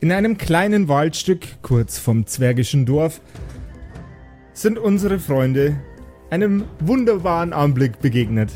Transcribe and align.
In 0.00 0.12
einem 0.12 0.38
kleinen 0.38 0.86
Waldstück 0.86 1.60
kurz 1.60 1.98
vom 1.98 2.24
zwergischen 2.24 2.86
Dorf 2.86 3.20
sind 4.52 4.78
unsere 4.78 5.18
Freunde 5.18 5.76
einem 6.30 6.66
wunderbaren 6.78 7.52
Anblick 7.52 7.98
begegnet. 7.98 8.52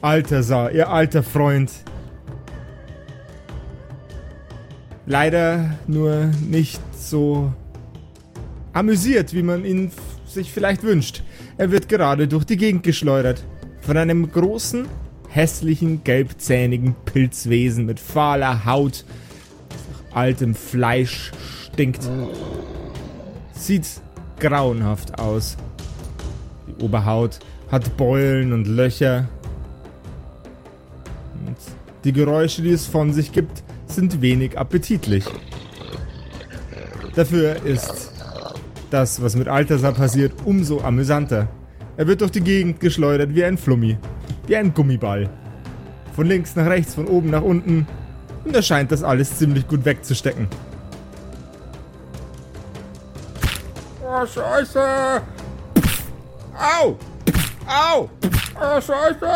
Alter 0.00 0.72
ihr 0.72 0.88
alter 0.88 1.22
Freund. 1.22 1.70
Leider 5.04 5.78
nur 5.86 6.30
nicht 6.48 6.80
so 6.96 7.52
amüsiert, 8.72 9.34
wie 9.34 9.42
man 9.42 9.66
ihn 9.66 9.92
sich 10.24 10.50
vielleicht 10.50 10.82
wünscht. 10.82 11.22
Er 11.58 11.70
wird 11.70 11.86
gerade 11.86 12.28
durch 12.28 12.44
die 12.44 12.56
Gegend 12.56 12.82
geschleudert. 12.82 13.44
Von 13.82 13.98
einem 13.98 14.32
großen, 14.32 14.86
hässlichen, 15.28 16.02
gelbzähnigen 16.02 16.94
Pilzwesen 17.04 17.84
mit 17.84 18.00
fahler 18.00 18.64
Haut, 18.64 19.04
altem 20.12 20.54
Fleisch 20.54 21.32
stinkt. 21.72 22.08
Sieht 23.52 23.86
grauenhaft 24.38 25.18
aus. 25.18 25.56
Die 26.66 26.82
Oberhaut 26.82 27.38
hat 27.70 27.96
Beulen 27.96 28.52
und 28.52 28.66
Löcher. 28.66 29.28
Und 31.46 31.56
die 32.04 32.12
Geräusche, 32.12 32.62
die 32.62 32.70
es 32.70 32.86
von 32.86 33.12
sich 33.12 33.32
gibt, 33.32 33.62
sind 33.86 34.20
wenig 34.22 34.58
appetitlich. 34.58 35.24
Dafür 37.14 37.64
ist 37.64 38.12
das, 38.90 39.22
was 39.22 39.36
mit 39.36 39.48
Altasar 39.48 39.92
passiert, 39.92 40.32
umso 40.44 40.80
amüsanter. 40.80 41.48
Er 41.96 42.06
wird 42.06 42.20
durch 42.20 42.30
die 42.30 42.40
Gegend 42.40 42.80
geschleudert 42.80 43.34
wie 43.34 43.44
ein 43.44 43.58
Flummi, 43.58 43.98
wie 44.46 44.56
ein 44.56 44.72
Gummiball. 44.72 45.28
Von 46.14 46.26
links 46.26 46.56
nach 46.56 46.66
rechts, 46.66 46.94
von 46.94 47.06
oben 47.06 47.30
nach 47.30 47.42
unten. 47.42 47.86
Und 48.50 48.56
er 48.56 48.62
scheint 48.62 48.90
das 48.90 49.04
alles 49.04 49.38
ziemlich 49.38 49.68
gut 49.68 49.84
wegzustecken. 49.84 50.48
Oh, 54.04 54.26
Scheiße! 54.26 55.22
Au! 56.58 56.96
Au! 57.68 58.10
Oh, 58.60 58.80
Scheiße! 58.80 59.28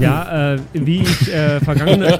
Ja, 0.00 0.54
äh, 0.54 0.58
wie 0.72 1.02
ich 1.02 1.32
äh, 1.32 1.60
vergangene 1.60 2.08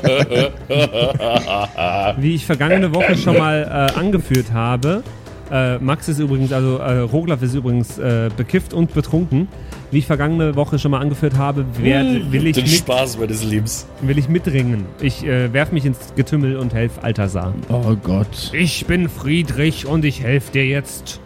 wie 2.19 2.37
ich 2.37 2.47
vergangene 2.47 2.95
Woche 2.95 3.17
schon 3.17 3.39
mal 3.39 3.89
äh, 3.93 3.99
angeführt 3.99 4.53
habe, 4.53 5.03
äh, 5.51 5.79
Max 5.79 6.09
ist 6.09 6.19
übrigens, 6.19 6.53
also 6.53 6.79
äh, 6.79 7.01
Roglaf 7.01 7.43
ist 7.43 7.55
übrigens 7.55 7.99
äh, 7.99 8.31
bekifft 8.37 8.73
und 8.73 8.95
betrunken. 8.95 9.49
Wie 9.91 9.99
ich 9.99 10.07
vergangene 10.07 10.57
Woche 10.57 10.79
schon 10.79 10.91
mal 10.91 11.01
angeführt 11.01 11.37
habe, 11.37 11.65
werd, 11.79 12.07
hm, 12.07 12.33
will 12.33 12.47
ich 12.47 12.55
Den 12.57 12.65
mit, 12.65 12.73
Spaß 12.73 13.19
meines 13.19 13.45
Lebens. 13.45 13.87
Will 14.01 14.19
ich 14.19 14.29
mitringen. 14.29 14.87
Ich 15.01 15.25
äh, 15.25 15.53
werf 15.53 15.71
mich 15.71 15.85
ins 15.85 15.99
Getümmel 16.17 16.57
und 16.57 16.75
helfe 16.75 17.03
Altasar. 17.03 17.55
Oh 17.69 17.95
Gott. 18.03 18.51
Ich 18.53 18.87
bin 18.87 19.09
Friedrich 19.09 19.87
und 19.87 20.05
ich 20.05 20.23
helfe 20.23 20.53
dir 20.53 20.67
jetzt. 20.67 21.21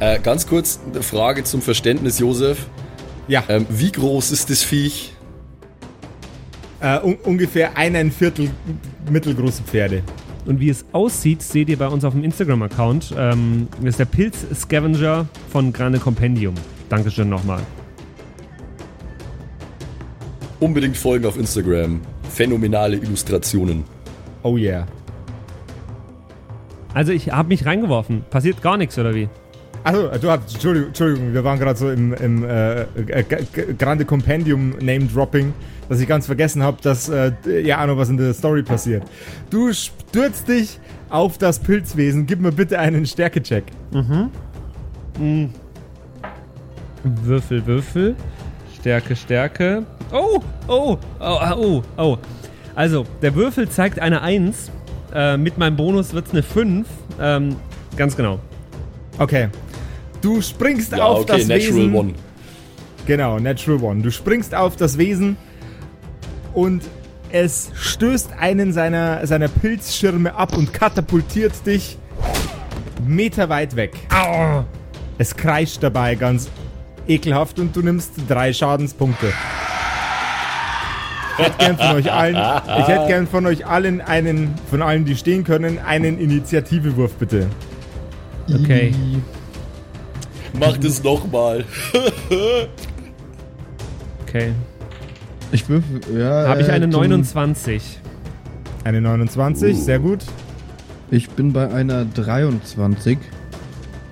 Äh, 0.00 0.18
ganz 0.20 0.46
kurz 0.46 0.80
eine 0.90 1.02
Frage 1.02 1.44
zum 1.44 1.60
Verständnis, 1.60 2.18
Josef. 2.18 2.66
Ja. 3.26 3.44
Ähm, 3.48 3.66
wie 3.68 3.92
groß 3.92 4.30
ist 4.32 4.48
das 4.50 4.62
Viech? 4.62 5.12
Äh, 6.80 7.00
un 7.00 7.16
ungefähr 7.24 7.76
ein 7.76 8.10
Viertel 8.10 8.50
mittelgroße 9.10 9.62
Pferde. 9.62 10.02
Und 10.48 10.60
wie 10.60 10.70
es 10.70 10.86
aussieht, 10.92 11.42
seht 11.42 11.68
ihr 11.68 11.76
bei 11.76 11.88
uns 11.88 12.06
auf 12.06 12.14
dem 12.14 12.24
Instagram-Account. 12.24 13.14
Ähm, 13.18 13.68
das 13.80 13.90
ist 13.90 13.98
der 13.98 14.06
Pilz-Scavenger 14.06 15.26
von 15.50 15.74
Grande 15.74 15.98
Compendium. 15.98 16.54
Dankeschön 16.88 17.28
nochmal. 17.28 17.60
Unbedingt 20.58 20.96
folgen 20.96 21.26
auf 21.26 21.36
Instagram. 21.36 22.00
Phänomenale 22.30 22.96
Illustrationen. 22.96 23.84
Oh 24.42 24.56
yeah. 24.56 24.86
Also 26.94 27.12
ich 27.12 27.30
habe 27.30 27.48
mich 27.48 27.66
reingeworfen. 27.66 28.24
Passiert 28.30 28.62
gar 28.62 28.78
nichts, 28.78 28.98
oder 28.98 29.14
wie? 29.14 29.28
Achso, 29.88 30.08
du 30.18 30.30
hast, 30.30 30.52
Entschuldigung, 30.52 30.88
Entschuldigung, 30.88 31.32
wir 31.32 31.44
waren 31.44 31.58
gerade 31.58 31.78
so 31.78 31.90
im, 31.90 32.12
im 32.12 32.44
äh, 32.44 32.82
äh, 32.82 33.24
Grande 33.78 34.04
Compendium 34.04 34.72
Name 34.80 35.06
Dropping, 35.06 35.54
dass 35.88 35.98
ich 35.98 36.06
ganz 36.06 36.26
vergessen 36.26 36.62
habe, 36.62 36.76
dass 36.82 37.08
äh, 37.08 37.32
ja 37.62 37.86
noch 37.86 37.96
was 37.96 38.10
in 38.10 38.18
der 38.18 38.34
Story 38.34 38.62
passiert. 38.62 39.02
Du 39.48 39.72
stürzt 39.72 40.46
dich 40.46 40.78
auf 41.08 41.38
das 41.38 41.58
Pilzwesen. 41.58 42.26
Gib 42.26 42.40
mir 42.40 42.52
bitte 42.52 42.78
einen 42.78 43.06
Stärkecheck. 43.06 43.64
Mhm. 43.90 44.30
mhm. 45.18 45.50
Würfel, 47.24 47.64
Würfel. 47.64 48.14
Stärke, 48.78 49.16
Stärke. 49.16 49.86
Oh, 50.12 50.42
oh, 50.66 50.98
oh, 51.18 51.38
oh, 51.56 51.82
oh. 51.96 52.18
Also, 52.74 53.06
der 53.22 53.34
Würfel 53.34 53.70
zeigt 53.70 54.00
eine 54.00 54.20
1. 54.20 54.70
Äh, 55.14 55.38
mit 55.38 55.56
meinem 55.56 55.76
Bonus 55.76 56.12
wird 56.12 56.26
es 56.26 56.32
eine 56.32 56.42
5. 56.42 56.86
Ähm, 57.18 57.56
ganz 57.96 58.14
genau. 58.14 58.38
Okay, 59.18 59.48
Du 60.20 60.40
springst 60.42 60.92
ja, 60.92 61.04
auf 61.04 61.20
okay, 61.20 61.38
das 61.38 61.46
Natural 61.46 61.74
Wesen. 61.74 61.94
One. 61.94 62.14
Genau, 63.06 63.38
Natural 63.38 63.82
One. 63.82 64.02
Du 64.02 64.10
springst 64.10 64.54
auf 64.54 64.76
das 64.76 64.98
Wesen 64.98 65.36
und 66.54 66.82
es 67.30 67.70
stößt 67.74 68.32
einen 68.38 68.72
seiner, 68.72 69.26
seiner 69.26 69.48
Pilzschirme 69.48 70.34
ab 70.34 70.56
und 70.56 70.72
katapultiert 70.72 71.52
dich 71.66 71.98
meterweit 73.06 73.76
weg. 73.76 73.94
Au. 74.10 74.64
Es 75.18 75.36
kreischt 75.36 75.82
dabei 75.82 76.14
ganz 76.14 76.48
ekelhaft 77.06 77.58
und 77.58 77.74
du 77.74 77.82
nimmst 77.82 78.12
drei 78.28 78.52
Schadenspunkte. 78.52 79.32
Ich 81.38 81.44
hätte 81.44 81.58
gern 81.58 81.76
von 81.76 81.96
euch 81.96 82.12
allen, 82.12 82.36
ich 82.80 82.88
hätte 82.88 83.06
gern 83.06 83.26
von 83.28 83.46
euch 83.46 83.66
allen 83.66 84.00
einen, 84.00 84.54
von 84.68 84.82
allen, 84.82 85.04
die 85.04 85.16
stehen 85.16 85.44
können, 85.44 85.78
einen 85.78 86.18
Initiativewurf 86.18 87.14
bitte. 87.14 87.46
Okay. 88.52 88.92
Mach 90.52 90.76
das 90.78 91.02
nochmal. 91.02 91.64
okay. 94.22 94.52
Ich 95.50 95.68
würfel, 95.68 96.00
ja. 96.18 96.48
Habe 96.48 96.60
ich 96.60 96.70
eine 96.70 96.86
29. 96.86 98.00
Eine 98.84 99.00
29, 99.00 99.74
uh. 99.74 99.80
sehr 99.80 99.98
gut. 99.98 100.20
Ich 101.10 101.30
bin 101.30 101.52
bei 101.52 101.70
einer 101.70 102.04
23. 102.04 103.18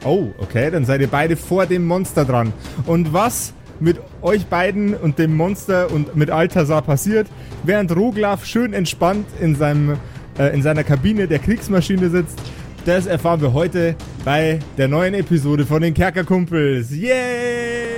Oh, 0.05 0.29
okay, 0.39 0.71
dann 0.71 0.85
seid 0.85 1.01
ihr 1.01 1.09
beide 1.09 1.37
vor 1.37 1.67
dem 1.67 1.87
Monster 1.87 2.25
dran. 2.25 2.53
Und 2.87 3.13
was 3.13 3.53
mit 3.81 4.01
euch 4.23 4.47
beiden 4.47 4.95
und 4.95 5.19
dem 5.19 5.37
Monster 5.37 5.91
und 5.91 6.17
mit 6.17 6.31
Altasar 6.31 6.83
passiert, 6.83 7.27
während 7.65 7.95
Roglaf 7.95 8.47
schön 8.47 8.73
entspannt 8.73 9.27
in, 9.41 9.55
seinem, 9.55 9.97
äh, 10.39 10.55
in 10.55 10.63
seiner 10.63 10.85
Kabine 10.85 11.27
der 11.27 11.39
Kriegsmaschine 11.39 12.09
sitzt, 12.09 12.41
das 12.87 13.07
erfahren 13.07 13.41
wir 13.41 13.53
heute 13.53 13.97
bei 14.25 14.61
der 14.79 14.87
neuen 14.87 15.15
Episode 15.15 15.67
von 15.67 15.83
den 15.83 15.93
Kerkerkumpels. 15.93 16.93
Yay! 16.93 17.96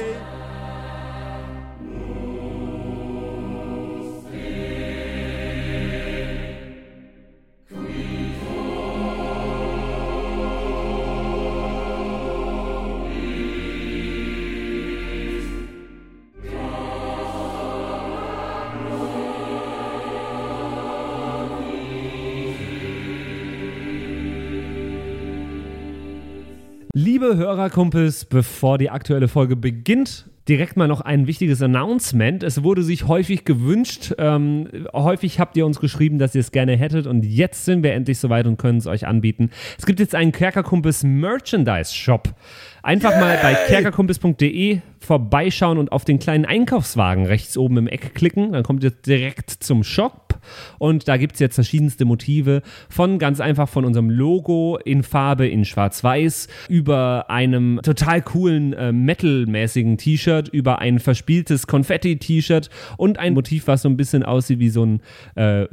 Liebe 27.21 27.37
Hörerkumpels, 27.37 28.27
bevor 28.27 28.79
die 28.79 28.91
aktuelle 28.91 29.27
Folge 29.27 29.57
beginnt, 29.57 30.27
direkt 30.49 30.77
mal 30.77 30.87
noch 30.87 31.01
ein 31.01 31.27
wichtiges 31.27 31.61
Announcement. 31.61 32.45
Es 32.45 32.63
wurde 32.63 32.85
sich 32.85 33.09
häufig 33.09 33.45
gewünscht. 33.45 34.15
Ähm, 34.19 34.69
häufig 34.93 35.41
habt 35.41 35.57
ihr 35.57 35.67
uns 35.67 35.81
geschrieben, 35.81 36.21
dass 36.21 36.37
ihr 36.37 36.43
es 36.43 36.53
gerne 36.53 36.77
hättet. 36.77 37.09
Und 37.09 37.25
jetzt 37.25 37.65
sind 37.65 37.83
wir 37.83 37.93
endlich 37.95 38.21
soweit 38.21 38.47
und 38.47 38.57
können 38.57 38.79
es 38.79 38.87
euch 38.87 39.05
anbieten. 39.05 39.51
Es 39.77 39.85
gibt 39.85 39.99
jetzt 39.99 40.15
einen 40.15 40.31
Kerkerkumpels 40.31 41.03
Merchandise 41.03 41.93
Shop. 41.93 42.29
Einfach 42.85 43.11
Yay! 43.11 43.21
mal 43.21 43.39
bei 43.43 43.55
kerkerkumpels.de 43.67 44.79
vorbeischauen 45.01 45.79
und 45.79 45.93
auf 45.93 46.05
den 46.05 46.19
kleinen 46.19 46.45
Einkaufswagen 46.45 47.27
rechts 47.27 47.57
oben 47.57 47.77
im 47.79 47.87
Eck 47.87 48.15
klicken. 48.15 48.53
Dann 48.53 48.63
kommt 48.63 48.83
ihr 48.85 48.91
direkt 48.91 49.51
zum 49.51 49.85
Shop. 49.85 50.29
Und 50.79 51.09
da 51.09 51.17
gibt 51.17 51.35
es 51.35 51.41
jetzt 51.41 51.57
verschiedenste 51.57 52.05
Motive 52.05 52.63
von 52.89 53.19
ganz 53.19 53.41
einfach 53.41 53.69
von 53.69 53.85
unserem 53.85 54.11
Logo 54.11 54.79
in 54.85 55.03
Farbe 55.03 55.47
in 55.49 55.65
Schwarz-Weiß 55.65 56.49
über 56.69 57.27
einem 57.29 57.81
total 57.83 58.23
coolen 58.23 58.73
äh, 58.73 58.93
Metal-mäßigen 58.93 59.99
T-Shirt, 59.99 60.49
über 60.49 60.79
ein 60.79 60.99
verspieltes 60.99 61.67
Konfetti-T-Shirt 61.67 62.71
und 62.97 63.19
ein 63.19 63.35
Motiv, 63.35 63.67
was 63.67 63.83
so 63.83 63.89
ein 63.89 63.97
bisschen 63.97 64.23
aussieht 64.23 64.59
wie 64.59 64.71
so 64.71 64.85
ein 64.85 65.01
äh, 65.35 65.67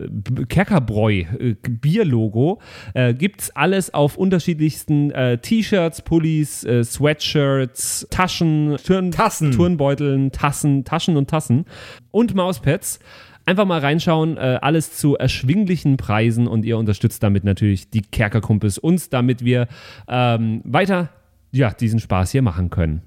Kerkerbräu, 0.48 1.24
äh, 1.40 1.56
Bier-Logo. 1.62 2.60
Äh, 2.94 3.14
es 3.38 3.56
alles 3.56 3.94
auf 3.94 4.18
unterschiedlichsten 4.18 5.12
äh, 5.12 5.38
T-Shirts, 5.38 6.02
Pullis, 6.02 6.64
äh, 6.64 6.84
Sweatshirts, 6.84 8.08
Taschen, 8.10 8.78
Turn 8.86 9.12
Tassen. 9.16 9.52
Turnbeuteln, 9.52 10.32
Tassen, 10.32 10.84
Taschen 10.84 11.18
und 11.18 11.30
Tassen 11.30 11.66
und 12.12 12.36
Mauspads. 12.36 13.00
Einfach 13.46 13.66
mal 13.66 13.80
reinschauen, 13.80 14.38
äh, 14.38 14.60
alles 14.62 14.98
zu 14.98 15.16
erschwinglichen 15.16 15.98
Preisen 15.98 16.48
und 16.48 16.66
ihr 16.66 16.78
unterstützt 16.78 17.22
damit 17.22 17.44
natürlich 17.44 17.92
die 17.92 18.02
Kerkerkumpels 18.02 18.80
uns, 18.80 19.10
damit 19.10 19.46
wir 19.46 19.68
ähm, 20.08 20.62
weiter 20.64 21.10
ja, 21.52 21.72
diesen 21.72 22.00
Spaß 22.00 22.32
hier 22.32 22.42
machen 22.42 22.70
können. 22.70 23.04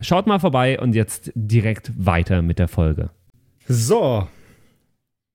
Schaut 0.00 0.26
mal 0.26 0.40
vorbei 0.40 0.80
und 0.80 0.94
jetzt 0.94 1.30
direkt 1.34 1.92
weiter 1.96 2.42
mit 2.42 2.58
der 2.58 2.66
Folge. 2.66 3.10
So. 3.68 4.26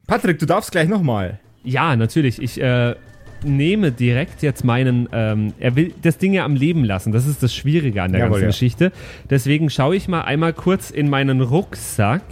Patrick, 0.07 0.39
du 0.39 0.45
darfst 0.45 0.71
gleich 0.71 0.89
nochmal. 0.89 1.39
Ja, 1.63 1.95
natürlich. 1.95 2.41
Ich 2.41 2.61
äh, 2.61 2.95
nehme 3.43 3.91
direkt 3.91 4.41
jetzt 4.41 4.63
meinen. 4.63 5.07
Ähm, 5.11 5.53
er 5.59 5.75
will 5.75 5.93
das 6.01 6.17
Ding 6.17 6.33
ja 6.33 6.45
am 6.45 6.55
Leben 6.55 6.83
lassen. 6.83 7.11
Das 7.11 7.27
ist 7.27 7.43
das 7.43 7.53
Schwierige 7.53 8.01
an 8.01 8.11
der 8.11 8.21
Jawohl, 8.21 8.31
ganzen 8.31 8.43
ja. 8.43 8.47
Geschichte. 8.47 8.91
Deswegen 9.29 9.69
schaue 9.69 9.95
ich 9.95 10.07
mal 10.07 10.21
einmal 10.21 10.53
kurz 10.53 10.91
in 10.91 11.09
meinen 11.09 11.41
Rucksack, 11.41 12.23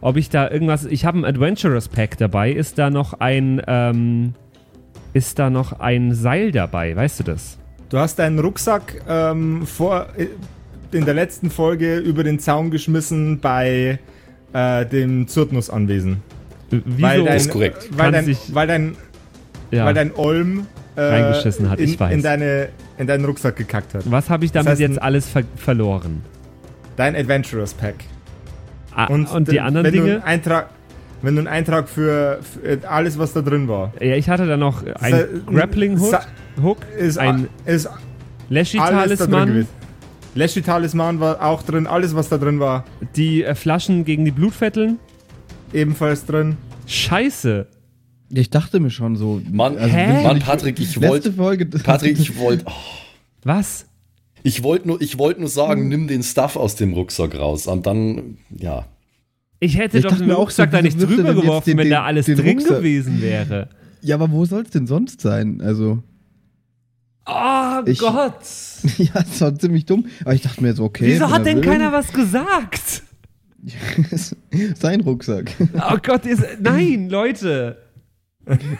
ob 0.00 0.16
ich 0.16 0.30
da 0.30 0.50
irgendwas. 0.50 0.84
Ich 0.84 1.04
habe 1.04 1.18
ein 1.18 1.24
Adventurous 1.24 1.88
Pack 1.88 2.18
dabei. 2.18 2.52
Ist 2.52 2.78
da 2.78 2.90
noch 2.90 3.20
ein. 3.20 3.62
Ähm, 3.66 4.34
ist 5.12 5.38
da 5.38 5.48
noch 5.48 5.80
ein 5.80 6.14
Seil 6.14 6.52
dabei? 6.52 6.94
Weißt 6.94 7.20
du 7.20 7.24
das? 7.24 7.58
Du 7.88 7.98
hast 7.98 8.18
deinen 8.18 8.38
Rucksack 8.38 9.02
ähm, 9.08 9.66
vor, 9.66 10.08
in 10.92 11.04
der 11.04 11.14
letzten 11.14 11.50
Folge 11.50 11.96
über 11.98 12.22
den 12.22 12.38
Zaun 12.38 12.70
geschmissen 12.70 13.40
bei 13.40 13.98
äh, 14.52 14.86
dem 14.86 15.26
Zurtnus-Anwesen. 15.28 16.22
Wieso? 16.70 17.02
Weil 17.02 17.24
dein, 17.24 17.36
ist 17.36 17.50
korrekt. 17.50 17.88
Weil 17.92 18.12
Kann 18.12 18.26
dein, 18.26 18.36
weil 18.48 18.66
dein, 18.66 18.96
ja. 19.70 19.84
weil 19.84 19.94
dein 19.94 20.14
Olm 20.14 20.66
äh, 20.96 21.00
Reingeschissen 21.00 21.68
hat, 21.70 21.78
in, 21.78 21.84
ich 21.90 22.00
weiß. 22.00 22.12
In, 22.14 22.22
deine, 22.22 22.68
in 22.98 23.06
deinen 23.06 23.24
Rucksack 23.24 23.56
gekackt 23.56 23.94
hat. 23.94 24.02
Was 24.10 24.30
habe 24.30 24.44
ich 24.44 24.52
damit 24.52 24.66
Das 24.66 24.72
heißt, 24.72 24.80
jetzt 24.80 25.02
alles 25.02 25.28
ver 25.28 25.42
verloren? 25.56 26.22
Dein 26.96 27.14
Adventurous 27.16 27.74
Pack. 27.74 27.96
Ah, 28.94 29.06
und, 29.06 29.28
die 29.48 29.52
d- 29.52 29.60
anderen 29.60 29.84
wenn 29.86 29.92
Du 29.94 30.00
Dinge? 30.00 30.12
einen 30.14 30.22
Eintrag, 30.22 30.70
wenn 31.20 31.34
du 31.34 31.40
einen 31.40 31.48
Eintrag 31.48 31.88
für, 31.88 32.38
für 32.40 32.88
alles, 32.88 33.18
was 33.18 33.34
da 33.34 33.42
drin 33.42 33.68
war, 33.68 33.92
Ja, 34.00 34.14
ich 34.16 34.28
hatte 34.30 34.46
da 34.46 34.56
noch 34.56 34.82
ein 35.00 35.12
Sa- 35.12 35.24
Grappling 35.52 36.00
Hook, 36.00 36.10
Sa- 36.10 36.22
Hook 36.62 36.78
ist, 36.96 37.18
ein 37.18 37.48
ist 37.66 37.90
Leshy 38.48 38.78
Talisman. 38.78 39.66
Leshy 40.34 40.62
Talisman 40.62 41.20
war 41.20 41.42
auch 41.42 41.62
drin, 41.62 41.86
alles 41.86 42.14
was 42.14 42.28
da 42.30 42.38
drin 42.38 42.60
war, 42.60 42.84
die 43.16 43.42
äh, 43.44 43.54
Flaschen 43.54 44.04
gegen 44.06 44.24
die 44.24 44.30
Blutfetteln. 44.30 44.98
ebenfalls 45.74 46.24
drin. 46.24 46.56
Scheiße. 46.86 47.66
Ich 48.30 48.50
dachte 48.50 48.80
mir 48.80 48.90
schon 48.90 49.16
so. 49.16 49.40
Mann, 49.50 49.76
also 49.78 49.94
Hä? 49.94 50.22
Mann, 50.24 50.36
ich- 50.38 50.44
Patrick, 50.44 50.78
ich 50.80 50.96
letzte 50.96 51.08
wollte. 51.08 51.32
Folge. 51.32 51.66
Patrick, 51.66 52.18
ich 52.18 52.36
wollte. 52.38 52.64
Oh, 52.66 52.72
Was? 53.44 53.86
ich 54.42 54.62
wollte 54.62 54.88
nur, 54.88 55.00
ich 55.00 55.18
wollte 55.18 55.40
nur 55.40 55.48
Hm. 55.48 55.54
sagen, 55.54 55.88
nimm 55.88 56.08
den 56.08 56.22
Stuff 56.22 56.56
aus 56.56 56.74
dem 56.76 56.92
Rucksack 56.92 57.34
raus. 57.38 57.66
Und 57.66 57.86
dann, 57.86 58.38
ja. 58.50 58.86
Ich 59.60 59.78
hätte 59.78 59.98
Ich 59.98 60.04
doch 60.04 60.16
den 60.18 60.30
Rucksack 60.30 60.70
so, 60.70 60.76
da 60.76 60.82
nicht 60.82 61.00
er 61.00 61.06
drüber 61.06 61.30
jetzt 61.32 61.40
geworfen, 61.42 61.70
den- 61.70 61.78
wenn 61.78 61.90
da 61.90 62.02
alles 62.04 62.26
drin 62.26 62.40
Rucksack- 62.40 62.78
gewesen 62.78 63.22
wäre. 63.22 63.68
Ja, 64.02 64.16
aber 64.16 64.30
wo 64.30 64.44
soll 64.44 64.62
es 64.62 64.70
denn 64.70 64.86
sonst 64.86 65.20
sein? 65.20 65.60
Also, 65.62 66.02
Oh 67.28 67.82
Ich- 67.86 67.98
Gott. 67.98 68.34
ja, 68.98 69.10
das 69.14 69.40
war 69.40 69.58
ziemlich 69.58 69.84
dumm. 69.84 70.06
Aber 70.22 70.34
ich 70.34 70.42
dachte 70.42 70.62
mir 70.62 70.74
so, 70.74 70.84
okay. 70.84 71.06
Wieso 71.08 71.28
hat 71.30 71.44
denn 71.46 71.56
will- 71.56 71.64
keiner 71.64 71.90
was 71.92 72.12
gesagt? 72.12 73.02
Sein 74.78 75.00
Rucksack. 75.00 75.50
Oh 75.90 75.96
Gott, 76.02 76.24
ist, 76.26 76.44
nein, 76.60 77.08
Leute. 77.08 77.78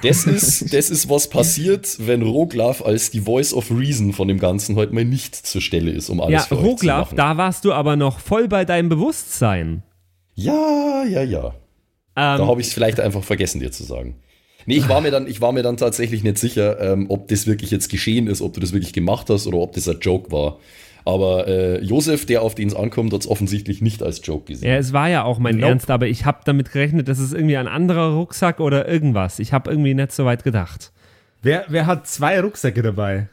Das 0.02 0.24
ist, 0.26 0.72
das 0.74 0.90
ist, 0.90 1.10
was 1.10 1.28
passiert, 1.28 1.96
wenn 1.98 2.22
Roglaf 2.22 2.82
als 2.82 3.10
die 3.10 3.20
Voice 3.20 3.52
of 3.52 3.70
Reason 3.70 4.12
von 4.12 4.28
dem 4.28 4.38
Ganzen 4.38 4.76
heute 4.76 4.94
mal 4.94 5.04
nicht 5.04 5.34
zur 5.34 5.60
Stelle 5.60 5.90
ist, 5.90 6.08
um 6.08 6.20
alles 6.20 6.32
Ja, 6.32 6.40
für 6.40 6.54
euch 6.56 6.60
zu 6.62 6.66
Roglaf, 6.68 7.06
machen. 7.08 7.16
da 7.16 7.36
warst 7.36 7.64
du 7.64 7.72
aber 7.72 7.96
noch 7.96 8.20
voll 8.20 8.48
bei 8.48 8.64
deinem 8.64 8.88
Bewusstsein. 8.88 9.82
Ja, 10.34 11.04
ja, 11.08 11.22
ja. 11.22 11.54
Da 12.14 12.38
Ähm, 12.38 12.46
habe 12.46 12.60
ich 12.60 12.68
es 12.68 12.72
vielleicht 12.72 13.00
einfach 13.00 13.24
vergessen, 13.24 13.60
dir 13.60 13.72
zu 13.72 13.82
sagen. 13.84 14.16
Nee, 14.66 14.76
ich 14.78 14.88
war 14.88 15.00
mir 15.00 15.10
dann, 15.10 15.26
ich 15.28 15.40
war 15.40 15.52
mir 15.52 15.62
dann 15.62 15.76
tatsächlich 15.76 16.24
nicht 16.24 16.38
sicher, 16.38 16.80
ähm, 16.80 17.06
ob 17.08 17.28
das 17.28 17.46
wirklich 17.46 17.70
jetzt 17.70 17.88
geschehen 17.88 18.26
ist, 18.26 18.42
ob 18.42 18.52
du 18.54 18.60
das 18.60 18.72
wirklich 18.72 18.92
gemacht 18.92 19.28
hast 19.30 19.46
oder 19.46 19.58
ob 19.58 19.72
das 19.72 19.88
ein 19.88 19.98
Joke 20.00 20.30
war. 20.32 20.58
Aber 21.06 21.46
äh, 21.46 21.80
Josef, 21.84 22.26
der 22.26 22.42
auf 22.42 22.56
den 22.56 22.66
es 22.66 22.74
ankommt, 22.74 23.12
hat 23.12 23.20
es 23.20 23.28
offensichtlich 23.28 23.80
nicht 23.80 24.02
als 24.02 24.20
Joke 24.24 24.52
gesehen. 24.52 24.68
ja, 24.68 24.76
es 24.76 24.92
war 24.92 25.08
ja 25.08 25.22
auch 25.22 25.38
mein 25.38 25.54
Nope. 25.54 25.68
Ernst, 25.68 25.88
aber 25.88 26.08
ich 26.08 26.26
habe 26.26 26.40
damit 26.44 26.72
gerechnet, 26.72 27.06
das 27.06 27.20
ist 27.20 27.32
irgendwie 27.32 27.56
ein 27.56 27.68
anderer 27.68 28.14
Rucksack 28.14 28.58
oder 28.58 28.88
irgendwas. 28.88 29.38
Ich 29.38 29.52
habe 29.52 29.70
irgendwie 29.70 29.94
nicht 29.94 30.10
so 30.10 30.24
weit 30.24 30.42
gedacht. 30.42 30.92
Wer, 31.42 31.64
wer 31.68 31.86
hat 31.86 32.08
zwei 32.08 32.40
Rucksäcke 32.40 32.82
dabei? 32.82 33.28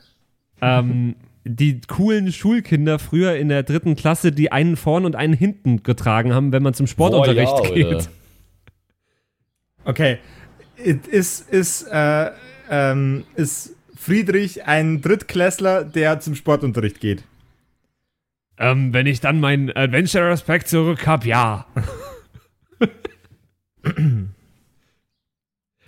ähm, 0.62 1.16
die 1.46 1.82
coolen 1.82 2.32
Schulkinder 2.32 3.00
früher 3.00 3.36
in 3.36 3.50
der 3.50 3.64
dritten 3.64 3.96
Klasse, 3.96 4.32
die 4.32 4.52
einen 4.52 4.78
vorn 4.78 5.04
und 5.04 5.16
einen 5.16 5.34
hinten 5.34 5.82
getragen 5.82 6.34
haben, 6.34 6.52
wenn 6.52 6.62
man 6.62 6.76
zum 6.76 6.86
Sportunterricht 6.86 7.52
Boah, 7.52 7.68
ja, 7.70 7.74
geht. 7.74 7.86
Alter. 7.88 8.10
Okay. 9.86 10.18
Ist, 10.78 11.50
ist, 11.50 11.88
äh, 11.92 12.30
ähm, 12.70 13.24
ist 13.36 13.76
Friedrich 13.96 14.66
ein 14.66 15.02
Drittklässler, 15.02 15.84
der 15.84 16.20
zum 16.20 16.36
Sportunterricht 16.36 17.00
geht? 17.00 17.24
Ähm, 18.60 18.94
wenn 18.94 19.08
ich 19.08 19.20
dann 19.20 19.40
meinen 19.40 19.72
Adventurous 19.76 20.42
Pack 20.44 20.68
zurück 20.68 21.08
habe, 21.08 21.28
ja. 21.28 21.66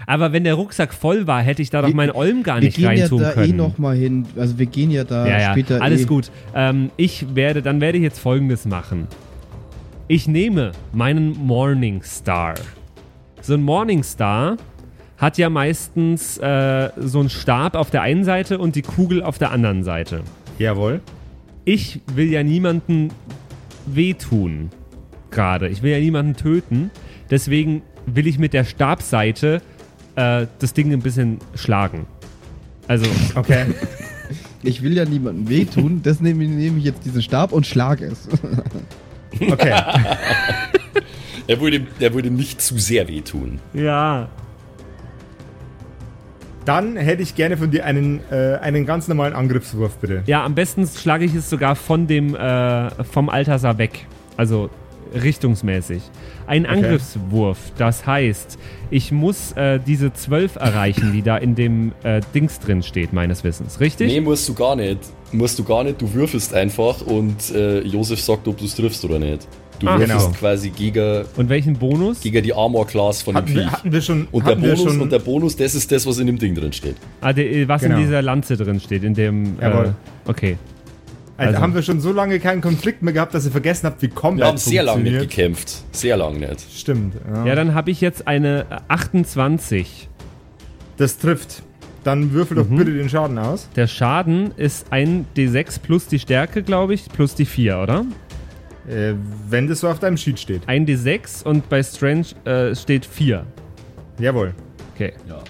Aber 0.07 0.33
wenn 0.33 0.43
der 0.43 0.53
Rucksack 0.55 0.93
voll 0.93 1.25
war, 1.25 1.41
hätte 1.41 1.61
ich 1.61 1.69
da 1.69 1.81
doch 1.81 1.87
Wir- 1.87 1.95
meinen 1.95 2.11
Olm 2.11 2.43
gar 2.43 2.57
Wir 2.57 2.65
nicht 2.65 2.75
gehen 2.77 2.83
ja 2.83 2.89
reintun 3.03 3.21
da 3.21 3.31
können. 3.31 3.49
eh 3.49 3.53
noch 3.53 3.77
mal 3.77 3.95
hin. 3.95 4.25
Also 4.35 4.59
wir 4.59 4.65
gehen 4.67 4.91
ja 4.91 5.03
da 5.03 5.25
ja, 5.27 5.39
ja, 5.39 5.51
später 5.51 5.81
alles 5.81 6.01
eh. 6.01 6.05
gut. 6.05 6.31
Ähm, 6.53 6.91
ich 6.97 7.33
werde, 7.35 7.61
dann 7.61 7.81
werde 7.81 7.97
ich 7.97 8.03
jetzt 8.03 8.19
folgendes 8.19 8.65
machen. 8.65 9.07
Ich 10.07 10.27
nehme 10.27 10.73
meinen 10.93 11.31
Morningstar. 11.37 12.55
So 13.41 13.55
ein 13.55 13.63
Morningstar 13.63 14.57
hat 15.17 15.37
ja 15.39 15.49
meistens 15.49 16.37
äh, 16.37 16.89
so 16.97 17.21
einen 17.21 17.29
Stab 17.29 17.73
auf 17.75 17.89
der 17.89 18.01
einen 18.03 18.23
Seite 18.25 18.59
und 18.59 18.75
die 18.75 18.81
Kugel 18.83 19.23
auf 19.23 19.37
der 19.39 19.51
anderen 19.51 19.83
Seite. 19.83 20.21
Jawohl. 20.59 20.99
Ich 21.65 21.99
will 22.13 22.31
ja 22.31 22.43
niemanden 22.43 23.09
wehtun. 23.87 24.69
Gerade. 25.31 25.67
Ich 25.67 25.81
will 25.81 25.91
ja 25.91 25.99
niemanden 25.99 26.35
töten. 26.35 26.91
Deswegen 27.29 27.81
will 28.05 28.27
ich 28.27 28.37
mit 28.39 28.53
der 28.53 28.63
Stabseite 28.63 29.61
äh, 30.15 30.45
das 30.59 30.73
Ding 30.73 30.93
ein 30.93 31.01
bisschen 31.01 31.39
schlagen. 31.55 32.05
Also, 32.87 33.05
Okay. 33.35 33.65
Ich 34.67 34.81
will 34.81 34.97
ja 34.97 35.05
niemandem 35.05 35.47
wehtun, 35.47 36.01
das 36.01 36.21
nehme 36.21 36.43
nehme 36.43 36.79
ich 36.79 36.85
jetzt 36.85 37.05
diesen 37.05 37.21
Stab 37.21 37.51
und 37.51 37.67
schlag 37.67 38.01
es. 38.01 38.27
Okay. 39.39 39.73
Er 41.47 41.61
würde, 41.61 41.85
er 41.99 42.11
würde 42.15 42.31
nicht 42.31 42.59
zu 42.59 42.79
sehr 42.79 43.07
wehtun. 43.07 43.59
ja. 43.75 44.27
Dann 46.65 46.97
hätte 46.97 47.21
ich 47.21 47.35
gerne 47.35 47.57
von 47.57 47.71
dir 47.71 47.85
einen, 47.85 48.21
äh, 48.31 48.57
einen 48.61 48.85
ganz 48.85 49.07
normalen 49.07 49.33
Angriffswurf, 49.33 49.97
bitte. 49.97 50.23
Ja, 50.25 50.43
am 50.43 50.55
besten 50.55 50.87
schlage 50.87 51.25
ich 51.25 51.35
es 51.35 51.49
sogar 51.49 51.75
von 51.75 52.07
dem, 52.07 52.35
äh, 52.35 52.89
vom 53.03 53.29
Altasar 53.29 53.77
weg. 53.77 54.07
Also 54.35 54.69
richtungsmäßig. 55.13 56.01
Ein 56.47 56.65
Angriffswurf, 56.65 57.57
das 57.77 58.05
heißt, 58.05 58.57
ich 58.89 59.11
muss 59.11 59.53
äh, 59.53 59.79
diese 59.79 60.13
12 60.13 60.55
erreichen, 60.57 61.11
die 61.13 61.21
da 61.21 61.37
in 61.37 61.55
dem 61.55 61.93
äh, 62.03 62.21
Dings 62.33 62.59
drin 62.59 62.83
steht, 62.83 63.13
meines 63.13 63.43
Wissens. 63.43 63.79
Richtig? 63.79 64.07
Nee, 64.07 64.21
musst 64.21 64.47
du 64.49 64.53
gar 64.53 64.75
nicht. 64.75 64.99
Musst 65.31 65.57
du 65.57 65.63
gar 65.63 65.83
nicht. 65.83 66.01
Du 66.01 66.13
würfelst 66.13 66.53
einfach 66.53 67.01
und 67.01 67.51
äh, 67.53 67.81
Josef 67.81 68.19
sagt, 68.19 68.47
ob 68.47 68.57
du 68.57 68.65
es 68.65 68.75
triffst 68.75 69.03
oder 69.05 69.19
nicht. 69.19 69.47
Du 69.79 69.87
Ah, 69.87 69.97
genau. 69.97 70.29
quasi 70.31 70.69
gegen, 70.69 71.25
Und 71.35 71.49
welchen 71.49 71.73
Bonus? 71.77 72.21
gegen 72.21 72.41
die 72.43 72.53
Armor 72.53 72.87
Class 72.87 73.21
von 73.21 73.33
dem 73.35 73.37
Hatten 73.43 73.55
wir, 73.55 73.63
Viech. 73.63 73.71
hatten 73.71 73.91
wir 73.91 74.01
schon. 74.01 74.27
Und 74.31 74.47
der, 74.47 74.61
wir 74.61 74.69
Bonus, 74.75 74.83
schon, 74.83 75.01
und 75.01 75.11
der 75.11 75.19
Bonus, 75.19 75.55
das 75.57 75.75
ist 75.75 75.91
das, 75.91 76.05
was 76.05 76.17
in 76.19 76.27
dem 76.27 76.37
Ding 76.37 76.55
drin 76.55 76.71
steht. 76.73 76.95
Ah, 77.21 77.33
der, 77.33 77.67
was 77.67 77.81
Genau. 77.81 77.95
in 77.97 78.01
dieser 78.03 78.21
Lanze 78.21 78.55
drin 78.57 78.79
steht, 78.79 79.03
in 79.03 79.13
dem. 79.13 79.59
Äh, 79.59 79.63
Jawohl. 79.63 79.95
okay. 80.27 80.57
also, 81.37 81.49
also- 81.49 81.61
haben 81.61 81.75
wir 81.75 81.81
schon 81.83 81.99
so 81.99 82.13
lange 82.13 82.39
keinen 82.39 82.61
Konflikt 82.61 83.01
mehr 83.01 83.13
gehabt, 83.13 83.33
dass 83.33 83.43
ihr 83.45 83.51
vergessen 83.51 83.87
habt, 83.87 84.01
wie 84.01 84.07
Combat 84.07 84.39
Wir 84.39 84.47
haben 84.47 84.57
sehr 84.57 84.83
lange 84.83 85.03
nicht 85.03 85.19
gekämpft. 85.19 85.83
Sehr 85.91 86.15
lange 86.15 86.39
nicht. 86.39 86.61
Stimmt. 86.73 87.15
Ja. 87.33 87.45
Ja, 87.47 87.55
dann 87.55 87.73
habe 87.73 87.91
ich 87.91 87.99
jetzt 87.99 88.27
eine 88.27 88.61
äh, 88.69 88.75
28. 88.87 90.07
das 90.97 91.17
trifft. 91.17 91.63
Dann 92.05 92.31
würfel 92.33 92.55
doch 92.57 92.69
Mhm. 92.69 92.77
bitte 92.77 92.93
den 92.93 93.09
Schaden 93.09 93.37
aus. 93.39 93.67
Der 93.75 93.87
Schaden 93.87 94.51
ist 94.57 94.85
ein 94.91 95.25
D6 95.35 95.79
plus 95.79 96.07
die 96.07 96.19
Stärke, 96.19 96.61
glaube 96.61 96.93
ich, 96.93 97.09
plus 97.11 97.33
die 97.35 97.45
4, 97.45 97.79
oder? 97.79 98.05
Äh, 98.87 99.13
wenn 99.49 99.67
das 99.67 99.79
so 99.79 99.89
auf 99.89 99.99
deinem 99.99 100.17
Sheet 100.17 100.39
steht. 100.39 100.61
Ein 100.67 100.85
D6 100.85 101.43
und 101.43 101.69
bei 101.69 101.81
Strange 101.81 102.27
äh, 102.45 102.75
steht 102.75 103.05
4. 103.05 103.45
Jawohl. 104.19 104.53
Okay. 104.93 105.13
Ja. 105.27 105.43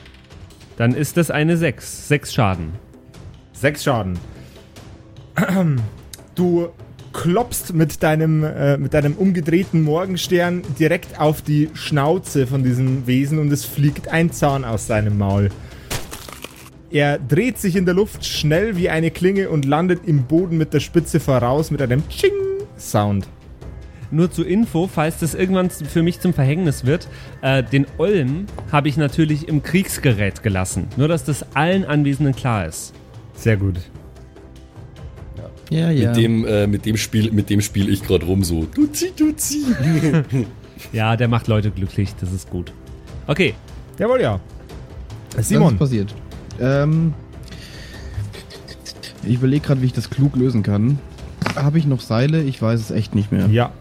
Dann 0.78 0.94
ist 0.94 1.18
das 1.18 1.32
eine 1.32 1.58
6. 1.58 2.08
6 2.08 2.34
Schaden. 2.34 2.74
Sechs 3.54 3.84
Schaden. 3.84 4.18
Du 6.36 6.68
klopfst 7.14 7.74
mit 7.74 8.04
deinem, 8.04 8.44
äh, 8.44 8.78
mit 8.78 8.94
deinem 8.94 9.14
umgedrehten 9.14 9.82
Morgenstern 9.82 10.64
direkt 10.78 11.18
auf 11.18 11.42
die 11.42 11.70
Schnauze 11.74 12.46
von 12.46 12.62
diesem 12.62 13.08
Wesen 13.08 13.40
und 13.40 13.54
es 13.54 13.64
fliegt 13.64 14.10
ein 14.10 14.34
Zahn 14.34 14.66
aus 14.66 14.88
seinem 14.88 15.18
Maul. 15.18 15.50
Er 16.92 17.18
dreht 17.18 17.58
sich 17.58 17.78
in 17.78 17.86
der 17.86 17.94
Luft 17.94 18.26
schnell 18.26 18.76
wie 18.76 18.90
eine 18.90 19.12
Klinge 19.12 19.50
und 19.50 19.64
landet 19.64 20.02
im 20.06 20.24
Boden 20.24 20.58
mit 20.58 20.74
der 20.74 20.82
Spitze 20.82 21.22
voraus 21.22 21.72
mit 21.72 21.82
einem 21.82 22.04
Ching-Sound. 22.78 23.28
Nur 24.12 24.32
zur 24.32 24.48
Info, 24.48 24.88
falls 24.88 25.18
das 25.20 25.34
irgendwann 25.34 25.70
für 25.70 26.04
mich 26.04 26.20
zum 26.20 26.34
Verhängnis 26.34 26.86
wird, 26.86 27.08
äh, 27.42 27.64
den 27.64 27.88
Olm 27.98 28.46
habe 28.72 28.88
ich 28.88 28.98
natürlich 28.98 29.48
im 29.48 29.64
Kriegsgerät 29.64 30.44
gelassen. 30.44 30.88
Nur, 30.96 31.08
dass 31.08 31.24
das 31.24 31.56
allen 31.56 31.86
Anwesenden 31.86 32.36
klar 32.36 32.68
ist. 32.68 32.94
Sehr 33.34 33.58
gut. 33.58 33.76
Ja, 35.72 35.90
ja. 35.90 36.10
Mit 36.10 36.18
dem, 36.18 36.46
äh, 36.46 36.68
mit 36.68 36.86
dem 36.86 36.96
Spiel, 36.96 37.32
mit 37.32 37.50
dem 37.50 37.62
spiele 37.62 37.90
ich 37.90 38.04
gerade 38.04 38.26
rum 38.26 38.44
so. 38.44 38.66
Duzi, 38.66 39.12
duzi. 39.16 39.66
Ja, 40.92 41.16
der 41.16 41.30
macht 41.30 41.48
Leute 41.48 41.72
glücklich, 41.72 42.14
das 42.20 42.32
ist 42.34 42.50
gut. 42.50 42.72
Okay, 43.28 43.56
Jawohl, 43.98 44.22
ja. 44.22 44.40
Was 45.36 45.48
Simon, 45.48 45.74
ist 45.74 45.80
passiert? 45.80 46.14
Ähm, 46.60 47.14
ich 49.24 49.36
überlege 49.36 49.66
gerade, 49.66 49.82
wie 49.82 49.86
ich 49.86 49.94
das 49.94 50.10
klug 50.10 50.36
lösen 50.36 50.64
kann. 50.64 51.00
Habe 51.56 51.78
ich 51.78 51.86
noch 51.86 52.02
Seile? 52.02 52.42
Ich 52.44 52.62
weiß 52.62 52.80
es 52.80 52.92
echt 52.92 53.16
nicht 53.16 53.32
mehr. 53.32 53.48
ja, 53.48 53.72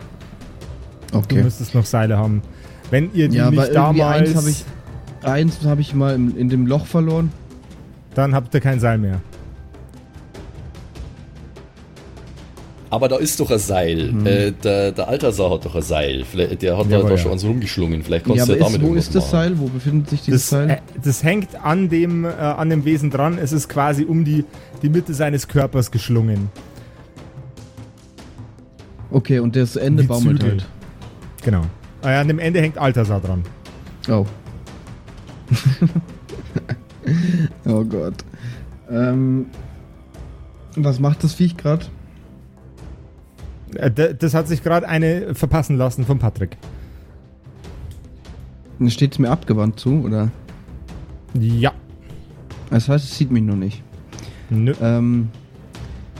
du 1.12 1.18
okay. 1.18 1.42
müsstest 1.42 1.74
noch 1.74 1.84
Seile 1.86 2.16
haben. 2.18 2.42
Wenn 2.90 3.10
ihr 3.14 3.28
die 3.28 3.36
Ja, 3.38 3.50
nicht 3.50 3.58
irgendwie 3.58 4.02
eins 4.02 4.32
damals, 4.32 4.34
habe 4.36 4.50
ich, 4.50 4.64
eins 5.22 5.58
habe 5.64 5.80
ich 5.80 5.94
mal 5.94 6.14
in, 6.14 6.36
in 6.36 6.48
dem 6.48 6.66
Loch 6.66 6.86
verloren. 6.86 7.32
dann 8.14 8.34
habt 8.34 8.54
ihr 8.54 8.60
kein 8.60 8.78
Seil 8.80 8.98
mehr. 8.98 9.20
Aber 12.90 13.08
da 13.08 13.16
ist 13.16 13.40
doch 13.40 13.50
ein 13.50 13.58
Seil. 13.58 14.12
Mhm. 14.12 14.24
Äh, 14.26 14.52
der, 14.52 14.92
der 14.92 15.08
Altasar 15.08 15.50
hat 15.50 15.64
doch 15.64 15.74
ein 15.74 15.82
Seil. 15.82 16.24
Vielleicht, 16.30 16.62
der 16.62 16.76
hat 16.76 16.86
da, 16.86 16.90
Jawohl, 16.90 17.08
da 17.10 17.16
ja. 17.16 17.18
schon 17.18 17.30
ans 17.32 17.44
rumgeschlungen. 17.44 18.04
Vielleicht 18.04 18.24
kannst 18.26 18.38
Ja, 18.38 18.46
du 18.46 18.52
ja 18.52 18.58
ist, 18.58 18.64
damit 18.66 18.80
wo 18.82 18.84
irgendwas 18.86 19.06
ist 19.06 19.14
das 19.16 19.24
machen. 19.24 19.32
Seil? 19.32 19.58
Wo 19.58 19.66
befindet 19.66 20.10
sich 20.10 20.22
dieses 20.22 20.42
Das, 20.42 20.50
Seil? 20.50 20.70
äh, 20.70 20.76
das 21.02 21.24
hängt 21.24 21.48
an 21.64 21.88
dem, 21.88 22.24
äh, 22.24 22.28
an 22.28 22.70
dem 22.70 22.84
Wesen 22.84 23.10
dran. 23.10 23.36
Es 23.38 23.50
ist 23.50 23.68
quasi 23.68 24.04
um 24.04 24.24
die, 24.24 24.44
die 24.82 24.88
Mitte 24.90 25.12
seines 25.12 25.48
Körpers 25.48 25.90
geschlungen. 25.90 26.50
Okay, 29.14 29.38
und 29.38 29.54
das 29.54 29.76
Ende 29.76 30.02
Wie 30.02 30.06
baumelt 30.08 30.40
Zügel. 30.40 30.58
halt. 30.58 30.66
Genau. 31.44 31.62
Äh, 32.02 32.16
an 32.16 32.26
dem 32.26 32.40
Ende 32.40 32.60
hängt 32.60 32.78
Altasar 32.78 33.20
dran. 33.20 33.44
Oh. 34.08 34.26
oh 37.64 37.84
Gott. 37.84 38.24
Ähm, 38.90 39.46
was 40.74 40.98
macht 40.98 41.22
das 41.22 41.34
Viech 41.34 41.56
gerade? 41.56 41.86
Äh, 43.76 44.16
das 44.16 44.34
hat 44.34 44.48
sich 44.48 44.64
gerade 44.64 44.88
eine 44.88 45.36
verpassen 45.36 45.76
lassen 45.76 46.04
von 46.04 46.18
Patrick. 46.18 46.56
Steht 48.88 49.12
es 49.12 49.20
mir 49.20 49.30
abgewandt 49.30 49.78
zu, 49.78 50.02
oder? 50.02 50.32
Ja. 51.34 51.72
Das 52.70 52.88
heißt, 52.88 53.04
es 53.04 53.16
sieht 53.16 53.30
mich 53.30 53.44
noch 53.44 53.54
nicht. 53.54 53.80
Nö. 54.50 54.74
Ähm, 54.82 55.28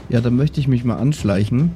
ja, 0.07 0.21
dann 0.21 0.37
möchte 0.37 0.61
ich 0.61 0.69
mich 0.69 0.85
mal 0.85 0.95
anschleichen. 0.95 1.71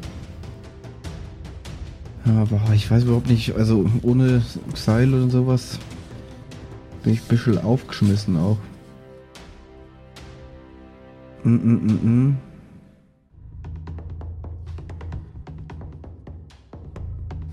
Aber 2.38 2.74
ich 2.74 2.90
weiß 2.90 3.04
überhaupt 3.04 3.30
nicht, 3.30 3.56
also 3.56 3.86
ohne 4.02 4.42
Seil 4.76 5.14
oder 5.14 5.30
sowas 5.30 5.80
bin 7.04 7.14
ich 7.14 7.22
ein 7.22 7.28
bisschen 7.28 7.58
aufgeschmissen 7.58 8.38
auch. 8.38 8.58
Mm, 11.44 11.50
mm, 11.56 11.86
mm, 11.86 12.28
mm. 12.28 12.38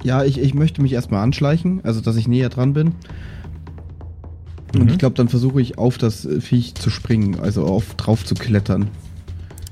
Ja, 0.03 0.25
ich, 0.25 0.39
ich 0.39 0.55
möchte 0.55 0.83
mich 0.83 0.93
erstmal 0.93 1.23
anschleichen, 1.23 1.81
also 1.85 2.01
dass 2.01 2.17
ich 2.17 2.29
näher 2.29 2.49
dran 2.49 2.73
bin. 2.73 2.93
Und 4.75 4.83
Mhm. 4.85 4.89
ich 4.89 4.99
glaube, 4.99 5.15
dann 5.15 5.29
versuche 5.29 5.61
ich 5.61 5.79
auf 5.79 5.99
das 5.99 6.29
Viech 6.41 6.75
zu 6.75 6.91
springen, 6.91 7.41
also 7.41 7.65
auf 7.65 7.95
drauf 7.95 8.25
zu 8.25 8.35
klettern. 8.35 8.89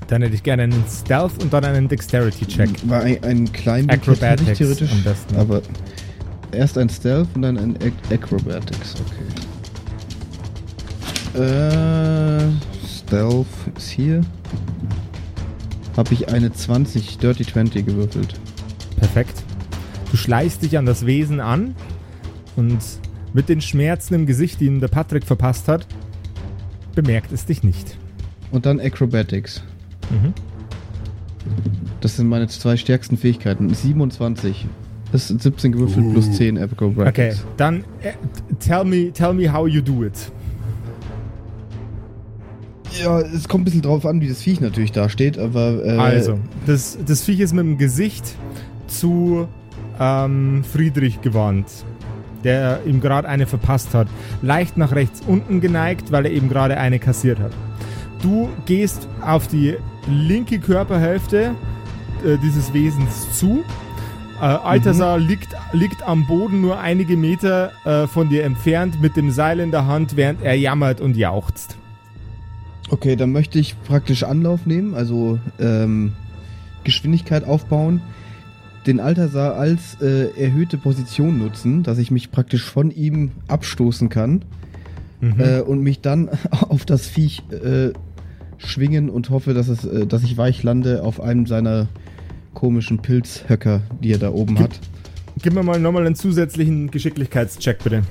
Dann 0.07 0.21
hätte 0.21 0.35
ich 0.35 0.43
gerne 0.43 0.63
einen 0.63 0.83
Stealth 0.87 1.41
und 1.41 1.51
dann 1.51 1.65
einen 1.65 1.87
Dexterity-Check. 1.87 2.87
War 2.89 3.01
ein, 3.01 3.23
ein 3.23 3.51
Climb 3.51 3.91
Acrobatics 3.91 4.57
theoretisch, 4.57 4.91
am 4.91 5.03
besten. 5.03 5.35
aber 5.35 5.61
erst 6.51 6.77
ein 6.77 6.89
Stealth 6.89 7.27
und 7.33 7.41
dann 7.41 7.57
ein 7.57 7.75
Ac 7.77 7.93
Acrobatics, 8.11 8.95
okay. 9.01 9.25
Äh, 11.41 12.47
Stealth 12.87 13.47
ist 13.75 13.89
hier. 13.89 14.21
Habe 15.97 16.13
ich 16.13 16.29
eine 16.29 16.51
20, 16.51 17.17
Dirty 17.17 17.45
20 17.45 17.85
gewürfelt. 17.85 18.39
Perfekt. 18.97 19.43
Du 20.11 20.17
schleichst 20.17 20.61
dich 20.61 20.77
an 20.77 20.85
das 20.85 21.05
Wesen 21.05 21.39
an 21.39 21.75
und 22.55 22.79
mit 23.33 23.49
den 23.49 23.59
Schmerzen 23.59 24.13
im 24.13 24.25
Gesicht, 24.25 24.61
die 24.61 24.65
ihm 24.65 24.79
der 24.79 24.87
Patrick 24.87 25.25
verpasst 25.25 25.67
hat, 25.67 25.87
bemerkt 26.95 27.31
es 27.33 27.45
dich 27.45 27.63
nicht. 27.63 27.97
Und 28.51 28.65
dann 28.65 28.79
Acrobatics. 28.79 29.61
Mhm. 30.11 30.33
Das 32.01 32.17
sind 32.17 32.27
meine 32.27 32.47
zwei 32.47 32.77
stärksten 32.77 33.17
Fähigkeiten. 33.17 33.73
27. 33.73 34.65
Das 35.11 35.27
sind 35.27 35.41
17 35.41 35.71
gewürfelt 35.71 36.11
plus 36.11 36.31
10 36.33 36.57
Okay, 36.57 36.63
Acrobatics. 36.71 37.45
dann 37.57 37.83
äh, 38.01 38.13
tell 38.59 38.83
me, 38.83 39.11
tell 39.13 39.33
me 39.33 39.51
how 39.51 39.67
you 39.67 39.81
do 39.81 40.03
it. 40.03 40.31
Ja, 43.01 43.19
es 43.19 43.47
kommt 43.47 43.63
ein 43.63 43.65
bisschen 43.65 43.81
drauf 43.81 44.05
an, 44.05 44.21
wie 44.21 44.27
das 44.29 44.41
Viech 44.41 44.61
natürlich 44.61 44.91
dasteht, 44.91 45.37
aber. 45.37 45.83
Äh, 45.85 45.97
Also, 45.97 46.39
das, 46.65 46.97
das 47.05 47.21
Viech 47.23 47.39
ist 47.41 47.53
mit 47.53 47.65
dem 47.65 47.77
Gesicht 47.77 48.35
zu 48.87 49.47
ähm, 49.99 50.63
Friedrich 50.63 51.21
gewandt, 51.21 51.67
der 52.43 52.79
ihm 52.85 53.01
gerade 53.01 53.27
eine 53.27 53.47
verpasst 53.47 53.93
hat. 53.93 54.07
Leicht 54.41 54.77
nach 54.77 54.93
rechts 54.93 55.21
unten 55.27 55.59
geneigt, 55.61 56.11
weil 56.11 56.25
er 56.25 56.31
eben 56.31 56.47
gerade 56.49 56.77
eine 56.77 56.99
kassiert 56.99 57.39
hat. 57.39 57.51
Du 58.25 58.49
gehst 58.65 59.07
auf 59.21 59.47
die 59.47 59.75
linke 60.07 60.57
Körperhälfte 60.57 61.53
äh, 62.25 62.39
dieses 62.41 62.73
Wesens 62.73 63.37
zu. 63.37 63.63
Äh, 64.41 64.45
Altasar 64.45 65.19
liegt, 65.19 65.49
liegt 65.73 66.01
am 66.01 66.25
Boden 66.25 66.59
nur 66.59 66.79
einige 66.79 67.17
Meter 67.17 67.71
äh, 67.85 68.07
von 68.07 68.27
dir 68.29 68.43
entfernt 68.43 68.99
mit 68.99 69.15
dem 69.15 69.29
Seil 69.29 69.59
in 69.59 69.69
der 69.69 69.85
Hand, 69.85 70.17
während 70.17 70.41
er 70.41 70.55
jammert 70.55 71.01
und 71.01 71.15
jauchzt. 71.15 71.77
Okay, 72.89 73.15
dann 73.15 73.31
möchte 73.31 73.59
ich 73.59 73.79
praktisch 73.83 74.23
Anlauf 74.23 74.65
nehmen, 74.65 74.95
also 74.95 75.37
ähm, 75.59 76.13
Geschwindigkeit 76.83 77.43
aufbauen, 77.43 78.01
den 78.87 78.99
Altasar 78.99 79.53
als 79.53 80.01
äh, 80.01 80.31
erhöhte 80.35 80.79
Position 80.79 81.37
nutzen, 81.37 81.83
dass 81.83 81.99
ich 81.99 82.09
mich 82.09 82.31
praktisch 82.31 82.63
von 82.63 82.89
ihm 82.89 83.33
abstoßen 83.47 84.09
kann 84.09 84.45
Mhm. 85.21 85.39
äh, 85.39 85.61
und 85.61 85.81
mich 85.81 86.01
dann 86.01 86.29
auf 86.51 86.85
das 86.85 87.07
Viech 87.07 87.43
äh, 87.51 87.93
schwingen 88.57 89.09
und 89.09 89.29
hoffe, 89.29 89.53
dass, 89.53 89.67
es, 89.67 89.85
äh, 89.85 90.05
dass 90.07 90.23
ich 90.23 90.37
weich 90.37 90.63
lande 90.63 91.03
auf 91.03 91.19
einem 91.21 91.45
seiner 91.45 91.87
komischen 92.53 92.99
Pilzhöcker, 92.99 93.81
die 94.01 94.11
er 94.13 94.17
da 94.19 94.31
oben 94.31 94.55
Gib- 94.55 94.63
hat. 94.63 94.79
Gib 95.41 95.53
mir 95.53 95.63
mal 95.63 95.79
nochmal 95.79 96.05
einen 96.05 96.15
zusätzlichen 96.15 96.89
Geschicklichkeitscheck, 96.91 97.83
bitte. 97.83 98.03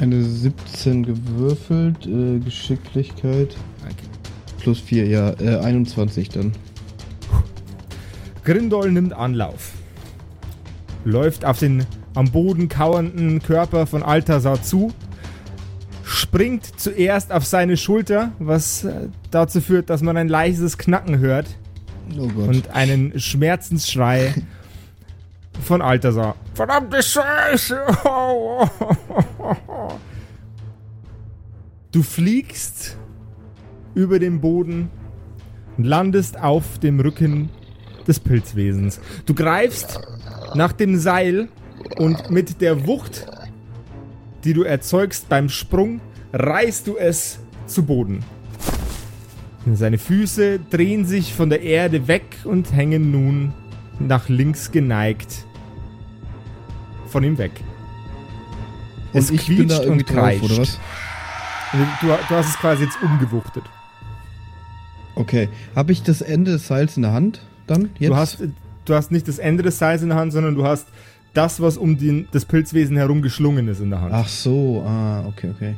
Eine 0.00 0.22
17 0.22 1.04
gewürfelt, 1.04 2.06
äh, 2.06 2.38
Geschicklichkeit 2.38 3.56
plus 4.60 4.80
4, 4.80 5.06
ja, 5.06 5.30
äh, 5.40 5.56
21 5.58 6.28
dann. 6.30 6.52
Grindol 8.44 8.92
nimmt 8.92 9.12
Anlauf. 9.12 9.72
Läuft 11.04 11.44
auf 11.44 11.58
den 11.58 11.84
am 12.14 12.30
Boden 12.30 12.68
kauernden 12.68 13.40
Körper 13.40 13.86
von 13.86 14.02
Altasar 14.02 14.62
zu. 14.62 14.92
Springt 16.18 16.80
zuerst 16.80 17.30
auf 17.30 17.44
seine 17.46 17.76
Schulter, 17.76 18.32
was 18.40 18.82
äh, 18.82 19.08
dazu 19.30 19.60
führt, 19.60 19.88
dass 19.88 20.02
man 20.02 20.16
ein 20.16 20.28
leises 20.28 20.76
Knacken 20.76 21.20
hört 21.20 21.46
Oh 22.18 22.22
und 22.22 22.70
einen 22.70 23.18
Schmerzensschrei 23.20 24.34
von 25.62 25.80
Altasar. 25.80 26.34
Verdammte 26.54 27.02
Scheiße! 27.02 27.80
Du 31.90 32.02
fliegst 32.02 32.98
über 33.94 34.18
den 34.18 34.42
Boden 34.42 34.90
und 35.78 35.84
landest 35.84 36.38
auf 36.38 36.78
dem 36.78 37.00
Rücken 37.00 37.48
des 38.06 38.20
Pilzwesens. 38.20 39.00
Du 39.24 39.34
greifst 39.34 39.98
nach 40.54 40.72
dem 40.72 40.98
Seil 40.98 41.48
und 41.96 42.30
mit 42.30 42.60
der 42.60 42.86
Wucht, 42.86 43.26
die 44.44 44.52
du 44.52 44.64
erzeugst 44.64 45.30
beim 45.30 45.48
Sprung, 45.48 46.02
reißt 46.38 46.86
du 46.86 46.96
es 46.96 47.40
zu 47.66 47.84
Boden. 47.84 48.24
Seine 49.74 49.98
Füße 49.98 50.60
drehen 50.70 51.04
sich 51.04 51.34
von 51.34 51.50
der 51.50 51.60
Erde 51.60 52.08
weg 52.08 52.38
und 52.44 52.72
hängen 52.72 53.10
nun 53.10 53.52
nach 53.98 54.28
links 54.28 54.70
geneigt 54.70 55.44
von 57.08 57.24
ihm 57.24 57.36
weg. 57.36 57.52
Es 59.12 59.30
und 59.30 59.36
ich 59.36 59.46
bin 59.46 59.68
da 59.68 59.76
quietscht 59.76 59.90
und 59.90 60.08
drauf, 60.08 60.14
kreischt. 60.14 60.44
oder 60.44 60.58
was? 60.58 60.78
Du, 62.00 62.06
du 62.06 62.34
hast 62.34 62.48
es 62.48 62.56
quasi 62.58 62.84
jetzt 62.84 63.02
umgewuchtet. 63.02 63.64
Okay. 65.14 65.48
Habe 65.74 65.92
ich 65.92 66.02
das 66.02 66.22
Ende 66.22 66.52
des 66.52 66.66
Seils 66.66 66.96
in 66.96 67.02
der 67.02 67.12
Hand 67.12 67.42
dann? 67.66 67.90
Jetzt? 67.98 68.10
Du 68.10 68.16
hast, 68.16 68.38
du 68.84 68.94
hast 68.94 69.10
nicht 69.10 69.28
das 69.28 69.38
Ende 69.38 69.62
des 69.64 69.78
Seils 69.78 70.02
in 70.02 70.10
der 70.10 70.18
Hand, 70.18 70.32
sondern 70.32 70.54
du 70.54 70.64
hast 70.64 70.86
das, 71.34 71.60
was 71.60 71.76
um 71.76 71.98
den, 71.98 72.28
das 72.32 72.44
Pilzwesen 72.44 72.96
herum 72.96 73.20
geschlungen 73.20 73.68
ist 73.68 73.80
in 73.80 73.90
der 73.90 74.00
Hand. 74.00 74.14
Ach 74.14 74.28
so, 74.28 74.82
ah, 74.86 75.26
okay, 75.26 75.50
okay. 75.54 75.74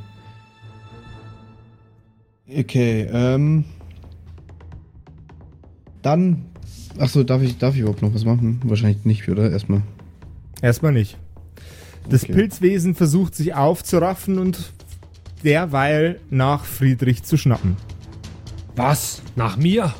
Okay, 2.59 3.09
ähm. 3.13 3.65
Dann. 6.03 6.47
Achso, 6.99 7.23
darf 7.23 7.43
ich, 7.43 7.59
darf 7.59 7.75
ich 7.75 7.81
überhaupt 7.81 8.03
noch 8.03 8.15
was 8.15 8.25
machen? 8.25 8.61
Wahrscheinlich 8.65 9.05
nicht, 9.05 9.29
oder? 9.29 9.51
Erstmal. 9.51 9.83
Erstmal 10.61 10.93
nicht. 10.93 11.17
Das 12.09 12.25
Okay. 12.25 12.33
Pilzwesen 12.33 12.95
versucht 12.95 13.35
sich 13.35 13.55
aufzuraffen 13.55 14.39
und 14.39 14.73
derweil 15.45 16.21
nach 16.31 16.65
Friedrich 16.65 17.23
zu 17.23 17.37
schnappen. 17.37 17.77
Was? 18.77 19.23
Nach 19.37 19.57
mir? 19.57 19.95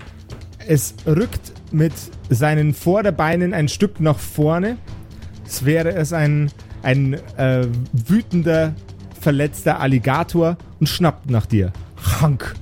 Es 0.67 0.95
rückt 1.07 1.53
mit 1.73 1.93
seinen 2.29 2.75
Vorderbeinen 2.75 3.55
ein 3.55 3.69
Stück 3.69 4.01
nach 4.01 4.19
vorne. 4.19 4.77
Es 5.47 5.65
wäre 5.65 5.93
es 5.95 6.13
ein, 6.13 6.51
ein 6.83 7.15
äh, 7.37 7.67
wütender, 7.93 8.75
verletzter 9.21 9.81
Alligator 9.81 10.57
und 10.81 10.89
schnappt 10.89 11.31
nach 11.31 11.47
dir. 11.47 11.73
Hank. 12.21 12.55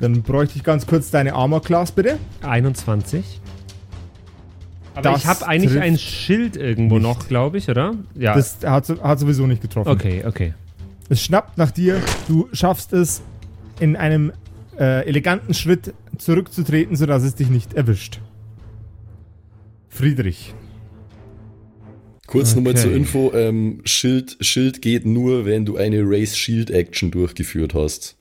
Dann 0.00 0.22
bräuchte 0.22 0.56
ich 0.58 0.64
ganz 0.64 0.86
kurz 0.86 1.10
deine 1.10 1.34
Armor 1.34 1.62
Class, 1.62 1.92
bitte. 1.92 2.18
21. 2.42 3.40
Aber 4.94 5.02
Das 5.02 5.20
ich 5.20 5.26
habe 5.26 5.46
eigentlich 5.46 5.80
ein 5.80 5.96
Schild 5.98 6.56
irgendwo 6.56 6.96
nicht. 6.96 7.02
noch, 7.04 7.28
glaube 7.28 7.58
ich, 7.58 7.68
oder? 7.70 7.94
Ja. 8.14 8.34
Das 8.34 8.58
hat, 8.64 8.88
hat 8.88 9.18
sowieso 9.20 9.46
nicht 9.46 9.62
getroffen. 9.62 9.88
okay, 9.88 10.24
okay. 10.26 10.54
Es 11.08 11.22
schnappt 11.22 11.56
nach 11.58 11.70
dir. 11.70 12.00
Du 12.28 12.48
schaffst 12.52 12.92
es, 12.92 13.22
in 13.80 13.96
einem 13.96 14.32
äh, 14.78 15.06
eleganten 15.06 15.54
Schritt 15.54 15.94
zurückzutreten, 16.18 16.96
sodass 16.96 17.22
es 17.22 17.34
dich 17.34 17.48
nicht 17.48 17.74
erwischt. 17.74 18.20
Friedrich. 19.88 20.54
Kurz 22.32 22.54
nochmal 22.54 22.72
Okay. 22.72 22.82
zur 22.82 22.92
Info, 22.92 23.32
ähm, 23.34 23.80
Schild, 23.84 24.38
Schild 24.40 24.80
geht 24.80 25.04
nur, 25.04 25.44
wenn 25.44 25.64
du 25.66 25.76
eine 25.76 26.00
Race 26.02 26.36
Shield 26.36 26.70
Action 26.70 27.10
durchgeführt 27.10 27.74
hast. 27.74 28.16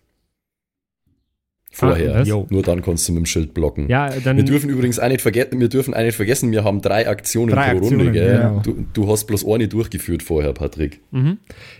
Vorher. 1.74 2.15
Ah. 2.27 2.46
Nur 2.50 2.63
dann 2.63 2.82
kannst 2.82 3.08
du 3.08 3.13
mit 3.13 3.20
dem 3.22 3.25
Schild 3.25 3.53
blocken. 3.53 3.88
Ja, 3.88 4.10
dann. 4.20 4.36
Wir 4.36 4.44
dürfen 4.44 4.70
übrigens 4.70 5.00
auch 5.00 5.08
nicht 5.08 5.22
vergessen, 5.22 5.58
wir 5.62 5.70
dürfen 5.70 5.94
auch 5.94 6.01
nicht 6.01 6.15
vergessen, 6.18 6.51
wir 6.51 6.65
haben 6.65 6.82
drei 6.82 7.08
Aktionen 7.08 7.53
Drei 7.56 7.72
pro 7.72 7.77
Aktionen, 7.77 8.08
Runde, 8.08 8.12
gell? 8.12 8.38
genau. 8.38 8.60
Du, 8.62 8.86
du 8.91 9.08
hast 9.10 9.24
bloß 9.27 9.46
eine 9.48 9.70
durchgeführt 9.70 10.22
vorher, 10.22 10.51
Patrick. 10.51 11.00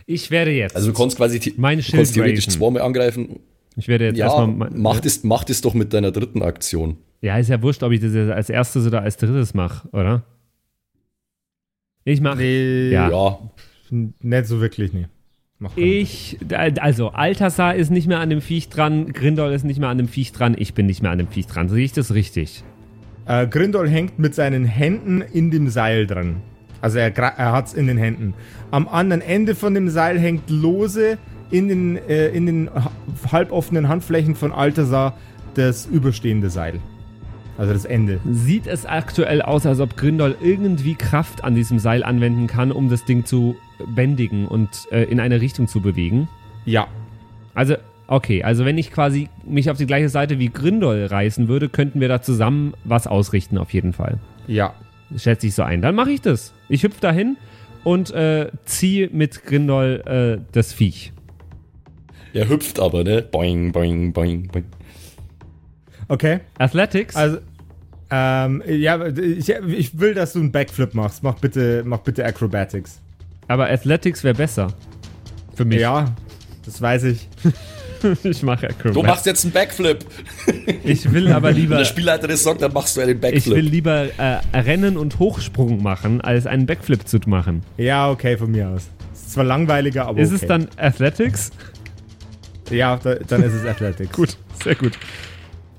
ich 0.06 0.32
werde 0.32 0.52
jetzt. 0.52 0.78
Also 0.78 0.92
du 0.92 0.98
kannst 0.98 1.18
quasi 1.18 1.54
Mein 1.58 1.82
Schild 1.84 1.98
kannst 1.98 2.14
theoretisch 2.14 2.48
zweimal 2.48 2.84
angreifen. 2.84 3.42
ich 3.76 3.90
werde 3.90 4.06
jetzt 4.06 4.18
Ja, 4.18 4.28
erstmal. 4.28 4.48
mein- 4.48 4.82
mach, 4.82 5.02
das, 5.02 5.26
mach 5.26 5.44
das 5.44 5.60
doch 5.60 5.74
mit 5.74 5.92
deiner 5.92 6.12
dritten 6.12 6.42
Aktion. 6.42 6.96
Ja, 7.22 7.38
ist 7.38 7.50
ja 7.50 7.62
wurscht, 7.62 7.84
ob 7.84 7.92
ich 7.92 8.00
das 8.00 8.14
jetzt 8.14 8.32
als 8.32 8.50
erstes 8.50 8.88
oder 8.88 9.02
als 9.02 9.18
drittes 9.18 9.54
mache, 9.54 9.90
oder? 9.90 10.24
Ich 12.04 12.22
mache. 12.22 12.38
Nee, 12.38 12.92
Ja. 12.92 13.10
Ja, 13.10 13.38
nicht 13.90 14.46
so 14.46 14.62
wirklich, 14.62 14.94
nee. 14.94 15.08
Ich, 15.76 16.40
also 16.80 17.10
Altasar 17.10 17.76
ist 17.76 17.92
nicht 17.92 18.08
mehr 18.08 18.20
an 18.20 18.32
dem 18.32 18.42
Viech 18.42 18.70
dran, 18.70 19.14
Grindol 19.14 19.52
ist 19.52 19.64
nicht 19.64 19.80
mehr 19.80 19.90
an 19.90 20.00
dem 20.00 20.08
Viech 20.08 20.32
dran, 20.32 20.56
ich 20.58 20.74
bin 20.74 20.88
nicht 20.88 21.04
mehr 21.04 21.12
an 21.12 21.20
dem 21.20 21.28
Viech 21.28 21.46
dran. 21.46 21.70
Sehe 21.70 21.86
ich 21.86 21.94
das 21.94 22.14
richtig? 22.16 22.64
Äh, 23.28 23.46
Grindol 23.46 23.88
hängt 23.88 24.18
mit 24.18 24.34
seinen 24.34 24.66
Händen 24.66 25.22
in 25.22 25.52
dem 25.52 25.70
Seil 25.70 26.08
dran. 26.08 26.38
Also 26.82 26.98
er, 26.98 27.16
er 27.16 27.52
hat's 27.52 27.74
in 27.76 27.86
den 27.86 27.98
Händen. 27.98 28.34
Am 28.72 28.88
anderen 28.88 29.22
Ende 29.22 29.54
von 29.54 29.76
dem 29.76 29.90
Seil 29.90 30.18
hängt 30.18 30.50
lose 30.50 31.20
in 31.52 31.68
den, 31.68 31.98
äh, 32.10 32.30
in 32.30 32.48
den 32.48 32.70
ha- 32.74 32.92
halboffenen 33.32 33.88
Handflächen 33.88 34.34
von 34.34 34.52
Altasar 34.52 35.16
das 35.54 35.86
überstehende 35.86 36.50
Seil. 36.50 36.80
Also 37.58 37.74
das 37.74 37.86
Ende. 37.86 38.20
Sieht 38.30 38.66
es 38.66 38.86
aktuell 38.86 39.42
aus, 39.42 39.66
als 39.66 39.80
ob 39.80 39.98
Grindol 39.98 40.36
irgendwie 40.42 40.96
Kraft 40.96 41.44
an 41.44 41.54
diesem 41.56 41.80
Seil 41.80 42.04
anwenden 42.04 42.48
kann, 42.48 42.72
um 42.72 42.90
das 42.90 43.06
Ding 43.06 43.26
zu 43.26 43.56
bändigen 43.86 44.48
und 44.48 44.88
äh, 44.92 45.04
in 45.04 45.20
eine 45.20 45.42
Richtung 45.42 45.68
zu 45.68 45.82
bewegen? 45.82 46.28
Ja. 46.66 46.88
Also, 47.54 47.76
okay, 48.08 48.44
also 48.44 48.66
wenn 48.66 48.78
ich 48.78 48.92
quasi 48.92 49.30
mich 49.46 49.70
auf 49.70 49.78
die 49.78 49.86
gleiche 49.86 50.10
Seite 50.10 50.40
wie 50.40 50.50
Grindol 50.50 51.06
reißen 51.06 51.48
würde, 51.48 51.70
könnten 51.70 52.00
wir 52.00 52.08
da 52.08 52.22
zusammen 52.22 52.74
was 52.84 53.06
ausrichten, 53.06 53.58
auf 53.58 53.74
jeden 53.74 53.94
Fall. 53.94 54.18
Ja. 54.48 54.74
Schätze 55.16 55.48
ich 55.48 55.56
so 55.56 55.64
ein. 55.64 55.82
Dann 55.82 55.94
mache 55.94 56.12
ich 56.12 56.22
das. 56.22 56.54
Ich 56.70 56.84
hüpfe 56.84 57.02
dahin 57.02 57.38
und 57.84 58.12
äh, 58.12 58.50
ziehe 58.66 59.10
mit 59.12 59.44
Grindol 59.44 60.04
äh, 60.06 60.42
das 60.52 60.74
Viech. 60.74 61.12
er 62.34 62.48
hüpft 62.48 62.80
aber, 62.80 63.04
ne? 63.04 63.22
Boing, 63.22 63.72
boing, 63.72 64.14
boing, 64.14 64.48
boing. 64.48 64.66
Okay. 66.12 66.40
Athletics? 66.58 67.16
Also, 67.16 67.38
ähm, 68.10 68.62
ja, 68.68 69.06
ich, 69.08 69.50
ich 69.50 69.98
will, 70.00 70.14
dass 70.14 70.34
du 70.34 70.40
einen 70.40 70.52
Backflip 70.52 70.94
machst. 70.94 71.24
Mach 71.24 71.36
bitte, 71.36 71.84
mach 71.86 72.00
bitte 72.00 72.26
Acrobatics. 72.26 73.00
aber 73.48 73.70
Athletics 73.70 74.22
wäre 74.24 74.36
besser. 74.36 74.74
Für 75.56 75.64
mich. 75.64 75.80
Ja, 75.80 76.14
das 76.66 76.82
weiß 76.82 77.04
ich. 77.06 77.30
ich 78.24 78.44
mache 78.44 78.68
Du 78.68 78.74
Acrobatics. 78.74 79.08
machst 79.08 79.26
jetzt 79.26 79.46
einen 79.46 79.54
Backflip. 79.54 80.00
Ich 80.84 81.12
will 81.14 81.32
aber 81.32 81.50
Wenn 81.50 81.56
lieber. 81.56 81.78
der 81.78 81.86
Spielleiter 81.86 82.28
das 82.28 82.44
sagt, 82.44 82.62
dann 82.62 82.74
machst 82.74 82.98
du 82.98 83.02
einen 83.02 83.12
Ich 83.12 83.22
will 83.22 83.32
Backflip. 83.32 83.72
lieber 83.72 84.08
äh, 84.18 84.40
Rennen 84.58 84.98
und 84.98 85.18
Hochsprung 85.20 85.82
machen, 85.82 86.20
als 86.20 86.46
einen 86.46 86.66
Backflip 86.66 87.08
zu 87.08 87.20
machen. 87.28 87.64
Ja, 87.78 88.10
okay, 88.10 88.36
von 88.38 88.52
mir 88.52 88.68
aus. 88.68 88.90
Ist 89.14 89.32
zwar 89.32 89.46
langweiliger, 89.46 90.08
aber 90.08 90.20
Ist 90.20 90.34
okay. 90.34 90.40
es 90.42 90.48
dann 90.48 90.68
Athletics? 90.76 91.52
Ja, 92.70 92.98
da, 93.02 93.16
dann 93.16 93.44
ist 93.44 93.54
es 93.54 93.66
Athletics. 93.66 94.12
Gut, 94.16 94.36
sehr 94.64 94.76
gut. 94.76 94.98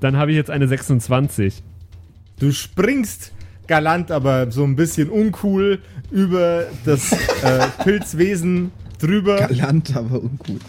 Dann 0.03 0.17
habe 0.17 0.31
ich 0.31 0.37
jetzt 0.37 0.49
eine 0.51 0.67
26. 0.67 1.63
Du 2.37 2.51
springst 2.51 3.31
galant, 3.67 4.11
aber 4.11 4.51
so 4.51 4.65
ein 4.65 4.75
bisschen 4.75 5.09
uncool 5.09 5.79
über 6.11 6.65
das 6.83 7.13
äh, 7.13 7.67
Pilzwesen 7.85 8.71
drüber 8.99 9.47
Galant, 9.47 9.95
aber 9.95 10.21
uncool. 10.21 10.59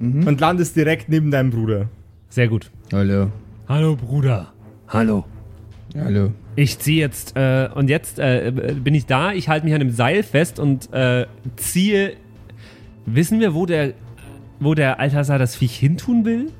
und 0.00 0.40
landest 0.40 0.74
direkt 0.74 1.10
neben 1.10 1.30
deinem 1.30 1.50
Bruder. 1.50 1.90
Sehr 2.28 2.48
gut. 2.48 2.72
Hallo. 2.92 3.30
Hallo 3.68 3.94
Bruder. 3.94 4.52
Hallo. 4.88 5.24
Hallo. 5.96 6.32
Ich 6.56 6.80
ziehe 6.80 6.98
jetzt, 6.98 7.36
äh, 7.36 7.68
und 7.72 7.88
jetzt 7.88 8.18
äh, 8.18 8.52
bin 8.82 8.96
ich 8.96 9.06
da, 9.06 9.32
ich 9.32 9.48
halte 9.48 9.64
mich 9.64 9.74
an 9.74 9.80
dem 9.80 9.92
Seil 9.92 10.24
fest 10.24 10.58
und 10.58 10.92
äh, 10.92 11.26
ziehe. 11.54 12.14
Wissen 13.06 13.38
wir, 13.38 13.54
wo 13.54 13.64
der, 13.64 13.94
wo 14.58 14.74
der 14.74 14.98
Altasar 14.98 15.38
das 15.38 15.54
Viech 15.54 15.76
hintun 15.76 16.24
will? 16.24 16.50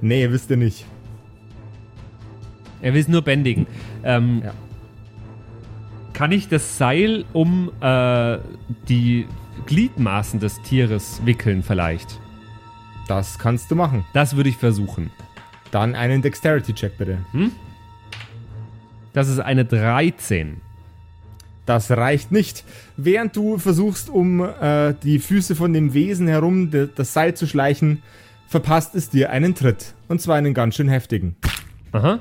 Nee, 0.00 0.30
wisst 0.30 0.50
ihr 0.50 0.56
nicht. 0.56 0.86
Er 2.82 2.94
will 2.94 3.00
es 3.00 3.08
nur 3.08 3.22
bändigen. 3.22 3.66
Ähm, 4.04 4.42
Ja. 4.44 4.52
Kann 6.12 6.32
ich 6.32 6.48
das 6.48 6.76
Seil 6.76 7.24
um 7.32 7.70
äh, 7.80 8.38
die 8.88 9.26
Gliedmaßen 9.66 10.38
des 10.38 10.60
Tieres 10.62 11.20
wickeln 11.24 11.62
vielleicht? 11.62 12.20
Das 13.08 13.38
kannst 13.38 13.70
du 13.70 13.74
machen. 13.74 14.04
Das 14.12 14.36
würde 14.36 14.50
ich 14.50 14.56
versuchen. 14.58 15.10
Dann 15.70 15.94
einen 15.94 16.20
Dexterity-Check 16.20 16.98
bitte. 16.98 17.18
Das 19.14 19.28
ist 19.28 19.38
eine 19.38 19.64
13. 19.64 20.60
Das 21.64 21.90
reicht 21.90 22.32
nicht. 22.32 22.64
Während 22.96 23.34
du 23.34 23.56
versuchst, 23.58 24.10
um 24.10 24.40
äh, 24.40 24.94
die 25.02 25.20
Füße 25.20 25.54
von 25.54 25.72
dem 25.72 25.94
Wesen 25.94 26.28
herum 26.28 26.70
das 26.94 27.14
Seil 27.14 27.34
zu 27.34 27.46
schleichen, 27.46 28.02
verpasst 28.50 28.96
es 28.96 29.08
dir 29.08 29.30
einen 29.30 29.54
Tritt. 29.54 29.94
Und 30.08 30.20
zwar 30.20 30.34
einen 30.34 30.54
ganz 30.54 30.74
schön 30.74 30.88
heftigen. 30.88 31.36
Aha. 31.92 32.18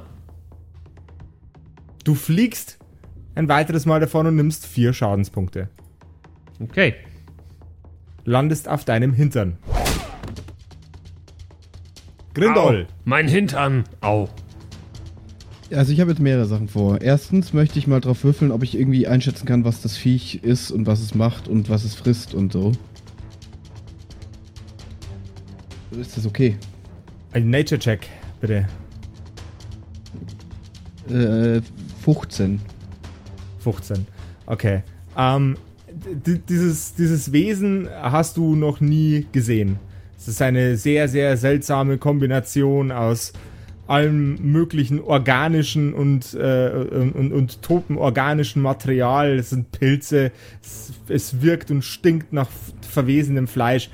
Du 2.04 2.14
fliegst 2.14 2.78
ein 3.34 3.50
weiteres 3.50 3.88
Mal 3.88 4.00
davon 4.00 4.28
und 4.28 4.36
nimmst 4.36 4.68
vier 4.68 4.94
Schadenspunkte. 4.94 5.70
Okay. 6.60 6.94
Landest 8.26 8.70
auf 8.70 8.86
deinem 8.86 9.12
Hintern. 9.12 9.58
Grindol. 12.36 12.86
Au, 12.88 12.94
mein 13.06 13.28
Hintern. 13.28 13.86
Au. 14.02 14.30
Also 15.72 15.92
ich 15.92 16.00
habe 16.00 16.12
jetzt 16.12 16.20
mehrere 16.20 16.46
Sachen 16.46 16.68
vor. 16.68 17.02
Erstens 17.02 17.54
möchte 17.54 17.80
ich 17.80 17.88
mal 17.88 18.02
drauf 18.02 18.24
würfeln, 18.24 18.52
ob 18.52 18.62
ich 18.62 18.78
irgendwie 18.78 19.08
einschätzen 19.08 19.48
kann, 19.48 19.66
was 19.66 19.82
das 19.82 19.98
Viech 19.98 20.44
ist 20.44 20.70
und 20.70 20.86
was 20.86 21.00
es 21.00 21.16
macht 21.16 21.48
und 21.48 21.70
was 21.70 21.84
es 21.84 21.96
frisst 21.96 22.36
und 22.36 22.54
so. 22.54 22.74
Ist 25.92 26.18
das 26.18 26.26
okay? 26.26 26.56
Ein 27.32 27.50
Nature-Check, 27.50 28.08
bitte. 28.42 28.68
Äh, 31.10 31.62
15. 32.04 32.60
15. 33.60 34.08
Okay. 34.46 34.84
Ähm, 35.18 35.58
dieses, 36.48 36.94
dieses 36.94 37.32
Wesen 37.32 37.90
hast 37.90 38.38
du 38.38 38.56
noch 38.56 38.80
nie 38.80 39.26
gesehen. 39.32 39.80
Es 40.18 40.28
ist 40.28 40.42
eine 40.42 40.78
sehr, 40.78 41.08
sehr 41.08 41.38
seltsame 41.38 41.98
Kombination 41.98 42.92
aus 42.92 43.34
allem 43.88 44.36
möglichen 44.52 45.00
organischen 45.00 45.94
und, 45.94 46.36
äh, 46.36 46.70
und, 46.70 47.12
und, 47.14 47.34
und 47.34 47.62
totem 47.64 47.98
organischen 47.98 48.62
Material. 48.62 49.40
Es 49.40 49.50
sind 49.50 49.72
Pilze. 49.72 50.32
Es, 50.62 50.92
es 51.08 51.42
wirkt 51.42 51.72
und 51.72 51.84
stinkt 51.84 52.32
nach 52.32 52.50
verwesenem 52.82 53.48
Fleisch. 53.48 53.90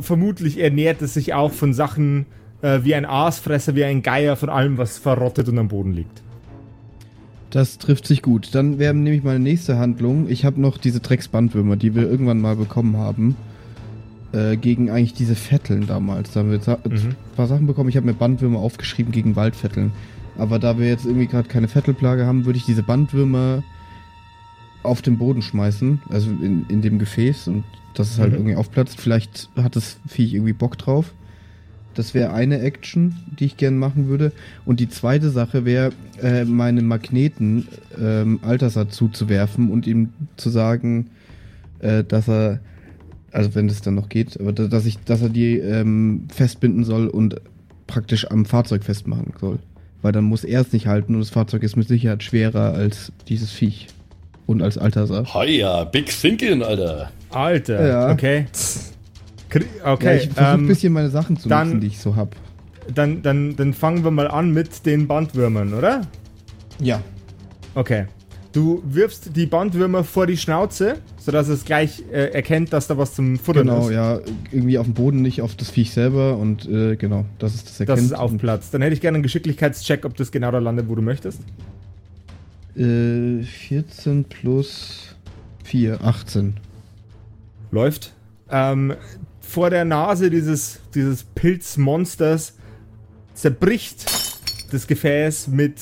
Vermutlich 0.00 0.60
ernährt 0.60 1.02
es 1.02 1.14
sich 1.14 1.34
auch 1.34 1.52
von 1.52 1.74
Sachen 1.74 2.26
äh, 2.62 2.80
wie 2.82 2.94
ein 2.94 3.04
Aasfresser, 3.04 3.74
wie 3.74 3.84
ein 3.84 4.02
Geier, 4.02 4.36
von 4.36 4.48
allem, 4.48 4.78
was 4.78 4.98
verrottet 4.98 5.48
und 5.48 5.58
am 5.58 5.68
Boden 5.68 5.92
liegt. 5.92 6.22
Das 7.50 7.78
trifft 7.78 8.06
sich 8.06 8.22
gut. 8.22 8.54
Dann 8.54 8.78
wäre 8.78 8.92
nämlich 8.94 9.22
meine 9.24 9.38
nächste 9.38 9.78
Handlung. 9.78 10.28
Ich 10.28 10.44
habe 10.44 10.60
noch 10.60 10.78
diese 10.78 11.00
Drecksbandwürmer, 11.00 11.76
die 11.76 11.94
wir 11.94 12.08
irgendwann 12.08 12.40
mal 12.40 12.56
bekommen 12.56 12.96
haben. 12.96 13.36
äh, 14.32 14.56
gegen 14.56 14.90
eigentlich 14.90 15.14
diese 15.14 15.36
Vetteln 15.36 15.86
damals. 15.86 16.32
Da 16.32 16.40
haben 16.40 16.50
wir 16.50 16.58
Mhm. 16.58 16.94
ein 17.10 17.16
paar 17.36 17.46
Sachen 17.46 17.66
bekommen. 17.66 17.88
Ich 17.88 17.96
habe 17.96 18.06
mir 18.06 18.12
Bandwürmer 18.12 18.58
aufgeschrieben 18.58 19.12
gegen 19.12 19.36
Waldvetteln. 19.36 19.92
Aber 20.36 20.58
da 20.58 20.78
wir 20.78 20.88
jetzt 20.88 21.06
irgendwie 21.06 21.28
gerade 21.28 21.48
keine 21.48 21.68
Vettelplage 21.68 22.26
haben, 22.26 22.44
würde 22.44 22.58
ich 22.58 22.66
diese 22.66 22.82
Bandwürmer 22.82 23.62
auf 24.82 25.00
den 25.00 25.16
Boden 25.16 25.42
schmeißen, 25.42 26.02
also 26.10 26.30
in, 26.30 26.66
in 26.68 26.82
dem 26.82 26.98
Gefäß 26.98 27.48
und 27.48 27.64
dass 27.98 28.10
es 28.10 28.18
halt 28.18 28.30
Mhm. 28.32 28.36
irgendwie 28.38 28.56
aufplatzt. 28.56 29.00
Vielleicht 29.00 29.48
hat 29.56 29.76
das 29.76 29.98
Viech 30.06 30.34
irgendwie 30.34 30.52
Bock 30.52 30.78
drauf. 30.78 31.12
Das 31.94 32.12
wäre 32.12 32.32
eine 32.34 32.60
Action, 32.60 33.16
die 33.38 33.46
ich 33.46 33.56
gerne 33.56 33.76
machen 33.78 34.08
würde. 34.08 34.32
Und 34.66 34.80
die 34.80 34.88
zweite 34.88 35.30
Sache 35.30 35.64
wäre, 35.64 35.92
äh, 36.22 36.44
meine 36.44 36.82
Magneten 36.82 37.68
ähm, 37.98 38.38
Altersat 38.42 38.92
zuzuwerfen 38.92 39.70
und 39.70 39.86
ihm 39.86 40.10
zu 40.36 40.50
sagen, 40.50 41.06
äh, 41.78 42.04
dass 42.04 42.28
er, 42.28 42.60
also 43.32 43.54
wenn 43.54 43.68
es 43.70 43.80
dann 43.80 43.94
noch 43.94 44.10
geht, 44.10 44.38
aber 44.38 44.52
da- 44.52 44.66
dass 44.68 44.84
ich, 44.84 44.98
dass 45.04 45.22
er 45.22 45.30
die 45.30 45.56
ähm, 45.58 46.26
festbinden 46.34 46.84
soll 46.84 47.06
und 47.08 47.40
praktisch 47.86 48.30
am 48.30 48.44
Fahrzeug 48.44 48.84
festmachen 48.84 49.32
soll. 49.40 49.58
Weil 50.02 50.12
dann 50.12 50.24
muss 50.24 50.44
er 50.44 50.60
es 50.60 50.72
nicht 50.74 50.86
halten 50.86 51.14
und 51.14 51.20
das 51.20 51.30
Fahrzeug 51.30 51.62
ist 51.62 51.76
mit 51.76 51.88
Sicherheit 51.88 52.22
schwerer 52.22 52.74
als 52.74 53.10
dieses 53.28 53.50
Viech. 53.50 53.86
Und 54.46 54.62
als 54.62 54.78
Altasar. 54.78 55.24
Hiya, 55.32 55.84
Big 55.84 56.06
Thinking, 56.06 56.62
Alter. 56.62 57.10
Alter, 57.36 57.86
Ja. 57.86 58.12
okay. 58.12 58.46
Kri- 59.50 59.64
Ja, 59.84 59.92
Okay, 59.92 60.16
ich 60.16 60.22
versuche 60.28 60.46
ein 60.46 60.60
ähm, 60.60 60.66
bisschen 60.66 60.92
meine 60.92 61.10
Sachen 61.10 61.36
zu 61.36 61.48
dann- 61.48 61.68
nutzen, 61.68 61.80
die 61.80 61.86
ich 61.88 61.98
so 61.98 62.16
hab. 62.16 62.34
dann, 62.92 63.22
dann, 63.22 63.56
dann 63.56 63.74
fangen 63.74 64.02
wir 64.04 64.10
mal 64.10 64.28
an 64.28 64.52
mit 64.52 64.84
den 64.86 65.06
Bandwürmern, 65.06 65.74
oder? 65.74 66.02
Ja. 66.80 67.00
Okay. 67.74 68.06
Du 68.52 68.82
wirfst 68.86 69.36
die 69.36 69.44
Bandwürmer 69.44 70.02
vor 70.02 70.26
die 70.26 70.36
Schnauze, 70.38 70.96
sodass 71.18 71.48
es 71.48 71.64
gleich 71.66 72.02
äh, 72.10 72.30
erkennt, 72.32 72.72
dass 72.72 72.86
da 72.86 72.96
was 72.96 73.14
zum 73.14 73.38
Futtern 73.38 73.66
Genau, 73.66 73.88
ist. 73.88 73.94
ja. 73.94 74.18
Irgendwie 74.50 74.78
auf 74.78 74.86
dem 74.86 74.94
Boden, 74.94 75.20
nicht 75.20 75.42
auf 75.42 75.54
das 75.56 75.68
Viech 75.70 75.90
selber 75.92 76.38
und 76.38 76.66
äh, 76.66 76.96
genau, 76.96 77.26
das 77.38 77.54
ist 77.54 77.66
das 77.68 77.72
Dass 77.78 77.88
erkennt. 77.88 78.06
es 78.06 78.12
aufplatzt. 78.14 78.72
Dann 78.72 78.80
hätte 78.80 78.94
ich 78.94 79.02
gerne 79.02 79.16
einen 79.16 79.22
Geschicklichkeitscheck, 79.22 80.06
ob 80.06 80.16
das 80.16 80.30
genau 80.32 80.50
da 80.52 80.58
landet, 80.58 80.88
wo 80.88 80.94
du 80.94 81.02
möchtest. 81.02 81.40
Äh, 82.76 83.42
14 83.42 84.24
plus 84.24 85.14
4, 85.64 85.98
18. 86.02 86.54
Läuft. 87.76 88.14
Ähm, 88.50 88.94
vor 89.40 89.70
der 89.70 89.84
Nase 89.84 90.30
dieses, 90.30 90.80
dieses 90.94 91.24
Pilzmonsters 91.24 92.54
zerbricht 93.34 94.06
das 94.72 94.86
Gefäß 94.86 95.48
mit 95.48 95.74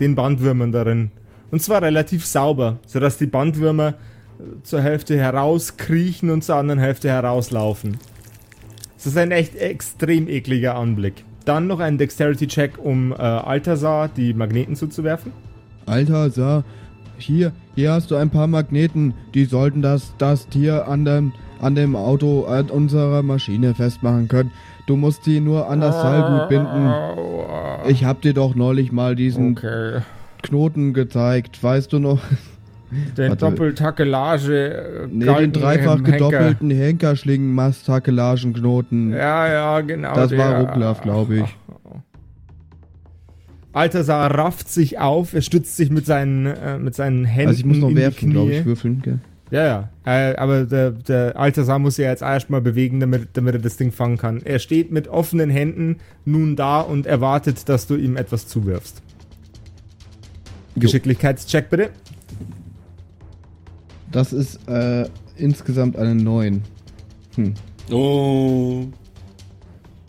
den 0.00 0.14
Bandwürmern 0.16 0.72
darin. 0.72 1.12
Und 1.50 1.62
zwar 1.62 1.82
relativ 1.82 2.26
sauber, 2.26 2.80
sodass 2.86 3.18
die 3.18 3.26
Bandwürmer 3.26 3.88
äh, 3.88 4.62
zur 4.64 4.82
Hälfte 4.82 5.16
herauskriechen 5.16 6.30
und 6.30 6.42
zur 6.42 6.56
anderen 6.56 6.80
Hälfte 6.80 7.08
herauslaufen. 7.08 7.98
Das 8.96 9.06
ist 9.06 9.16
ein 9.16 9.30
echt 9.30 9.54
extrem 9.54 10.28
ekliger 10.28 10.74
Anblick. 10.74 11.24
Dann 11.44 11.68
noch 11.68 11.78
ein 11.78 11.98
Dexterity-Check, 11.98 12.78
um 12.78 13.12
äh, 13.12 13.16
Altasar 13.16 14.08
die 14.08 14.34
Magneten 14.34 14.74
zuzuwerfen. 14.74 15.32
Alter, 15.86 16.30
sah, 16.30 16.64
hier, 17.18 17.52
hier 17.74 17.92
hast 17.92 18.10
du 18.10 18.16
ein 18.16 18.30
paar 18.30 18.46
Magneten, 18.46 19.12
die 19.34 19.44
sollten 19.44 19.82
das, 19.82 20.14
das 20.18 20.48
Tier 20.48 20.88
an 20.88 21.04
dem, 21.04 21.32
an 21.60 21.74
dem 21.74 21.94
Auto, 21.96 22.44
an 22.46 22.70
unserer 22.70 23.22
Maschine 23.22 23.74
festmachen 23.74 24.28
können. 24.28 24.50
Du 24.86 24.96
musst 24.96 25.26
die 25.26 25.40
nur 25.40 25.68
an 25.68 25.80
das 25.80 26.00
Seilgut 26.00 26.48
binden. 26.48 26.90
Ich 27.88 28.04
hab 28.04 28.22
dir 28.22 28.32
doch 28.32 28.54
neulich 28.54 28.92
mal 28.92 29.16
diesen 29.16 29.52
Okay. 29.58 30.00
Knoten 30.42 30.94
gezeigt, 30.94 31.62
weißt 31.62 31.92
du 31.92 31.98
noch? 31.98 32.20
Den 33.18 33.28
Warte. 33.28 33.44
Doppeltakelage. 33.44 35.04
äh, 35.04 35.08
Nee, 35.10 35.26
den 35.26 35.52
dreifach 35.52 36.02
gedoppelten 36.02 36.70
Henkerschlingen-Mast-Takelagenknoten. 36.70 39.12
Ja, 39.12 39.46
ja, 39.46 39.80
genau. 39.82 40.14
das 40.14 40.34
war 40.34 40.52
der. 40.52 40.60
Rucklaff, 40.60 41.02
glaube 41.02 41.36
ich. 41.40 41.56
Altasar 43.72 44.34
rafft 44.34 44.68
sich 44.68 44.98
auf, 44.98 45.34
er 45.34 45.42
stützt 45.42 45.76
sich 45.76 45.90
mit 45.90 46.06
seinen, 46.06 46.46
äh, 46.46 46.78
mit 46.78 46.94
seinen 46.94 47.24
Händen. 47.24 47.48
Also 47.48 47.60
ich 47.60 47.66
muss 47.66 47.78
noch 47.78 47.94
werfen, 47.94 48.30
glaube 48.30 48.52
ich, 48.52 48.64
würfeln. 48.64 49.02
Gell? 49.02 49.18
Ja, 49.50 49.64
ja. 49.64 49.90
Äh, 50.04 50.36
aber 50.36 50.64
der, 50.64 50.90
der 50.90 51.36
Altasar 51.38 51.78
muss 51.78 51.96
ja 51.96 52.08
jetzt 52.08 52.22
erstmal 52.22 52.60
bewegen, 52.60 53.00
damit, 53.00 53.30
damit 53.34 53.54
er 53.54 53.60
das 53.60 53.76
Ding 53.76 53.92
fangen 53.92 54.16
kann. 54.16 54.42
Er 54.42 54.58
steht 54.58 54.90
mit 54.90 55.08
offenen 55.08 55.50
Händen 55.50 55.96
nun 56.24 56.56
da 56.56 56.80
und 56.80 57.06
erwartet, 57.06 57.68
dass 57.68 57.86
du 57.86 57.96
ihm 57.96 58.16
etwas 58.16 58.46
zuwirfst. 58.46 59.02
Geschicklichkeitscheck 60.76 61.70
bitte. 61.70 61.90
Das 64.10 64.32
ist 64.32 64.66
äh, 64.68 65.06
insgesamt 65.36 65.96
eine 65.96 66.14
9. 66.14 66.62
Hm. 67.36 67.54
Oh. 67.90 68.86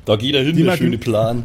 Da 0.06 0.16
geht 0.16 0.36
er 0.36 0.44
hin, 0.44 0.58
der 0.58 0.78
schöne 0.78 0.98
Plan. 0.98 1.44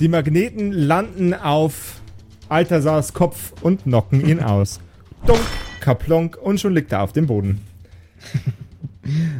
Die 0.00 0.08
Magneten 0.08 0.72
landen 0.72 1.34
auf 1.34 2.00
Altasars 2.48 3.12
Kopf 3.14 3.52
und 3.62 3.84
knocken 3.84 4.26
ihn 4.26 4.40
aus. 4.42 4.80
Dunk, 5.26 5.40
kaplonk 5.80 6.36
und 6.40 6.60
schon 6.60 6.74
liegt 6.74 6.92
er 6.92 7.02
auf 7.02 7.12
dem 7.12 7.26
Boden. 7.26 7.60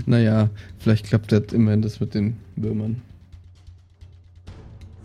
Naja, 0.04 0.50
vielleicht 0.78 1.06
klappt 1.06 1.32
das 1.32 1.44
immerhin 1.54 1.80
das 1.80 1.98
mit 1.98 2.12
den 2.12 2.36
Würmern. 2.54 3.00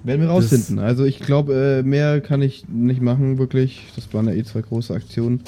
Werden 0.04 0.20
wir 0.20 0.28
Das- 0.28 0.36
rausfinden. 0.52 0.80
Also 0.80 1.06
ich 1.06 1.20
glaube, 1.22 1.80
äh, 1.80 1.88
mehr 1.88 2.20
kann 2.20 2.42
ich 2.42 2.68
nicht 2.68 3.02
machen, 3.02 3.38
wirklich. 3.38 3.86
Das 3.96 4.14
waren 4.14 4.26
ja 4.28 4.34
eh 4.34 4.44
zwei 4.44 4.60
große 4.62 4.94
Aktionen. 4.94 5.42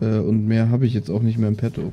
Äh, 0.00 0.18
und 0.18 0.46
mehr 0.46 0.68
habe 0.70 0.86
ich 0.86 0.94
jetzt 0.94 1.10
auch 1.10 1.20
nicht 1.22 1.36
mehr 1.36 1.48
im 1.48 1.56
Petto. 1.56 1.92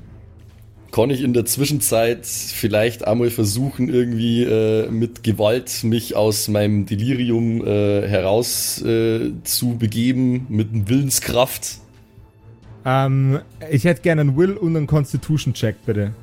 Kann 0.91 1.09
ich 1.09 1.21
in 1.21 1.33
der 1.33 1.45
Zwischenzeit 1.45 2.25
vielleicht 2.25 3.07
einmal 3.07 3.29
versuchen, 3.29 3.87
irgendwie 3.87 4.43
äh, 4.43 4.91
mit 4.91 5.23
Gewalt 5.23 5.85
mich 5.85 6.17
aus 6.17 6.49
meinem 6.49 6.85
Delirium 6.85 7.65
äh, 7.65 8.05
heraus 8.05 8.81
äh, 8.81 9.31
zu 9.43 9.77
begeben, 9.77 10.47
mit 10.49 10.89
Willenskraft? 10.89 11.77
Ähm, 12.83 13.39
ich 13.69 13.85
hätte 13.85 14.01
gerne 14.01 14.21
einen 14.21 14.35
Will 14.35 14.57
und 14.57 14.75
einen 14.75 14.87
Constitution-Check, 14.87 15.77
bitte. 15.85 16.13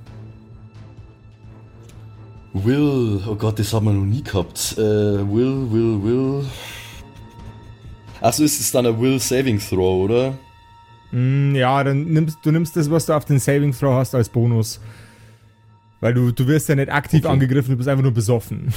Will, 2.52 3.22
oh 3.26 3.36
Gott, 3.36 3.58
das 3.58 3.72
haben 3.72 3.86
wir 3.86 3.92
noch 3.92 4.04
nie 4.04 4.22
gehabt. 4.22 4.74
Äh, 4.76 4.82
will, 4.82 5.70
will, 5.70 6.02
will. 6.02 6.44
Achso, 8.20 8.42
ist 8.42 8.60
es 8.60 8.70
dann 8.70 8.84
ein 8.84 9.00
Will 9.00 9.18
Saving 9.18 9.60
Throw, 9.60 10.04
oder? 10.04 10.34
Mm, 11.12 11.54
ja, 11.54 11.82
dann 11.84 12.04
nimmst 12.04 12.38
du 12.42 12.50
nimmst 12.50 12.76
das, 12.76 12.90
was 12.90 13.06
du 13.06 13.14
auf 13.14 13.24
den 13.24 13.38
Saving 13.38 13.72
Throw 13.72 13.94
hast, 13.94 14.14
als 14.14 14.28
Bonus. 14.28 14.80
Weil 16.00 16.14
du, 16.14 16.30
du 16.30 16.46
wirst 16.46 16.68
ja 16.68 16.74
nicht 16.74 16.90
aktiv 16.92 17.24
Okay. 17.24 17.32
angegriffen, 17.32 17.70
du 17.72 17.76
bist 17.76 17.88
einfach 17.88 18.02
nur 18.02 18.12
besoffen. 18.12 18.72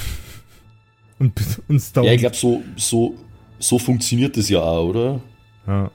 und, 1.18 1.32
und 1.68 1.80
stoned. 1.80 2.06
Ja, 2.06 2.12
ich 2.12 2.20
glaube, 2.20 2.36
so, 2.36 2.62
so, 2.76 3.14
so 3.58 3.78
funktioniert 3.78 4.36
das 4.36 4.48
ja 4.48 4.60
auch, 4.60 4.88
oder? 4.88 5.20
Ja. 5.66 5.90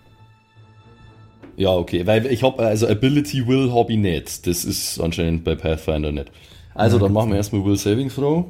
Ja, 1.57 1.71
okay, 1.71 2.05
weil 2.05 2.27
ich 2.27 2.43
habe 2.43 2.63
also 2.63 2.87
Ability 2.87 3.47
Will 3.47 3.71
Hobby 3.71 3.97
nicht. 3.97 4.45
Das 4.45 4.63
ist 4.63 4.99
anscheinend 4.99 5.43
bei 5.43 5.55
Pathfinder 5.55 6.11
nicht. 6.11 6.31
Also, 6.75 6.97
Ja, 6.97 7.03
dann 7.03 7.13
machen 7.13 7.31
wir 7.31 7.37
erstmal 7.37 7.65
Will 7.65 7.75
Saving 7.77 8.09
Throw. 8.09 8.45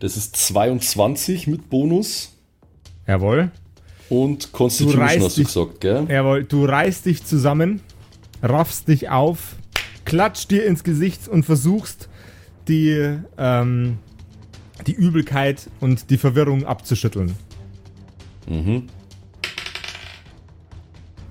Das 0.00 0.16
ist 0.16 0.34
22 0.36 1.46
mit 1.46 1.70
Bonus. 1.70 2.36
Jawohl. 3.06 3.52
Und 4.08 4.52
Constitution 4.52 5.02
reißt 5.02 5.24
hast 5.24 5.36
du 5.36 5.40
dich- 5.42 5.48
gesagt, 5.48 5.80
gell? 5.80 6.06
Jawohl, 6.08 6.44
du 6.44 6.64
reißt 6.64 7.04
dich 7.06 7.24
zusammen, 7.24 7.80
raffst 8.42 8.88
dich 8.88 9.10
auf, 9.10 9.56
klatscht 10.04 10.50
dir 10.50 10.64
ins 10.64 10.82
Gesicht 10.82 11.28
und 11.28 11.44
versuchst, 11.44 12.08
die, 12.68 13.16
ähm, 13.36 13.98
die 14.86 14.92
Übelkeit 14.92 15.68
und 15.80 16.08
die 16.10 16.16
Verwirrung 16.18 16.64
abzuschütteln. 16.64 17.34
Mhm. 18.48 18.84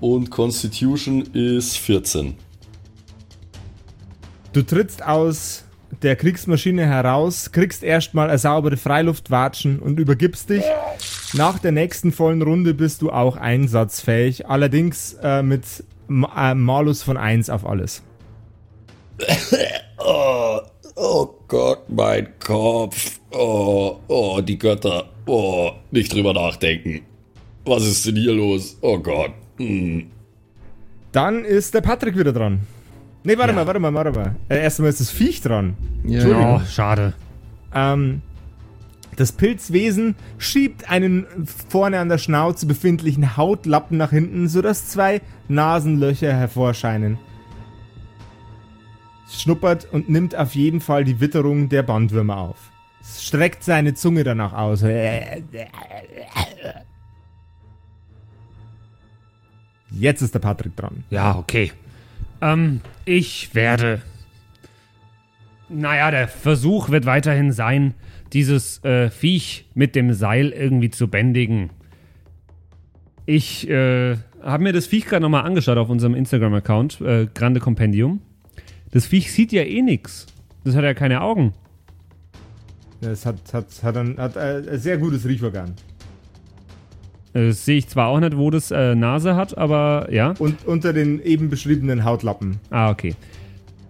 Und 0.00 0.30
Constitution 0.30 1.22
ist 1.32 1.76
14. 1.78 2.34
Du 4.52 4.62
trittst 4.62 5.02
aus 5.04 5.64
der 6.02 6.14
Kriegsmaschine 6.16 6.86
heraus, 6.86 7.50
kriegst 7.50 7.82
erstmal 7.82 8.28
eine 8.28 8.38
saubere 8.38 8.76
Freiluftwatschen 8.76 9.80
und 9.80 9.98
übergibst 9.98 10.50
dich. 10.50 10.62
Nach 11.34 11.58
der 11.58 11.72
nächsten 11.72 12.10
vollen 12.12 12.42
Runde 12.42 12.74
bist 12.74 13.02
du 13.02 13.10
auch 13.10 13.36
einsatzfähig, 13.36 14.46
allerdings 14.46 15.14
äh, 15.22 15.42
mit 15.42 15.64
Ma- 16.06 16.52
äh, 16.52 16.54
Malus 16.54 17.02
von 17.02 17.16
1 17.16 17.50
auf 17.50 17.66
alles. 17.66 18.02
Oh, 20.00 20.60
oh 20.94 21.28
Gott, 21.48 21.80
mein 21.90 22.28
Kopf. 22.38 23.18
Oh, 23.32 23.96
oh, 24.06 24.40
die 24.40 24.56
Götter. 24.58 25.06
Oh, 25.26 25.72
nicht 25.90 26.14
drüber 26.14 26.32
nachdenken. 26.32 27.00
Was 27.64 27.82
ist 27.84 28.06
denn 28.06 28.14
hier 28.16 28.32
los? 28.32 28.78
Oh 28.80 28.98
Gott. 28.98 29.32
Hm. 29.58 30.06
Dann 31.10 31.44
ist 31.44 31.74
der 31.74 31.80
Patrick 31.80 32.16
wieder 32.16 32.32
dran. 32.32 32.60
Nee, 33.24 33.36
warte 33.36 33.52
mal, 33.52 33.66
warte 33.66 33.80
mal, 33.80 33.92
warte 33.92 34.12
mal. 34.12 34.36
Äh, 34.48 34.62
erstmal 34.62 34.88
ist 34.90 35.00
das 35.00 35.10
Viech 35.10 35.40
dran. 35.42 35.76
Ja, 36.04 36.20
Entschuldigung. 36.20 36.60
Oh, 36.62 36.66
schade. 36.66 37.12
Ähm, 37.74 38.22
das 39.18 39.32
Pilzwesen 39.32 40.14
schiebt 40.38 40.88
einen 40.88 41.26
vorne 41.68 41.98
an 41.98 42.08
der 42.08 42.18
Schnauze 42.18 42.66
befindlichen 42.66 43.36
Hautlappen 43.36 43.98
nach 43.98 44.10
hinten, 44.10 44.46
sodass 44.46 44.88
zwei 44.88 45.20
Nasenlöcher 45.48 46.32
hervorscheinen. 46.32 47.18
Es 49.26 49.42
schnuppert 49.42 49.92
und 49.92 50.08
nimmt 50.08 50.36
auf 50.36 50.54
jeden 50.54 50.80
Fall 50.80 51.02
die 51.04 51.18
Witterung 51.20 51.68
der 51.68 51.82
Bandwürmer 51.82 52.36
auf. 52.36 52.70
Es 53.00 53.24
streckt 53.24 53.64
seine 53.64 53.94
Zunge 53.94 54.22
danach 54.22 54.52
aus. 54.52 54.82
Jetzt 59.90 60.22
ist 60.22 60.32
der 60.32 60.38
Patrick 60.38 60.76
dran. 60.76 61.02
Ja, 61.10 61.36
okay. 61.36 61.72
Ähm, 62.40 62.82
ich 63.04 63.52
werde. 63.52 64.00
Naja, 65.68 66.12
der 66.12 66.28
Versuch 66.28 66.90
wird 66.90 67.04
weiterhin 67.04 67.50
sein, 67.50 67.94
dieses 68.32 68.82
äh, 68.84 69.10
Viech 69.10 69.66
mit 69.74 69.94
dem 69.94 70.12
Seil 70.12 70.50
irgendwie 70.50 70.90
zu 70.90 71.08
bändigen. 71.08 71.70
Ich 73.26 73.68
äh, 73.68 74.16
habe 74.42 74.62
mir 74.62 74.72
das 74.72 74.86
Viech 74.86 75.06
gerade 75.06 75.22
nochmal 75.22 75.44
angeschaut 75.44 75.78
auf 75.78 75.90
unserem 75.90 76.14
Instagram-Account, 76.14 77.00
äh, 77.00 77.26
Grande 77.34 77.60
Compendium. 77.60 78.20
Das 78.90 79.06
Viech 79.06 79.32
sieht 79.32 79.52
ja 79.52 79.62
eh 79.62 79.82
nix. 79.82 80.26
Das 80.64 80.74
hat 80.74 80.84
ja 80.84 80.94
keine 80.94 81.20
Augen. 81.20 81.52
Es 83.00 83.26
hat, 83.26 83.36
hat, 83.52 83.66
hat, 83.82 83.96
ein, 83.96 84.16
hat 84.18 84.36
äh, 84.36 84.62
ein 84.70 84.78
sehr 84.78 84.98
gutes 84.98 85.26
Riechorgan. 85.26 85.74
Äh, 87.32 87.48
Das 87.48 87.64
sehe 87.64 87.78
ich 87.78 87.88
zwar 87.88 88.08
auch 88.08 88.20
nicht, 88.20 88.36
wo 88.36 88.50
das 88.50 88.70
äh, 88.70 88.94
Nase 88.94 89.36
hat, 89.36 89.56
aber 89.56 90.08
ja. 90.10 90.34
Und 90.38 90.66
unter 90.66 90.92
den 90.92 91.22
eben 91.22 91.48
beschriebenen 91.48 92.04
Hautlappen. 92.04 92.58
Ah, 92.70 92.90
okay. 92.90 93.14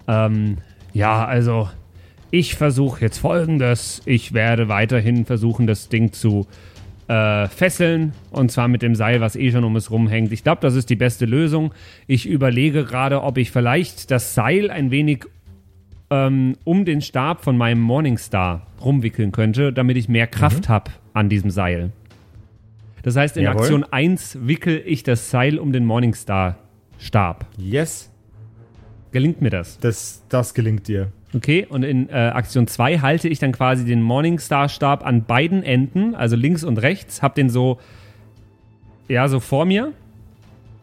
Ähm, 0.07 0.59
ja, 0.93 1.25
also 1.25 1.69
ich 2.31 2.55
versuche 2.55 3.01
jetzt 3.01 3.19
folgendes. 3.19 4.03
Ich 4.05 4.33
werde 4.33 4.69
weiterhin 4.69 5.25
versuchen, 5.25 5.67
das 5.67 5.89
Ding 5.89 6.13
zu 6.13 6.47
äh, 7.09 7.49
fesseln. 7.49 8.13
Und 8.31 8.51
zwar 8.53 8.69
mit 8.69 8.83
dem 8.83 8.95
Seil, 8.95 9.21
was 9.21 9.37
eh 9.37 9.51
schon 9.51 9.65
um 9.65 9.77
es 9.77 9.91
rumhängt. 9.91 10.33
Ich 10.33 10.45
glaube, 10.45 10.61
das 10.61 10.75
ist 10.75 10.91
die 10.91 10.97
beste 10.97 11.25
Lösung. 11.25 11.73
Ich 12.07 12.27
überlege 12.27 12.85
gerade, 12.85 13.23
ob 13.23 13.39
ich 13.39 13.51
vielleicht 13.51 14.11
das 14.11 14.35
Seil 14.35 14.71
ein 14.71 14.91
wenig 14.91 15.25
ähm, 16.11 16.57
um 16.65 16.85
den 16.85 17.01
Stab 17.01 17.43
von 17.43 17.57
meinem 17.57 17.81
Morningstar 17.81 18.67
rumwickeln 18.83 19.33
könnte, 19.33 19.73
damit 19.73 19.97
ich 19.97 20.09
mehr 20.09 20.27
Kraft 20.27 20.69
habe 20.69 20.91
an 21.13 21.29
diesem 21.29 21.51
Seil. 21.51 21.93
Das 23.03 23.17
heißt, 23.17 23.37
in 23.37 23.45
Jawohl. 23.45 23.61
Aktion 23.61 23.85
1 23.85 24.39
wickel 24.43 24.83
ich 24.85 25.03
das 25.03 25.31
Seil 25.31 25.59
um 25.59 25.73
den 25.73 25.85
Morningstar-Stab. 25.85 27.47
Yes, 27.57 28.11
Gelingt 29.11 29.41
mir 29.41 29.51
das? 29.51 29.79
das, 29.79 30.23
das 30.29 30.53
gelingt 30.53 30.87
dir. 30.89 31.11
Okay, 31.35 31.67
und 31.69 31.83
in 31.83 32.09
äh, 32.09 32.13
Aktion 32.13 32.67
2 32.67 33.01
halte 33.01 33.29
ich 33.29 33.39
dann 33.39 33.53
quasi 33.53 33.85
den 33.85 34.01
Morningstar-Stab 34.01 35.05
an 35.05 35.25
beiden 35.25 35.63
Enden, 35.63 36.15
also 36.15 36.37
links 36.37 36.65
und 36.65 36.79
rechts, 36.79 37.21
hab 37.21 37.35
den 37.35 37.51
so, 37.51 37.79
ja, 39.09 39.29
so 39.29 39.41
vor 39.41 39.65
mir 39.67 39.93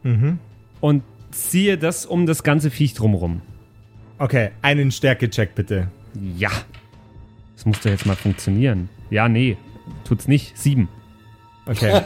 Mhm. 0.04 0.38
und 0.82 1.02
ziehe 1.32 1.80
das 1.80 2.06
um 2.06 2.28
das 2.28 2.44
ganze 2.44 2.70
Viech 2.70 2.94
drumherum. 2.94 3.42
Okay, 4.20 4.52
einen 4.62 4.92
Stärke-Check 4.92 5.56
bitte. 5.56 5.88
Ja. 6.38 6.52
Das 7.56 7.66
muss 7.66 7.80
doch 7.82 7.90
jetzt 7.90 8.06
mal 8.06 8.16
funktionieren. 8.16 8.88
Ja, 9.10 9.28
nee, 9.28 9.58
tut's 10.04 10.28
nicht. 10.28 10.56
Sieben. 10.58 10.90
Okay. 11.66 12.02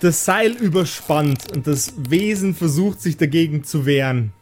das 0.00 0.24
Seil 0.24 0.50
überspannt 0.52 1.50
und 1.54 1.66
das 1.66 1.94
Wesen 1.96 2.54
versucht 2.54 3.00
sich 3.00 3.16
dagegen 3.16 3.64
zu 3.64 3.86
wehren. 3.86 4.32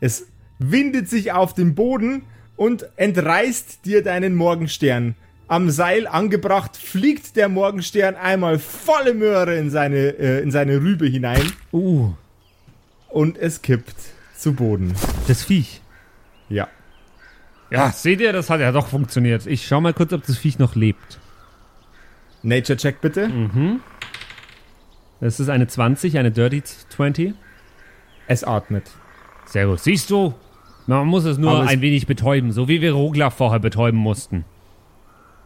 Es 0.00 0.27
windet 0.58 1.08
sich 1.08 1.32
auf 1.32 1.54
den 1.54 1.74
Boden 1.74 2.22
und 2.56 2.86
entreißt 2.96 3.84
dir 3.84 4.02
deinen 4.02 4.34
Morgenstern. 4.34 5.14
Am 5.46 5.70
Seil 5.70 6.06
angebracht 6.06 6.76
fliegt 6.76 7.36
der 7.36 7.48
Morgenstern 7.48 8.16
einmal 8.16 8.58
volle 8.58 9.14
Möhre 9.14 9.56
in 9.56 9.70
seine, 9.70 10.18
äh, 10.18 10.42
in 10.42 10.50
seine 10.50 10.80
Rübe 10.80 11.06
hinein 11.06 11.52
Uh, 11.72 12.12
und 13.08 13.38
es 13.38 13.62
kippt 13.62 13.96
zu 14.36 14.52
Boden. 14.52 14.92
das 15.26 15.44
Viech. 15.44 15.80
Ja. 16.48 16.68
Ja, 17.70 17.90
seht 17.92 18.20
ihr, 18.20 18.32
das 18.32 18.50
hat 18.50 18.60
ja 18.60 18.72
doch 18.72 18.88
funktioniert. 18.88 19.46
Ich 19.46 19.66
schau 19.66 19.80
mal 19.80 19.94
kurz, 19.94 20.12
ob 20.12 20.26
das 20.26 20.36
Viech 20.38 20.58
noch 20.58 20.74
lebt. 20.74 21.18
Nature-Check 22.42 23.00
bitte. 23.00 23.30
Das 25.20 25.40
ist 25.40 25.48
eine 25.48 25.66
20, 25.66 26.18
eine 26.18 26.30
Dirty 26.30 26.62
20. 26.62 27.34
Es 28.26 28.44
atmet. 28.44 28.84
Sehr 29.46 29.66
gut. 29.66 29.80
Siehst 29.80 30.10
du? 30.10 30.34
Man 30.88 31.06
muss 31.06 31.24
es 31.24 31.38
nur 31.38 31.50
Aber 31.52 31.64
es- 31.64 31.70
ein 31.70 31.80
wenig 31.82 32.06
betäuben, 32.06 32.50
so 32.50 32.66
wie 32.66 32.80
wir 32.80 32.92
Rogler 32.92 33.30
vorher 33.30 33.60
betäuben 33.60 33.98
mussten. 34.00 34.44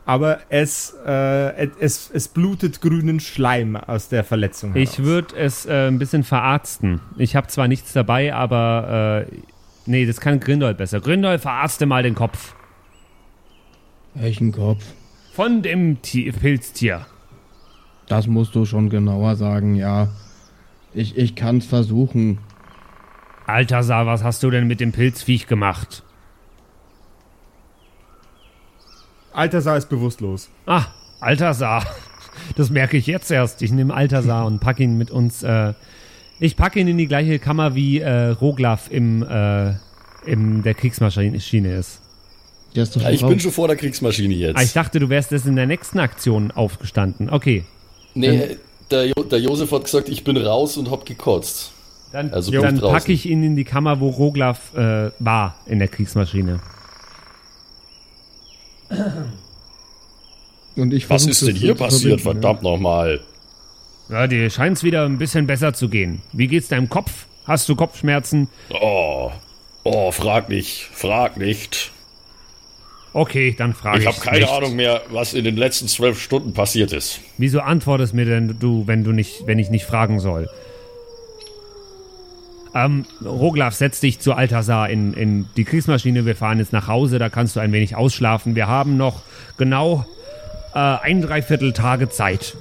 Aber 0.04 0.38
es, 0.48 0.96
äh, 1.06 1.68
es, 1.78 2.10
es 2.12 2.26
blutet 2.28 2.80
grünen 2.80 3.20
Schleim 3.20 3.76
aus 3.76 4.08
der 4.08 4.24
Verletzung. 4.24 4.74
Ich 4.74 4.98
heraus. 4.98 5.06
würde 5.06 5.36
es 5.36 5.66
äh, 5.66 5.88
ein 5.88 5.98
bisschen 5.98 6.24
verarzten. 6.24 7.00
Ich 7.18 7.36
habe 7.36 7.46
zwar 7.48 7.68
nichts 7.68 7.92
dabei, 7.92 8.34
aber 8.34 9.26
äh, 9.30 9.36
nee, 9.86 10.04
das 10.06 10.20
kann 10.20 10.40
Grindol 10.40 10.74
besser. 10.74 11.00
Grindol, 11.00 11.38
verarzte 11.38 11.86
mal 11.86 12.02
den 12.02 12.14
Kopf. 12.16 12.54
Welchen 14.14 14.52
Kopf? 14.52 14.84
Von 15.32 15.62
dem 15.62 16.02
Ti- 16.02 16.32
Pilztier. 16.32 17.06
Das 18.08 18.26
musst 18.26 18.54
du 18.54 18.64
schon 18.64 18.90
genauer 18.90 19.36
sagen, 19.36 19.74
ja. 19.76 20.08
Ich, 20.94 21.16
ich 21.16 21.34
kann's 21.36 21.64
versuchen. 21.64 22.38
Altasar, 23.46 24.06
was 24.06 24.22
hast 24.22 24.42
du 24.42 24.50
denn 24.50 24.66
mit 24.66 24.80
dem 24.80 24.92
Pilzviech 24.92 25.46
gemacht? 25.46 26.02
Altasar 29.32 29.76
ist 29.76 29.88
bewusstlos. 29.88 30.50
Ah, 30.66 30.86
Altasar. 31.20 31.86
Das 32.56 32.70
merke 32.70 32.96
ich 32.96 33.06
jetzt 33.06 33.30
erst. 33.30 33.60
Ich 33.60 33.72
nehme 33.72 33.92
Altasar 33.92 34.46
und 34.46 34.58
packe 34.58 34.82
ihn 34.82 34.96
mit 34.96 35.10
uns. 35.10 35.42
Äh, 35.42 35.74
ich 36.40 36.56
packe 36.56 36.80
ihn 36.80 36.88
in 36.88 36.96
die 36.96 37.06
gleiche 37.06 37.38
Kammer 37.38 37.74
wie 37.74 38.00
äh, 38.00 38.28
Roglaf 38.28 38.90
im, 38.90 39.22
äh, 39.22 39.74
in 40.24 40.62
der 40.62 40.74
Kriegsmaschine 40.74 41.76
ist. 41.76 42.00
Der 42.74 42.82
ist 42.84 42.96
doch 42.96 43.02
Ja, 43.02 43.10
ich 43.10 43.24
bin 43.24 43.38
schon 43.38 43.52
vor 43.52 43.68
der 43.68 43.76
Kriegsmaschine 43.76 44.34
jetzt. 44.34 44.56
Ah, 44.56 44.62
ich 44.62 44.72
dachte, 44.72 44.98
du 44.98 45.08
wärst 45.08 45.30
erst 45.30 45.46
in 45.46 45.56
der 45.56 45.66
nächsten 45.66 45.98
Aktion 45.98 46.50
aufgestanden. 46.50 47.28
Okay. 47.28 47.64
nee, 48.14 48.56
der, 48.90 49.06
jo 49.08 49.22
der 49.22 49.38
Josef 49.38 49.70
hat 49.72 49.84
gesagt, 49.84 50.08
ich 50.08 50.24
bin 50.24 50.36
raus 50.36 50.76
und 50.76 50.90
hab 50.90 51.04
gekotzt. 51.04 51.72
Dann, 52.12 52.32
Also 52.32 52.52
dann 52.52 52.78
packe 52.78 53.12
ich 53.12 53.26
ihn 53.26 53.42
in 53.42 53.56
die 53.56 53.64
Kammer, 53.64 54.00
wo 54.00 54.10
Roglaf 54.10 54.74
äh, 54.74 55.10
war 55.18 55.56
in 55.66 55.78
der 55.78 55.88
Kriegsmaschine. 55.88 56.60
Und 60.76 60.92
ich 60.92 61.08
Was 61.08 61.26
ist 61.26 61.46
denn 61.46 61.56
hier 61.56 61.74
passiert? 61.74 62.20
Verdammt 62.20 62.62
nochmal. 62.62 63.20
Ja, 64.08 64.26
dir 64.26 64.50
scheint's 64.50 64.82
wieder 64.82 65.04
ein 65.04 65.18
bisschen 65.18 65.46
besser 65.46 65.72
zu 65.72 65.88
gehen. 65.88 66.20
Wie 66.32 66.48
geht's 66.48 66.68
deinem 66.68 66.88
Kopf? 66.88 67.26
Hast 67.46 67.68
du 67.68 67.76
Kopfschmerzen? 67.76 68.48
Oh, 68.70 69.30
oh, 69.84 70.10
frag 70.12 70.48
nicht, 70.48 70.88
frag 70.92 71.36
nicht. 71.36 71.92
Okay, 73.14 73.54
dann 73.56 73.74
frage 73.74 73.98
ich. 73.98 74.04
Ich 74.04 74.08
habe 74.08 74.20
keine 74.20 74.40
nicht. 74.40 74.50
Ahnung 74.50 74.76
mehr, 74.76 75.02
was 75.10 75.34
in 75.34 75.44
den 75.44 75.56
letzten 75.56 75.88
zwölf 75.88 76.20
Stunden 76.20 76.54
passiert 76.54 76.92
ist. 76.92 77.20
Wieso 77.36 77.60
antwortest 77.60 78.14
mir 78.14 78.24
denn 78.24 78.56
du, 78.58 78.86
wenn 78.86 79.04
du 79.04 79.12
nicht, 79.12 79.46
wenn 79.46 79.58
ich 79.58 79.70
nicht 79.70 79.84
fragen 79.84 80.20
soll? 80.20 80.48
Ähm, 82.74 83.04
Roglaf, 83.22 83.74
setz 83.74 84.00
dich 84.00 84.20
zu 84.20 84.32
Altasar 84.32 84.88
in, 84.88 85.12
in 85.12 85.46
die 85.56 85.64
Kriegsmaschine. 85.64 86.24
Wir 86.24 86.36
fahren 86.36 86.58
jetzt 86.58 86.72
nach 86.72 86.88
Hause, 86.88 87.18
da 87.18 87.28
kannst 87.28 87.56
du 87.56 87.60
ein 87.60 87.72
wenig 87.72 87.96
ausschlafen. 87.96 88.54
Wir 88.54 88.66
haben 88.66 88.96
noch 88.96 89.22
genau 89.58 90.06
äh, 90.74 90.78
ein 90.78 91.20
Dreiviertel 91.20 91.72
Tage 91.72 92.08
Zeit. 92.08 92.56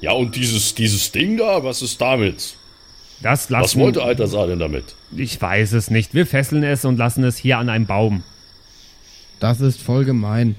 Ja, 0.00 0.12
und 0.12 0.34
dieses, 0.36 0.74
dieses 0.74 1.12
Ding 1.12 1.36
da, 1.36 1.62
was 1.62 1.82
ist 1.82 2.00
damit? 2.00 2.56
Das 3.22 3.48
lassen 3.48 3.64
Was 3.64 3.76
wollte 3.76 4.02
Altasar 4.02 4.46
denn 4.46 4.58
damit? 4.58 4.94
Ich 5.16 5.40
weiß 5.40 5.72
es 5.72 5.90
nicht. 5.90 6.12
Wir 6.12 6.26
fesseln 6.26 6.64
es 6.64 6.84
und 6.84 6.98
lassen 6.98 7.24
es 7.24 7.36
hier 7.36 7.58
an 7.58 7.68
einem 7.68 7.86
Baum. 7.86 8.22
Das 9.40 9.60
ist 9.60 9.80
voll 9.80 10.04
gemein. 10.04 10.56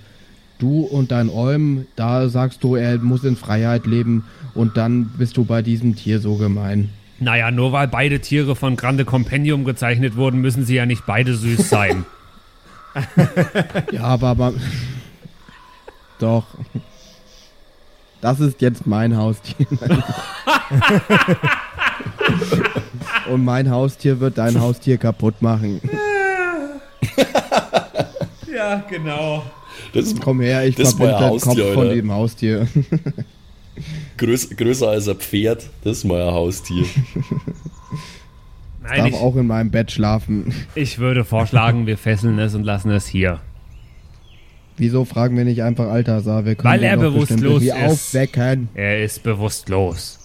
Du 0.58 0.82
und 0.82 1.12
dein 1.12 1.30
Olm, 1.30 1.86
da 1.96 2.30
sagst 2.30 2.64
du, 2.64 2.76
er 2.76 2.98
muss 2.98 3.24
in 3.24 3.36
Freiheit 3.36 3.86
leben 3.86 4.24
und 4.56 4.76
dann 4.76 5.06
bist 5.18 5.38
du 5.38 5.46
bei 5.46 5.62
diesem 5.62 5.96
Tier 5.96 6.20
so 6.20 6.36
gemein. 6.36 6.90
Naja, 7.19 7.49
nur 7.51 7.71
weil 7.71 7.88
beide 7.88 8.19
Tiere 8.19 8.56
von 8.56 8.75
Grande 8.75 9.06
Compendium 9.06 9.65
gezeichnet 9.65 10.15
wurden, 10.15 10.39
müssen 10.39 10.65
sie 10.65 10.75
ja 10.75 10.86
nicht 10.86 11.06
beide 11.06 11.34
süß 11.34 11.69
sein. 11.69 12.06
Ja, 13.91 14.03
aber, 14.06 14.27
aber 14.30 14.53
doch. 16.19 16.45
Das 18.21 18.39
ist 18.39 18.60
jetzt 18.62 18.88
mein 18.88 19.15
Haustier. 19.15 19.67
Und 23.30 23.45
mein 23.45 23.69
Haustier 23.69 24.19
wird 24.19 24.39
dein 24.39 24.60
Haustier 24.60 24.97
kaputt 24.97 25.41
machen. 25.43 25.80
ja, 28.51 28.84
genau. 28.89 29.43
Das 29.93 30.06
ist 30.06 30.19
Komm 30.19 30.41
her, 30.41 30.65
ich 30.65 30.75
verbinde 30.75 31.17
den 31.19 31.39
Kopf 31.39 31.45
Haustier, 31.45 31.73
von 31.73 31.89
dem 31.89 32.12
Haustier. 32.12 32.67
Größ, 34.18 34.52
größer 34.52 34.90
als 34.90 35.08
ein 35.08 35.16
Pferd. 35.18 35.70
Das 35.84 35.98
ist 36.00 36.04
mein 36.04 36.22
Haustier. 36.26 36.86
Nein, 38.84 38.98
Darf 39.00 39.08
ich, 39.08 39.16
auch 39.16 39.36
in 39.36 39.48
meinem 39.48 39.70
Bett 39.72 39.92
schlafen. 39.92 40.54
ich 40.76 41.00
würde 41.00 41.26
vorschlagen, 41.26 41.88
wir 41.88 41.98
fesseln 41.98 42.40
es 42.40 42.56
und 42.56 42.63
lassen 42.63 42.90
es 42.92 43.06
hier. 43.08 43.40
Wieso 44.78 45.06
fragen 45.06 45.36
wir 45.36 45.44
nicht 45.44 45.63
einfach 45.63 45.88
Altasar? 45.88 46.46
Wir 46.46 46.56
können 46.56 46.72
Weil 46.74 46.80
ihn 46.82 46.86
er 46.86 46.98
bewusstlos 46.98 47.63
irgendwie 47.63 47.68
ist. 47.70 47.92
aufwecken. 47.92 48.70
Er 48.76 49.04
ist 49.04 49.24
bewusstlos. 49.24 50.20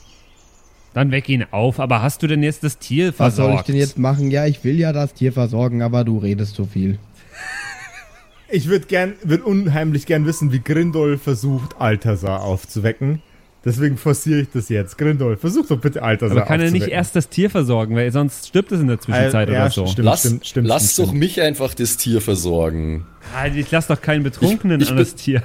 Dann 0.93 1.11
weck 1.11 1.29
ihn 1.31 1.47
auf. 1.51 1.81
Aber 1.81 2.03
hast 2.03 2.23
du 2.23 2.27
denn 2.27 2.43
jetzt 2.43 2.63
das 2.63 2.79
Tier 2.79 3.09
Was 3.09 3.17
versorgt? 3.17 3.51
soll 3.51 3.61
ich 3.61 3.67
denn 3.67 3.77
jetzt 3.77 3.99
machen? 3.99 4.31
Ja, 4.31 4.45
ich 4.47 4.63
will 4.63 4.79
ja 4.79 4.93
das 4.93 5.15
Tier 5.15 5.33
versorgen, 5.33 5.81
aber 5.81 6.05
du 6.05 6.19
redest 6.19 6.55
zu 6.55 6.67
viel. 6.67 6.99
Ich 8.51 8.69
würde 8.69 8.85
gern, 8.87 9.15
würde 9.23 9.45
unheimlich 9.45 10.05
gern 10.05 10.27
wissen, 10.27 10.53
wie 10.53 10.61
Grindol 10.61 11.17
versucht, 11.17 11.81
Altasar 11.81 12.43
aufzuwecken. 12.43 13.23
Deswegen 13.65 13.97
forciere 13.97 14.41
ich 14.41 14.49
das 14.53 14.69
jetzt. 14.69 14.99
Grindol, 14.99 15.37
versuch 15.37 15.67
doch 15.69 15.79
bitte 15.81 16.03
Altasar 16.03 16.37
Aber 16.37 16.47
kann 16.47 16.61
er 16.61 16.73
nicht 16.73 16.89
erst 16.89 17.15
das 17.15 17.29
Tier 17.29 17.49
versorgen, 17.49 17.95
weil 17.95 18.11
sonst 18.11 18.49
stirbt 18.49 18.73
es 18.73 18.81
in 18.81 18.89
der 18.89 18.99
Zwischenzeit 19.01 19.49
Äh, 19.49 19.53
ja, 19.53 19.61
oder 19.67 19.71
so. 19.71 19.87
stimmt. 19.87 20.05
lass 20.05 20.21
stimmt, 20.21 20.47
stimmt, 20.47 20.67
lass 20.67 20.93
stimmt, 20.95 21.09
doch 21.09 21.13
mich 21.15 21.41
einfach 21.41 21.73
das 21.75 21.97
Tier 21.97 22.21
versorgen. 22.21 23.07
Ah, 23.37 23.47
Ich 23.47 23.71
lass 23.71 23.87
doch 23.87 24.01
keinen 24.01 24.25
Betrunkenen 24.25 24.81
Ich- 24.81 24.87
ich 24.87 24.91
an 24.91 24.97
bin- 24.97 25.05
das 25.05 25.15
Tier. 25.15 25.43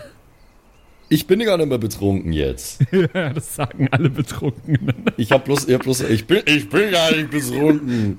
Ich 1.10 1.26
bin 1.28 1.40
gar 1.40 1.58
nicht 1.58 1.70
mehr 1.70 1.78
betrunken 1.78 2.34
jetzt. 2.34 2.82
Ja, 3.14 3.32
das 3.34 3.56
sagen 3.56 3.88
alle 3.92 4.10
Betrunkenen. 4.10 4.94
Ich 5.18 5.32
hab 5.32 5.46
bloß, 5.46 5.68
ich 5.68 5.74
hab 5.76 5.84
bloß, 5.84 6.02
ich 6.02 6.26
bin, 6.26 6.42
ich 6.46 6.68
bin 6.70 6.92
gar 6.92 7.12
nicht 7.16 7.30
betrunken. 7.30 8.18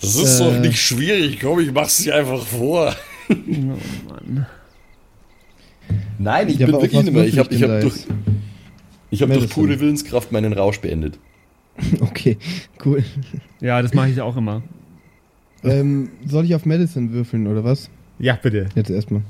Das 0.00 0.14
ist 0.16 0.40
Äh. 0.40 0.44
doch 0.44 0.60
nicht 0.60 0.78
schwierig. 0.80 1.40
Komm, 1.40 1.58
ich 1.60 1.72
mach's 1.72 1.96
dir 1.98 2.14
einfach 2.14 2.46
vor. 2.46 2.94
Oh 3.28 3.34
Mann. 4.08 4.46
Nein, 6.18 6.48
ich 6.48 6.58
Ja, 6.58 6.66
bin 6.66 6.76
wirklich 6.76 7.02
nicht 7.02 7.12
mehr. 7.12 7.24
Ich 7.24 7.38
hab, 7.38 7.50
ich 7.50 7.60
ich 7.60 7.68
hab 7.68 7.80
durch, 7.80 7.94
ich 9.14 9.22
hab 9.22 9.32
durch 9.32 9.48
pure 9.48 9.78
Willenskraft 9.80 10.32
meinen 10.32 10.52
Rausch 10.52 10.80
beendet. 10.80 11.18
Okay, 12.00 12.36
cool. 12.84 13.02
Ja, 13.60 13.82
das 13.82 13.94
mache 13.94 14.08
ich 14.08 14.20
auch 14.20 14.36
immer. 14.36 14.62
ähm, 15.64 16.08
soll 16.24 16.44
ich 16.44 16.54
auf 16.54 16.64
Medicine 16.66 17.10
würfeln 17.10 17.48
oder 17.48 17.64
was? 17.64 17.90
Ja, 18.20 18.38
bitte. 18.40 18.68
Jetzt 18.76 18.90
erstmal. 18.90 19.22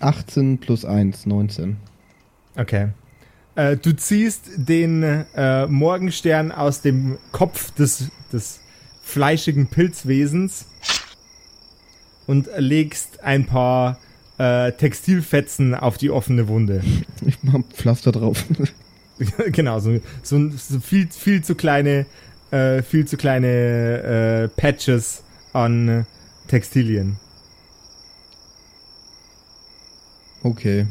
18 0.00 0.58
plus 0.58 0.84
1, 0.84 1.26
19. 1.26 1.76
Okay. 2.56 2.88
Äh, 3.56 3.76
du 3.76 3.94
ziehst 3.96 4.50
den 4.56 5.02
äh, 5.02 5.66
Morgenstern 5.66 6.52
aus 6.52 6.80
dem 6.80 7.18
Kopf 7.32 7.72
des, 7.72 8.10
des 8.32 8.60
fleischigen 9.02 9.66
Pilzwesens 9.66 10.66
und 12.26 12.48
legst 12.56 13.22
ein 13.24 13.46
paar 13.46 13.98
äh, 14.42 14.72
Textilfetzen 14.72 15.74
auf 15.74 15.98
die 15.98 16.10
offene 16.10 16.48
Wunde. 16.48 16.82
Ich 17.24 17.38
mach 17.42 17.54
ein 17.54 17.64
Pflaster 17.64 18.10
drauf. 18.10 18.44
genau, 19.52 19.78
so, 19.78 20.00
so, 20.24 20.50
so 20.50 20.80
viel, 20.80 21.06
viel 21.08 21.44
zu 21.44 21.54
kleine, 21.54 22.06
äh, 22.50 22.82
viel 22.82 23.06
zu 23.06 23.16
kleine 23.16 23.46
äh, 23.46 24.48
Patches 24.48 25.22
an 25.52 26.04
Textilien. 26.48 27.16
Okay. 30.42 30.88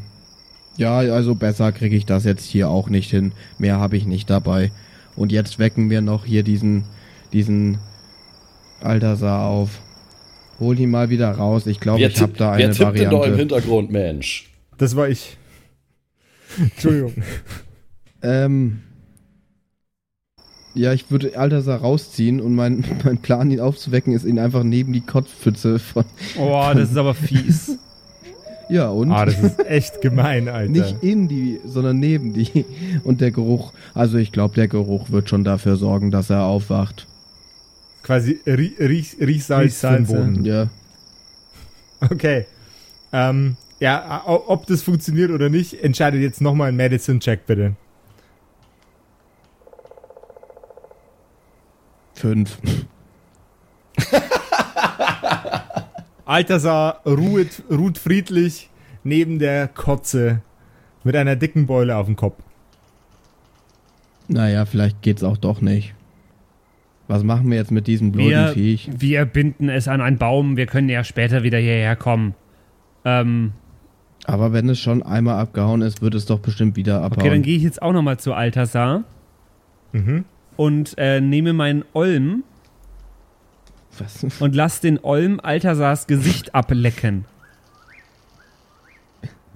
Ja, 0.78 1.00
also 1.00 1.36
besser 1.36 1.74
kriege 1.74 1.98
ich 1.98 2.06
das 2.06 2.24
jetzt 2.24 2.46
hier 2.46 2.70
auch 2.70 2.88
nicht 2.88 3.12
hin. 3.12 3.34
Mehr 3.58 3.78
habe 3.78 3.98
ich 3.98 4.06
nicht 4.06 4.30
dabei. 4.30 4.72
Und 5.18 5.34
jetzt 5.34 5.60
wecken 5.60 5.90
wir 5.90 6.00
noch 6.00 6.24
hier 6.24 6.44
diesen, 6.44 6.86
diesen 7.34 7.80
Altasar 8.80 9.48
auf. 9.48 9.82
Hol 10.62 10.80
ihn 10.80 10.92
mal 10.92 11.10
wieder 11.10 11.32
raus. 11.32 11.66
Ich 11.66 11.80
glaube, 11.80 12.02
wer 12.02 12.10
ich 12.10 12.22
habe 12.22 12.34
da 12.38 12.56
wer 12.56 12.66
eine 12.66 12.74
tippt 12.76 12.98
denn 12.98 13.10
da 13.10 13.18
im 13.18 13.20
Variante. 13.20 13.36
Hintergrund, 13.36 13.92
Mensch? 13.92 14.52
Das 14.78 14.96
war 14.96 15.10
ich. 15.10 15.36
Entschuldigung. 16.60 17.16
Ähm. 18.22 18.82
Ja, 20.76 20.94
ich 20.94 21.10
würde 21.10 21.38
Altasar 21.38 21.82
rausziehen 21.82 22.40
und 22.40 22.54
mein, 22.54 22.86
mein 23.04 23.18
Plan, 23.18 23.50
ihn 23.50 23.60
aufzuwecken, 23.60 24.14
ist 24.14 24.24
ihn 24.24 24.38
einfach 24.38 24.64
neben 24.64 24.94
die 24.94 25.02
Kotzpfütze 25.02 25.80
von. 25.80 26.06
Oh, 26.40 26.70
das 26.74 26.92
ist 26.92 26.98
aber 26.98 27.14
fies. 27.16 27.78
Ja, 28.70 28.88
und? 28.88 29.12
Ah, 29.12 29.26
das 29.26 29.38
ist 29.44 29.60
echt 29.68 30.00
gemein, 30.00 30.48
Alter. 30.48 30.72
Nicht 30.72 31.04
in 31.04 31.28
die, 31.28 31.60
sondern 31.66 32.00
neben 32.00 32.32
die. 32.32 32.64
Und 33.04 33.20
der 33.20 33.32
Geruch, 33.32 33.74
also 33.94 34.18
ich 34.18 34.32
glaube, 34.32 34.56
der 34.56 34.70
Geruch 34.70 35.12
wird 35.12 35.28
schon 35.28 35.44
dafür 35.44 35.76
sorgen, 35.76 36.10
dass 36.10 36.30
er 36.30 36.46
aufwacht. 36.46 37.06
Quasi 38.04 38.40
Rie 38.46 38.76
Riech 38.80 39.18
Riechsalz 39.20 39.80
für 39.80 39.92
den. 39.92 40.06
Boden. 40.06 40.46
Ja. 40.46 40.70
Okay. 42.02 42.46
Ähm, 43.14 43.58
ja, 43.80 44.24
ob 44.26 44.66
das 44.68 44.84
funktioniert 44.84 45.32
oder 45.32 45.50
nicht, 45.50 45.84
entscheidet 45.84 46.22
jetzt 46.22 46.40
nochmal 46.40 46.70
ein 46.70 46.76
Medicine-Check, 46.76 47.46
bitte. 47.48 47.76
Fünf. 52.14 52.60
Altasar 56.26 57.02
ruht, 57.06 57.64
ruht 57.70 57.98
friedlich 57.98 58.70
neben 59.04 59.40
der 59.40 59.68
Kotze 59.68 60.42
mit 61.04 61.16
einer 61.16 61.36
dicken 61.36 61.66
Beule 61.66 61.98
auf 61.98 62.06
dem 62.06 62.16
Kopf. 62.16 62.42
Naja, 64.28 64.66
vielleicht 64.66 65.02
geht's 65.02 65.24
auch 65.24 65.38
doch 65.38 65.60
nicht. 65.62 65.96
Was 67.08 67.24
machen 67.24 67.50
wir 67.50 67.58
jetzt 67.58 67.72
mit 67.72 67.88
diesem 67.88 68.12
blöden 68.12 68.30
Wir, 68.30 68.48
Viech? 68.54 68.90
wir 68.98 69.26
binden 69.26 69.70
es 69.70 69.88
an 69.88 70.00
einen 70.02 70.18
Baum. 70.18 70.56
Wir 70.58 70.66
können 70.66 70.88
ja 70.90 71.04
später 71.04 71.44
wieder 71.44 71.58
hierher 71.58 71.96
kommen. 71.96 72.36
Ähm, 73.04 73.52
Aber 74.26 74.54
wenn 74.54 74.70
es 74.70 74.80
schon 74.80 75.04
einmal 75.04 75.40
abgehauen 75.40 75.82
ist, 75.82 76.02
wird 76.02 76.16
es 76.16 76.26
doch 76.26 76.40
bestimmt 76.40 76.76
wieder 76.78 77.02
abhauen. 77.02 77.20
okay, 77.22 77.30
dann 77.30 77.42
gehe 77.42 77.58
ich 77.58 77.64
jetzt 77.64 77.82
auch 77.82 77.92
nochmal 77.94 78.18
zu 78.20 78.34
Altasar 78.34 79.04
Mhm. 79.94 80.24
und 80.56 80.94
äh, 80.98 81.20
nehme 81.20 81.52
meinen 81.52 81.84
Olm 81.94 82.44
Was? 84.00 84.24
und 84.40 84.56
lass 84.56 84.80
den 84.80 85.00
Olm 85.04 85.40
Altasars 85.44 86.08
Gesicht 86.08 86.56
ablecken. 86.56 87.26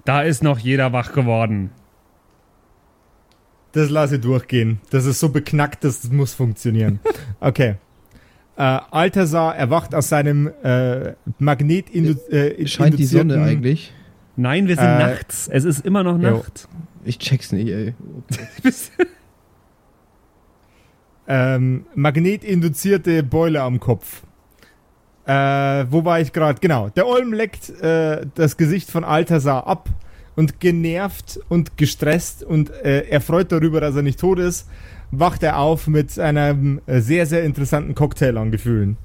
Da 0.04 0.22
ist 0.24 0.44
noch 0.44 0.60
jeder 0.60 0.92
wach 0.94 1.14
geworden. 1.14 1.70
Das 3.76 3.90
lasse 3.90 4.16
ich 4.16 4.22
durchgehen. 4.22 4.80
Das 4.90 5.06
ist 5.06 5.20
so 5.20 5.28
beknackt, 5.30 5.84
das 5.84 6.10
muss 6.10 6.34
funktionieren. 6.34 7.00
Okay. 7.42 7.76
Äh, 8.58 8.62
Altasar 8.62 9.56
erwacht 9.58 9.94
aus 9.94 10.08
seinem 10.08 10.50
äh, 10.64 11.14
Magnet 11.40 11.94
äh, 11.94 12.66
Scheint 12.68 12.98
die 12.98 13.06
Sonne 13.06 13.44
eigentlich? 13.44 13.94
Nein, 14.38 14.70
wir 14.70 14.78
sind 14.78 14.86
Äh, 14.86 15.00
nachts. 15.00 15.50
Es 15.52 15.66
ist 15.66 15.86
immer 15.86 16.04
noch 16.04 16.14
jo. 16.14 16.38
Nacht. 16.38 16.70
Ich 17.04 17.20
check's 17.20 17.52
nicht, 17.52 17.68
ey. 17.68 17.94
ähm, 21.28 21.86
magnetinduzierte 21.94 23.24
Beule 23.24 23.62
am 23.62 23.82
Kopf. 23.82 24.24
Äh, 25.26 25.86
wo 25.90 26.06
war 26.06 26.22
ich 26.22 26.32
gerade? 26.32 26.60
Genau. 26.62 26.90
Der 26.90 27.08
Olm 27.08 27.34
leckt 27.34 27.70
äh, 27.82 28.26
das 28.36 28.56
Gesicht 28.56 28.90
von 28.90 29.04
Altasar 29.04 29.68
ab 29.68 29.90
und 30.36 30.60
genervt 30.60 31.40
und 31.50 31.78
gestresst 31.78 32.44
und 32.44 32.70
äh, 32.70 33.08
erfreut 33.10 33.52
darüber, 33.52 33.80
dass 33.82 33.96
er 33.96 34.02
nicht 34.02 34.20
tot 34.20 34.40
ist, 34.40 34.68
wacht 35.12 35.44
er 35.44 35.60
auf 35.60 35.88
mit 35.88 36.18
einem 36.20 36.82
äh, 36.88 37.00
sehr, 37.00 37.26
sehr 37.26 37.44
interessanten 37.44 37.96
Cocktail 37.96 38.38
an 38.38 38.52
Gefühlen. 38.52 38.98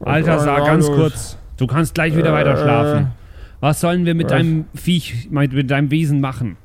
Altasar, 0.00 0.58
Ja, 0.60 0.66
ganz 0.66 0.86
kurz. 0.86 1.38
Du 1.56 1.66
kannst 1.66 1.94
gleich 1.94 2.16
wieder 2.16 2.30
Äh, 2.30 2.32
weiter 2.32 2.56
schlafen. 2.56 3.12
Was 3.60 3.80
sollen 3.80 4.04
wir 4.04 4.14
mit 4.14 4.26
was? 4.26 4.32
deinem 4.32 4.66
Viech, 4.74 5.28
mit 5.30 5.52
mit 5.52 5.70
deinem 5.70 5.90
Wesen 5.90 6.20
machen? 6.20 6.56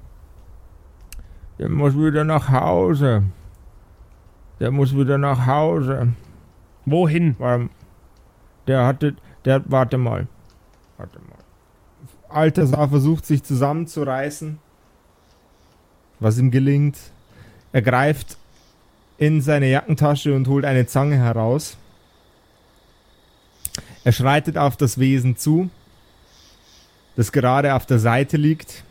Der 1.59 1.69
muss 1.69 1.95
wieder 1.95 2.23
nach 2.23 2.49
Hause. 2.49 3.23
Der 4.59 4.71
muss 4.71 4.95
wieder 4.95 5.17
nach 5.17 5.45
Hause. 5.45 6.09
Wohin? 6.85 7.35
Der 8.67 8.85
hatte, 8.85 9.15
der, 9.45 9.61
warte 9.67 9.97
mal. 9.97 10.27
Altasar 12.29 12.89
versucht 12.89 13.25
sich 13.25 13.43
zusammenzureißen. 13.43 14.59
Was 16.19 16.37
ihm 16.37 16.51
gelingt. 16.51 16.97
Er 17.71 17.81
greift 17.81 18.37
in 19.17 19.41
seine 19.41 19.69
Jackentasche 19.69 20.33
und 20.35 20.47
holt 20.47 20.65
eine 20.65 20.87
Zange 20.87 21.17
heraus. 21.17 21.77
Er 24.03 24.11
schreitet 24.11 24.57
auf 24.57 24.77
das 24.77 24.97
Wesen 24.97 25.37
zu, 25.37 25.69
das 27.15 27.31
gerade 27.31 27.75
auf 27.75 27.85
der 27.85 27.99
Seite 27.99 28.37
liegt 28.37 28.83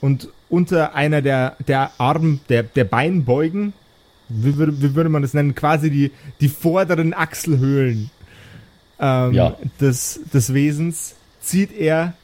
und 0.00 0.28
unter 0.48 0.94
einer 0.94 1.20
der, 1.20 1.56
der 1.66 1.90
Arm, 1.98 2.40
der, 2.48 2.62
der 2.62 2.84
Beinbeugen, 2.84 3.72
wie 4.28 4.56
würde, 4.56 4.80
wie 4.80 4.94
würde 4.94 5.10
man 5.10 5.22
das 5.22 5.34
nennen, 5.34 5.54
quasi 5.54 5.90
die, 5.90 6.12
die 6.40 6.48
vorderen 6.48 7.12
Achselhöhlen 7.12 8.10
ähm, 9.00 9.32
Ja. 9.32 9.56
des, 9.80 10.20
des 10.32 10.54
Wesens, 10.54 11.16
zieht 11.40 11.72
er 11.72 12.14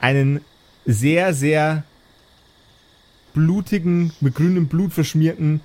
einen 0.00 0.40
sehr, 0.86 1.34
sehr 1.34 1.84
blutigen, 3.34 4.12
mit 4.20 4.34
grünem 4.34 4.68
Blut 4.68 4.92
verschmierten 4.92 5.60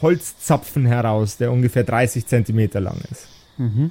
Holzzapfen 0.00 0.86
heraus, 0.86 1.36
der 1.36 1.52
ungefähr 1.52 1.84
30 1.84 2.26
Zentimeter 2.26 2.80
lang 2.80 3.00
ist. 3.10 3.28
Mhm. 3.56 3.90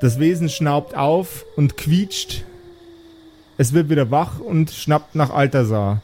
Das 0.00 0.18
Wesen 0.18 0.48
schnaubt 0.48 0.94
auf 0.94 1.44
und 1.56 1.76
quietscht. 1.76 2.44
Es 3.56 3.72
wird 3.72 3.88
wieder 3.90 4.10
wach 4.10 4.38
und 4.38 4.70
schnappt 4.70 5.16
nach 5.16 5.30
Altasar. 5.30 6.02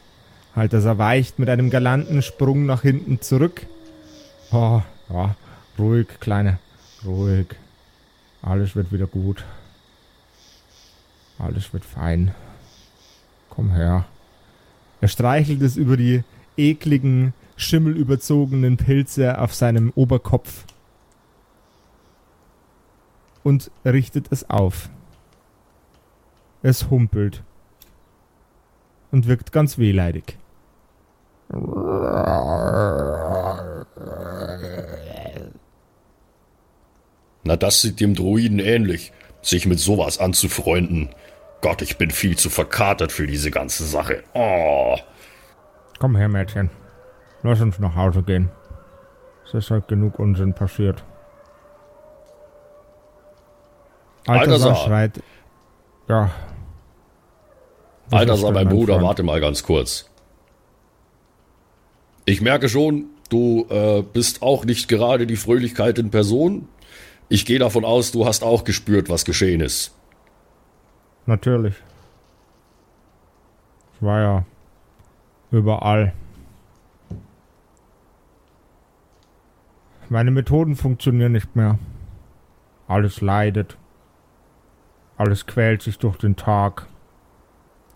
Altasar 0.53 0.97
weicht 0.97 1.39
mit 1.39 1.49
einem 1.49 1.69
galanten 1.69 2.21
Sprung 2.21 2.65
nach 2.65 2.81
hinten 2.81 3.21
zurück. 3.21 3.65
Oh, 4.51 4.81
ja, 5.09 5.35
ruhig, 5.79 6.07
Kleine, 6.19 6.59
ruhig. 7.05 7.47
Alles 8.41 8.75
wird 8.75 8.91
wieder 8.91 9.07
gut. 9.07 9.43
Alles 11.37 11.73
wird 11.73 11.85
fein. 11.85 12.33
Komm 13.49 13.71
her. 13.71 14.05
Er 15.01 15.07
streichelt 15.07 15.61
es 15.61 15.77
über 15.77 15.97
die 15.97 16.23
ekligen, 16.57 17.33
schimmelüberzogenen 17.57 18.77
Pilze 18.77 19.39
auf 19.39 19.53
seinem 19.53 19.91
Oberkopf 19.95 20.65
und 23.43 23.71
richtet 23.85 24.31
es 24.31 24.49
auf. 24.49 24.89
Es 26.63 26.89
humpelt 26.89 27.43
und 29.11 29.27
wirkt 29.27 29.51
ganz 29.51 29.77
wehleidig. 29.77 30.37
Na, 37.43 37.55
das 37.55 37.81
sieht 37.81 37.99
dem 37.99 38.15
Druiden 38.15 38.59
ähnlich, 38.59 39.13
sich 39.43 39.67
mit 39.67 39.79
sowas 39.79 40.17
anzufreunden. 40.17 41.09
Gott, 41.61 41.81
ich 41.81 41.97
bin 41.97 42.11
viel 42.11 42.37
zu 42.37 42.49
verkatert 42.49 43.11
für 43.11 43.27
diese 43.27 43.51
ganze 43.51 43.85
Sache. 43.85 44.23
Oh. 44.33 44.95
Komm 45.99 46.15
her, 46.15 46.27
Mädchen. 46.27 46.69
Lass 47.43 47.61
uns 47.61 47.79
nach 47.79 47.95
Hause 47.95 48.23
gehen. 48.23 48.49
Es 49.45 49.53
ist 49.53 49.71
halt 49.71 49.87
genug 49.87 50.19
Unsinn 50.19 50.53
passiert. 50.53 51.03
Alter 54.27 54.59
Saar. 54.59 54.75
schreit. 54.75 55.21
Ja. 56.07 56.31
Was 58.09 58.19
Alter, 58.19 58.37
sag 58.37 58.53
mein 58.53 58.69
Bruder, 58.69 58.95
Freund? 58.95 59.07
warte 59.07 59.23
mal 59.23 59.41
ganz 59.41 59.63
kurz. 59.63 60.09
Ich 62.25 62.41
merke 62.41 62.69
schon, 62.69 63.05
du 63.29 63.67
äh, 63.69 64.01
bist 64.01 64.41
auch 64.41 64.65
nicht 64.65 64.87
gerade 64.87 65.27
die 65.27 65.35
Fröhlichkeit 65.35 65.99
in 65.99 66.09
Person. 66.09 66.67
Ich 67.29 67.45
gehe 67.45 67.59
davon 67.59 67.85
aus, 67.85 68.11
du 68.11 68.25
hast 68.25 68.43
auch 68.43 68.63
gespürt, 68.63 69.09
was 69.09 69.25
geschehen 69.25 69.61
ist. 69.61 69.93
Natürlich. 71.25 71.75
Es 73.93 74.01
war 74.01 74.19
ja 74.19 74.45
überall. 75.51 76.13
Meine 80.09 80.29
Methoden 80.29 80.75
funktionieren 80.75 81.31
nicht 81.31 81.55
mehr. 81.55 81.79
Alles 82.87 83.21
leidet. 83.21 83.77
Alles 85.17 85.47
quält 85.47 85.81
sich 85.81 85.97
durch 85.97 86.17
den 86.17 86.35
Tag. 86.35 86.87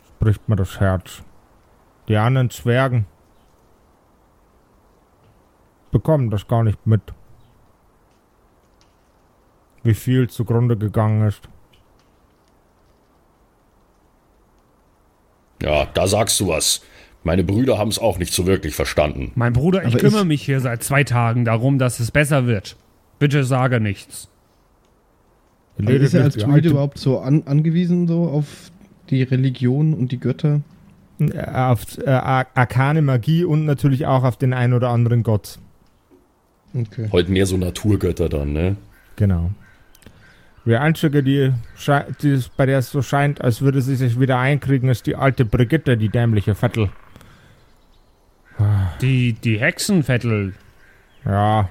Es 0.04 0.12
bricht 0.20 0.50
mir 0.50 0.56
das 0.56 0.80
Herz. 0.80 1.24
Die 2.08 2.18
anderen 2.18 2.50
Zwergen 2.50 3.06
bekommen 5.92 6.32
das 6.32 6.48
gar 6.48 6.64
nicht 6.64 6.88
mit. 6.88 7.14
Wie 9.84 9.94
viel 9.94 10.30
zugrunde 10.30 10.78
gegangen 10.78 11.28
ist. 11.28 11.48
Ja, 15.62 15.86
da 15.94 16.08
sagst 16.08 16.40
du 16.40 16.48
was. 16.48 16.82
Meine 17.24 17.44
Brüder 17.44 17.78
haben 17.78 17.90
es 17.90 18.00
auch 18.00 18.18
nicht 18.18 18.34
so 18.34 18.48
wirklich 18.48 18.76
verstanden. 18.76 19.32
Mein 19.36 19.54
Bruder, 19.54 19.82
ich 19.84 19.90
Aber 19.90 19.98
kümmere 20.00 20.22
ich- 20.22 20.28
mich 20.28 20.42
hier 20.44 20.62
seit 20.62 20.84
zwei 20.84 21.04
Tagen 21.04 21.44
darum, 21.46 21.78
dass 21.80 22.00
es 22.00 22.12
besser 22.12 22.46
wird. 22.48 22.78
Bitte 23.20 23.44
sage 23.44 23.80
nichts. 23.82 24.30
Aber 25.78 25.92
ist 25.92 26.14
er 26.14 26.24
als 26.24 26.36
Druide 26.36 26.70
überhaupt 26.70 26.98
so 26.98 27.20
an, 27.20 27.44
angewiesen 27.46 28.08
so 28.08 28.24
auf 28.28 28.46
die 29.10 29.24
Religion 29.24 29.94
und 29.94 30.12
die 30.12 30.20
Götter? 30.20 30.62
Auf 31.54 31.98
äh, 31.98 32.10
ar- 32.10 32.48
arkane 32.54 33.02
Magie 33.02 33.44
und 33.44 33.66
natürlich 33.66 34.06
auch 34.06 34.24
auf 34.24 34.38
den 34.38 34.54
ein 34.54 34.74
oder 34.74 34.90
anderen 34.90 35.24
Gott. 35.24 35.60
Okay. 36.74 37.10
Heute 37.12 37.32
mehr 37.32 37.46
so 37.46 37.58
Naturgötter 37.58 38.30
dann, 38.30 38.54
ne? 38.54 38.76
Genau. 39.18 39.52
Die 40.70 40.78
einzige, 40.78 41.24
die, 41.24 41.52
die 42.22 42.30
es- 42.30 42.50
bei 42.50 42.68
der 42.68 42.78
es 42.78 42.92
so 42.92 43.02
scheint, 43.02 43.42
als 43.42 43.62
würde 43.62 43.82
sie 43.82 43.96
sich 43.96 44.20
wieder 44.20 44.38
einkriegen, 44.38 44.88
ist 44.90 45.08
die 45.08 45.16
alte 45.16 45.44
Brigitte, 45.44 45.98
die 45.98 46.10
dämliche 46.10 46.54
Vettel. 46.54 46.92
Die, 49.02 49.34
die 49.34 49.60
Hexenvettel, 49.60 50.54
Ja, 51.26 51.70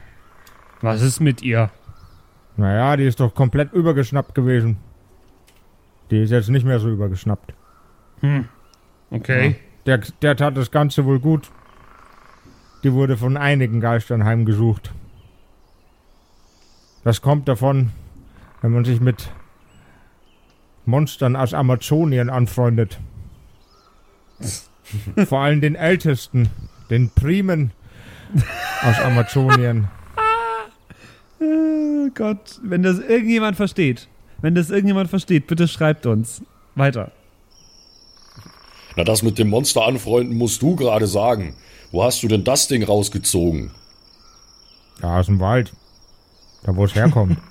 was 0.81 1.03
ist 1.03 1.21
mit 1.21 1.43
ihr? 1.43 1.71
naja, 2.57 2.97
die 2.97 3.05
ist 3.05 3.21
doch 3.21 3.35
komplett 3.37 3.73
übergeschnappt 3.73 4.35
gewesen. 4.35 4.79
Die 6.11 6.21
ist 6.23 6.31
jetzt 6.31 6.49
nicht 6.49 6.67
mehr 6.67 6.81
so 6.81 6.89
übergeschnappt. 6.91 7.55
Okay. 9.11 9.57
Der, 9.87 9.99
der 10.23 10.35
tat 10.37 10.57
das 10.57 10.73
Ganze 10.73 11.05
wohl 11.05 11.21
gut. 11.21 11.51
Die 12.83 12.93
wurde 12.93 13.17
von 13.17 13.37
einigen 13.37 13.81
Geistern 13.81 14.25
heimgesucht. 14.25 14.93
Das 17.05 17.23
kommt 17.23 17.47
davon, 17.49 17.91
wenn 18.63 18.73
man 18.73 18.85
sich 18.85 19.01
mit 19.01 19.31
Monstern 20.85 21.37
aus 21.37 21.55
Amazonien 21.55 22.31
anfreundet. 22.31 22.99
Vor 25.27 25.41
allem 25.41 25.61
den 25.61 25.75
Ältesten, 25.75 26.49
den 26.91 27.11
Primen 27.11 27.73
aus 28.83 28.99
Amazonien. 29.01 29.89
Oh 31.41 32.09
Gott, 32.15 32.59
wenn 32.63 32.83
das 32.83 32.99
irgendjemand 32.99 33.57
versteht, 33.57 34.09
wenn 34.41 34.55
das 34.55 34.71
irgendjemand 34.71 35.11
versteht, 35.11 35.47
bitte 35.47 35.69
schreibt 35.69 36.07
uns. 36.07 36.43
Weiter. 36.75 37.13
Na, 38.97 39.05
das 39.05 39.23
mit 39.23 39.39
dem 39.39 39.49
Monster 39.49 39.85
anfreunden 39.87 40.37
musst 40.37 40.63
du 40.63 40.75
gerade 40.75 41.07
sagen. 41.07 41.57
Wo 41.93 42.03
hast 42.03 42.23
du 42.23 42.29
denn 42.29 42.45
das 42.45 42.69
Ding 42.69 42.83
rausgezogen? 42.83 43.71
Ja, 45.03 45.21
aus 45.21 45.27
dem 45.27 45.41
Wald. 45.41 45.73
Da, 46.65 46.75
wo 46.75 46.85
es 46.85 46.95
herkommt. 46.95 47.39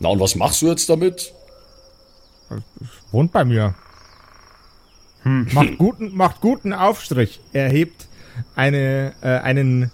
Na, 0.00 0.08
und 0.08 0.18
was 0.18 0.34
machst 0.34 0.62
du 0.62 0.68
jetzt 0.68 0.88
damit? 0.88 1.32
Wohnt 3.12 3.32
bei 3.32 3.44
mir. 3.44 3.74
Macht, 5.22 5.76
guten, 5.76 6.16
macht 6.16 6.40
guten 6.40 6.72
Aufstrich. 6.72 7.40
Er 7.52 7.68
hebt 7.68 8.08
eine, 8.56 9.12
äh, 9.20 9.28
einen 9.28 9.90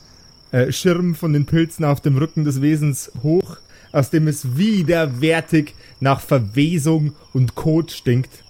äh, 0.53 0.71
Schirm 0.71 1.17
von 1.17 1.33
den 1.33 1.47
Pilzen 1.47 1.85
auf 1.85 2.01
dem 2.01 2.17
Rücken 2.17 2.45
des 2.45 2.63
Wesens 2.63 3.11
hoch, 3.25 3.57
aus 3.91 4.11
dem 4.11 4.29
es 4.29 4.57
widerwärtig 4.57 5.75
nach 5.99 6.21
Verwesung 6.21 7.15
und 7.33 7.57
Kot 7.57 7.91
stinkt 7.91 8.45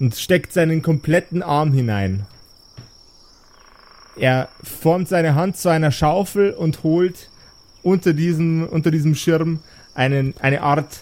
und 0.00 0.16
steckt 0.16 0.52
seinen 0.52 0.82
kompletten 0.82 1.42
Arm 1.42 1.72
hinein. 1.72 2.26
Er 4.16 4.48
formt 4.62 5.08
seine 5.08 5.36
Hand 5.36 5.56
zu 5.56 5.68
einer 5.68 5.92
Schaufel 5.92 6.50
und 6.50 6.82
holt 6.82 7.30
unter 7.84 8.12
diesem, 8.12 8.66
unter 8.66 8.90
diesem 8.90 9.14
Schirm 9.14 9.60
einen, 9.96 10.34
eine 10.40 10.60
Art, 10.62 11.00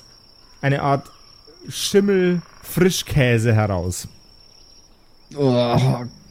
eine 0.62 0.80
Art 0.82 1.10
Schimmel-Frischkäse 1.68 3.54
heraus. 3.54 4.08
Oh 5.36 5.76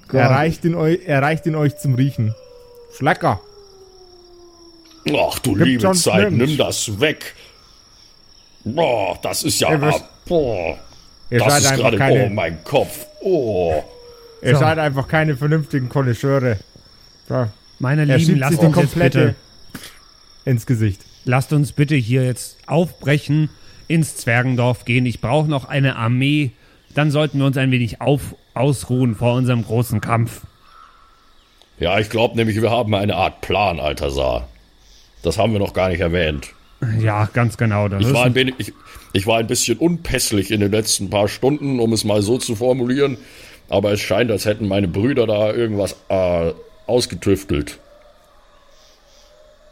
Gott. 0.08 0.20
Er 0.22 0.30
reicht, 0.30 0.64
ihn 0.66 0.76
eu, 0.76 0.86
er 0.96 1.22
reicht 1.22 1.46
ihn 1.46 1.56
euch 1.56 1.78
zum 1.78 1.96
Riechen. 1.96 2.34
Ist 2.92 3.02
lecker. 3.02 3.40
Ach 5.18 5.40
du 5.40 5.54
Gibt 5.56 5.66
liebe 5.68 5.92
Zeit, 5.94 6.32
nirgends. 6.32 6.48
nimm 6.48 6.58
das 6.58 7.00
weg. 7.00 7.36
Boah, 8.64 9.18
das 9.22 9.44
ist 9.44 9.60
ja. 9.60 9.72
Ihr 9.72 9.82
wisst- 9.82 10.04
boah, 10.26 10.78
Ihr 11.30 11.40
das 11.40 11.48
seid 11.50 11.62
ist 11.64 11.68
einfach 11.72 11.84
gerade. 11.84 11.98
keine, 11.98 12.26
Oh, 12.26 12.30
mein 12.30 12.64
Kopf. 12.64 13.06
Oh. 13.22 13.84
ihr 14.42 14.54
So. 14.54 14.60
seid 14.60 14.78
einfach 14.80 15.08
keine 15.08 15.36
vernünftigen 15.36 15.90
Konnoisseure. 15.90 16.60
So. 17.28 17.48
Meine 17.80 18.06
Lieben, 18.06 18.38
lasst 18.38 18.60
uns 18.60 18.64
jetzt 18.64 18.74
komplette 18.74 19.20
bitte, 19.20 19.36
ins 20.46 20.66
Gesicht. 20.66 21.02
Lasst 21.26 21.54
uns 21.54 21.72
bitte 21.72 21.96
hier 21.96 22.24
jetzt 22.24 22.58
aufbrechen, 22.68 23.50
ins 23.88 24.16
Zwergendorf 24.18 24.86
gehen. 24.86 25.06
Ich 25.06 25.22
brauche 25.22 25.50
noch 25.50 25.66
eine 25.66 25.96
Armee. 25.96 26.52
Dann 26.94 27.12
sollten 27.12 27.40
wir 27.40 27.46
uns 27.46 27.58
ein 27.58 27.72
wenig 27.72 28.02
auf, 28.02 28.36
ausruhen 28.54 29.16
vor 29.16 29.34
unserem 29.36 29.64
großen 29.64 30.02
Kampf. 30.02 30.42
Ja, 31.80 32.00
ich 32.00 32.10
glaube 32.10 32.36
nämlich, 32.36 32.62
wir 32.62 32.72
haben 32.72 32.94
eine 32.94 33.16
Art 33.16 33.42
Plan, 33.42 33.80
alter 33.80 34.10
Saar. 34.10 34.48
Das 35.24 35.38
haben 35.38 35.54
wir 35.54 35.60
noch 35.60 35.74
gar 35.74 35.90
nicht 35.90 36.02
erwähnt. 36.02 36.50
Ja, 37.00 37.30
ganz 37.32 37.58
genau. 37.58 37.88
Das 37.88 38.02
Ich 38.02 38.14
war, 38.14 38.26
ein 38.26 38.36
wenig, 38.36 38.56
ich, 38.58 38.74
ich 39.14 39.26
war 39.26 39.40
ein 39.40 39.48
bisschen 39.48 39.78
unpässlich 39.78 40.52
in 40.52 40.60
den 40.60 40.72
letzten 40.72 41.10
paar 41.10 41.28
Stunden, 41.28 41.80
um 41.80 41.94
es 41.94 42.04
mal 42.04 42.22
so 42.22 42.38
zu 42.38 42.56
formulieren. 42.56 43.18
Aber 43.70 43.92
es 43.94 44.02
scheint, 44.02 44.30
als 44.30 44.46
hätten 44.46 44.68
meine 44.68 44.88
Brüder 44.88 45.26
da 45.26 45.54
irgendwas 45.54 45.96
äh, 46.10 46.52
ausgetüftelt. 46.86 47.80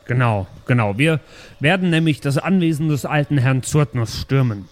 Genau, 0.05 0.47
genau. 0.65 0.97
Wir 0.97 1.19
werden 1.59 1.89
nämlich 1.89 2.21
das 2.21 2.37
Anwesen 2.37 2.89
des 2.89 3.05
alten 3.05 3.37
Herrn 3.37 3.63
Zurtnus 3.63 4.19
stürmen. 4.21 4.67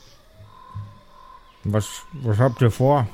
Was, 1.63 2.03
was 2.13 2.39
habt 2.39 2.61
ihr 2.61 2.71
vor? 2.71 3.07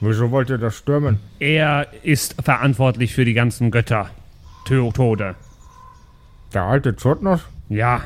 Wieso 0.00 0.30
wollt 0.30 0.50
ihr 0.50 0.58
das 0.58 0.76
stürmen? 0.76 1.20
Er 1.38 1.86
ist 2.02 2.42
verantwortlich 2.42 3.14
für 3.14 3.24
die 3.24 3.34
ganzen 3.34 3.70
Götter. 3.70 4.10
Tode. 4.66 5.34
Der 6.52 6.62
alte 6.62 6.96
Zurtnos? 6.96 7.40
Ja, 7.68 8.02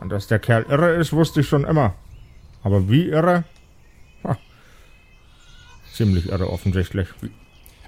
Und 0.00 0.10
Dass 0.10 0.26
der 0.26 0.38
Kerl 0.38 0.64
irre 0.68 0.94
ist, 0.94 1.12
wusste 1.12 1.40
ich 1.40 1.48
schon 1.48 1.64
immer. 1.64 1.94
Aber 2.62 2.88
wie 2.88 3.08
irre? 3.08 3.44
Ha. 4.24 4.36
Ziemlich 5.92 6.28
irre 6.28 6.50
offensichtlich. 6.50 7.08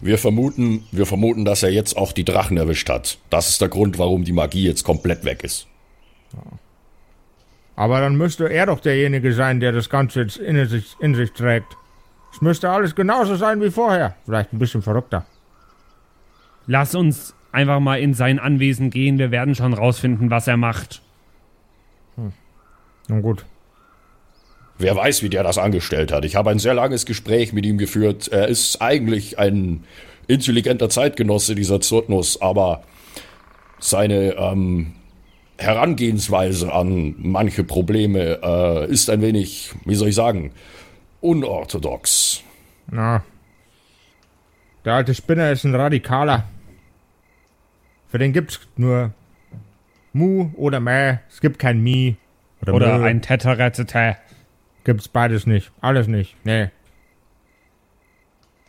Wir 0.01 0.19
vermuten, 0.19 0.85
wir 0.93 1.07
vermuten, 1.07 1.45
dass 1.45 1.63
er 1.63 1.71
jetzt 1.71 1.97
auch 1.97 2.13
die 2.13 2.25
Drachen 2.25 2.57
erwischt 2.57 2.89
hat. 2.89 3.19
Das 3.31 3.49
ist 3.49 3.61
der 3.61 3.69
Grund, 3.69 3.99
warum 3.99 4.25
die 4.25 4.33
Magie 4.33 4.65
jetzt 4.65 4.85
komplett 4.85 5.25
weg 5.25 5.43
ist. 5.45 5.67
Aber 7.75 8.01
dann 8.01 8.17
müsste 8.17 8.49
er 8.49 8.67
doch 8.67 8.81
derjenige 8.81 9.33
sein, 9.33 9.61
der 9.61 9.73
das 9.73 9.89
Ganze 9.89 10.23
jetzt 10.23 10.37
in 10.37 10.67
sich, 10.67 10.97
in 11.01 11.15
sich 11.15 11.33
trägt. 11.33 11.77
Es 12.33 12.41
müsste 12.41 12.71
alles 12.71 12.95
genauso 12.95 13.37
sein 13.37 13.61
wie 13.63 13.71
vorher. 13.71 14.17
Vielleicht 14.25 14.53
ein 14.53 14.59
bisschen 14.59 14.83
verrückter. 14.83 15.27
Lass 16.67 16.95
uns 16.95 17.35
einfach 17.53 17.81
mal 17.81 18.01
in 18.01 18.15
sein 18.15 18.39
Anwesen 18.39 18.91
gehen. 18.91 19.19
Wir 19.19 19.31
werden 19.31 19.55
schon 19.55 19.75
rausfinden, 19.75 20.31
was 20.31 20.47
er 20.47 20.57
macht. 20.57 21.03
Nun 23.09 23.23
gut. 23.23 23.45
Wer 24.79 24.95
weiß, 24.95 25.23
wie 25.23 25.29
der 25.29 25.43
das 25.43 25.59
angestellt 25.59 26.13
hat. 26.13 26.25
Ich 26.25 26.37
habe 26.37 26.51
ein 26.51 26.61
sehr 26.61 26.75
langes 26.75 27.05
Gespräch 27.05 27.53
mit 27.53 27.67
ihm 27.67 27.79
geführt. 27.79 28.29
Er 28.29 28.47
ist 28.47 28.81
eigentlich 28.81 29.39
ein 29.39 29.85
intelligenter 30.29 30.89
Zeitgenosse, 30.89 31.57
dieser 31.57 31.81
Zurtnus, 31.81 32.41
aber 32.41 32.85
seine 33.81 34.35
ähm, 34.37 34.95
Herangehensweise 35.57 36.73
an 36.73 37.17
manche 37.19 37.65
Probleme 37.65 38.39
äh, 38.43 38.91
ist 38.91 39.11
ein 39.11 39.21
wenig, 39.21 39.73
wie 39.85 39.97
soll 39.97 40.09
ich 40.09 40.15
sagen, 40.15 40.53
unorthodox. 41.21 42.43
Na. 42.91 43.25
Der 44.85 44.95
alte 44.95 45.15
Spinner 45.15 45.51
ist 45.51 45.65
ein 45.65 45.75
Radikaler. 45.75 46.45
Für 48.09 48.19
den 48.19 48.33
gibt's 48.33 48.61
nur 48.77 49.13
Mu 50.13 50.51
oder 50.57 50.81
Mä. 50.81 51.21
Es 51.29 51.41
gibt 51.41 51.59
kein 51.59 51.83
Mi. 51.83 52.17
Oder, 52.63 52.75
Oder 52.75 53.03
ein 53.03 53.23
Teteretete. 53.23 54.17
Gibt's 54.89 55.07
beides 55.07 55.47
nicht. 55.47 55.71
Alles 55.83 56.07
nicht. 56.07 56.35
Nee. 56.45 56.71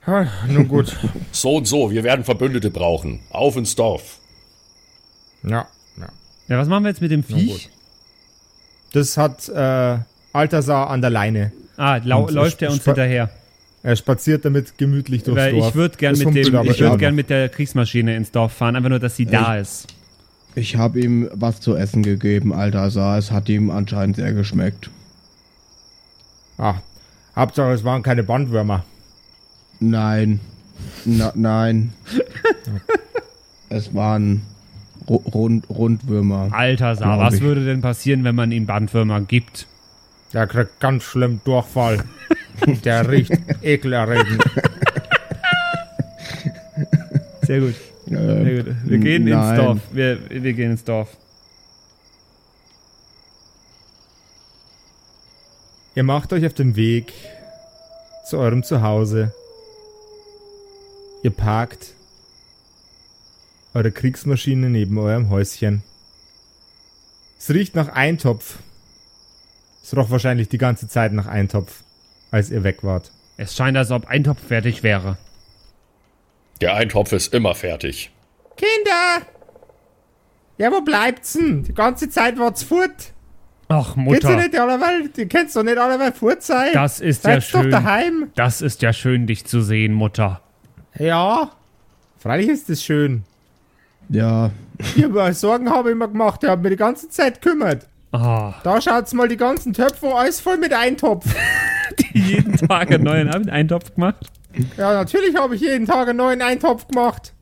Ah, 0.05 0.25
nun 0.49 0.67
gut. 0.67 0.97
So 1.31 1.55
und 1.55 1.65
so, 1.65 1.91
wir 1.91 2.03
werden 2.03 2.25
Verbündete 2.25 2.71
brauchen. 2.71 3.21
Auf 3.29 3.55
ins 3.55 3.73
Dorf. 3.73 4.19
ja. 5.43 5.65
ja. 5.97 6.09
Ja, 6.49 6.57
was 6.57 6.67
machen 6.67 6.83
wir 6.83 6.89
jetzt 6.89 6.99
mit 6.99 7.11
dem. 7.11 7.23
Viech? 7.23 7.69
Das 8.91 9.15
hat 9.15 9.47
äh, 9.47 9.99
Altasar 10.33 10.89
an 10.89 10.99
der 10.99 11.09
Leine. 11.09 11.53
Ah, 11.77 12.01
lau 12.03 12.25
Und 12.25 12.33
läuft 12.33 12.61
er 12.61 12.71
uns 12.71 12.83
hinterher. 12.83 13.29
Er 13.81 13.95
spaziert 13.95 14.43
damit 14.43 14.77
gemütlich 14.77 15.23
durchs 15.23 15.39
Weil 15.39 15.53
Dorf. 15.53 15.69
ich 15.69 15.75
würde 15.75 15.95
gern 15.95 16.17
mit 16.17 16.27
humpelt 16.27 16.47
dem, 16.47 16.55
aber 16.57 16.69
ich 16.69 16.79
würde 16.79 16.85
immer. 16.87 16.97
gern 16.97 17.15
mit 17.15 17.29
der 17.29 17.47
Kriegsmaschine 17.47 18.13
ins 18.17 18.31
Dorf 18.31 18.51
fahren, 18.51 18.75
einfach 18.75 18.89
nur, 18.89 18.99
dass 18.99 19.15
sie 19.15 19.25
da 19.25 19.55
ist. 19.57 19.87
Ich 20.53 20.75
habe 20.75 20.99
ihm 20.99 21.29
was 21.31 21.61
zu 21.61 21.77
essen 21.77 22.03
gegeben, 22.03 22.51
Alter. 22.51 22.87
Es 23.17 23.31
hat 23.31 23.47
ihm 23.47 23.69
anscheinend 23.69 24.17
sehr 24.17 24.33
geschmeckt. 24.33 24.89
Ah, 26.59 26.75
Hauptsache, 27.35 27.71
es 27.71 27.83
waren 27.83 28.03
keine 28.03 28.21
Bandwürmer. 28.23 28.83
Nein. 29.79 30.39
Na, 31.05 31.31
nein. 31.35 31.93
es 33.69 33.93
waren 33.95 34.41
Ru 35.07 35.15
Rund 35.15 35.69
Rundwürmer. 35.69 36.49
Alter, 36.51 36.95
Sa, 36.95 37.05
Glaub 37.05 37.19
was 37.19 37.35
ich. 37.35 37.41
würde 37.41 37.65
denn 37.65 37.81
passieren, 37.81 38.23
wenn 38.25 38.35
man 38.35 38.51
ihm 38.51 38.65
Bandwürmer 38.65 39.21
gibt? 39.21 39.67
Der 40.33 40.47
kriegt 40.47 40.79
ganz 40.79 41.03
schlimm 41.03 41.39
Durchfall. 41.45 42.03
Der 42.83 43.09
riecht 43.09 43.31
ekelerregend. 43.61 44.43
Sehr 47.43 47.61
gut. 47.61 47.75
Äh, 48.07 48.11
Sehr 48.43 48.63
gut. 48.63 48.75
Wir 48.83 48.97
gehen 48.97 49.27
ins 49.27 49.35
nein. 49.37 49.57
Dorf. 49.57 49.79
Wir, 49.93 50.17
wir 50.29 50.53
gehen 50.53 50.71
ins 50.71 50.83
Dorf. 50.83 51.15
Ihr 55.99 56.03
macht 56.03 56.31
euch 56.31 56.45
auf 56.45 56.53
den 56.53 56.77
Weg 56.77 57.11
zu 58.25 58.37
eurem 58.37 58.63
Zuhause. 58.63 59.33
Ihr 61.23 61.31
parkt 61.31 61.87
eure 63.73 63.91
Kriegsmaschine 63.91 64.69
neben 64.69 64.97
eurem 64.97 65.29
Häuschen. 65.29 65.83
Es 67.37 67.49
riecht 67.49 67.75
nach 67.75 67.89
Eintopf. 67.89 68.59
Es 69.83 69.93
roch 69.93 70.09
wahrscheinlich 70.09 70.47
die 70.47 70.57
ganze 70.57 70.87
Zeit 70.87 71.11
nach 71.11 71.27
Eintopf, 71.27 71.83
als 72.31 72.49
ihr 72.49 72.63
weg 72.63 72.81
wart. 72.85 73.11
Es 73.35 73.53
scheint, 73.53 73.75
als 73.75 73.91
ob 73.91 74.07
ein 74.07 74.23
Topf 74.23 74.41
fertig 74.41 74.83
wäre. 74.83 75.17
Der 76.61 76.75
Eintopf 76.75 77.11
ist 77.11 77.33
immer 77.33 77.55
fertig. 77.55 78.09
Kinder! 78.55 79.27
Ja, 80.57 80.71
wo 80.71 80.79
bleibt's 80.79 81.33
denn? 81.33 81.63
Die 81.63 81.73
ganze 81.73 82.09
Zeit 82.09 82.39
wart's 82.39 82.63
fort. 82.63 83.11
Ach, 83.71 83.95
Geht's 83.95 84.23
ja 84.23 84.29
Mutter, 84.31 84.35
nicht 84.35 84.57
alleweil, 84.59 85.09
die 85.09 85.27
kennst 85.27 85.55
doch 85.55 85.63
nicht 85.63 85.77
alleweil 85.77 86.11
fort 86.11 86.41
sein. 86.41 86.69
das 86.73 86.99
ist 86.99 87.23
ja 87.23 87.33
Seid's 87.33 87.51
doch 87.51 87.61
schön. 87.61 87.71
daheim. 87.71 88.31
Das 88.35 88.61
ist 88.61 88.81
ja 88.81 88.91
schön, 88.93 89.27
dich 89.27 89.45
zu 89.45 89.61
sehen, 89.61 89.93
Mutter. 89.93 90.41
Ja, 90.97 91.51
freilich 92.17 92.49
ist 92.49 92.69
es 92.69 92.83
schön. 92.83 93.23
Ja, 94.09 94.49
Ich 94.95 95.03
hab 95.03 95.33
Sorgen 95.35 95.69
habe 95.69 95.89
ich 95.89 95.93
immer 95.93 96.07
gemacht, 96.07 96.41
der 96.41 96.51
hat 96.51 96.61
mir 96.63 96.71
die 96.71 96.75
ganze 96.77 97.09
Zeit 97.09 97.41
gekümmert. 97.41 97.85
Ah, 98.11 98.55
Da 98.63 98.81
schaut's 98.81 99.13
mal 99.13 99.27
die 99.27 99.37
ganzen 99.37 99.71
Töpfe, 99.73 100.15
alles 100.15 100.39
voll 100.41 100.57
mit 100.57 100.73
Eintopf. 100.73 101.25
jeden 102.13 102.57
Tag 102.57 102.91
einen 102.91 103.03
neuen 103.03 103.49
Eintopf 103.49 103.93
gemacht. 103.93 104.31
Ja, 104.77 104.93
natürlich 104.93 105.35
habe 105.35 105.53
ich 105.55 105.61
jeden 105.61 105.85
Tag 105.85 106.07
einen 106.07 106.17
neuen 106.17 106.41
Eintopf 106.41 106.87
gemacht. 106.87 107.33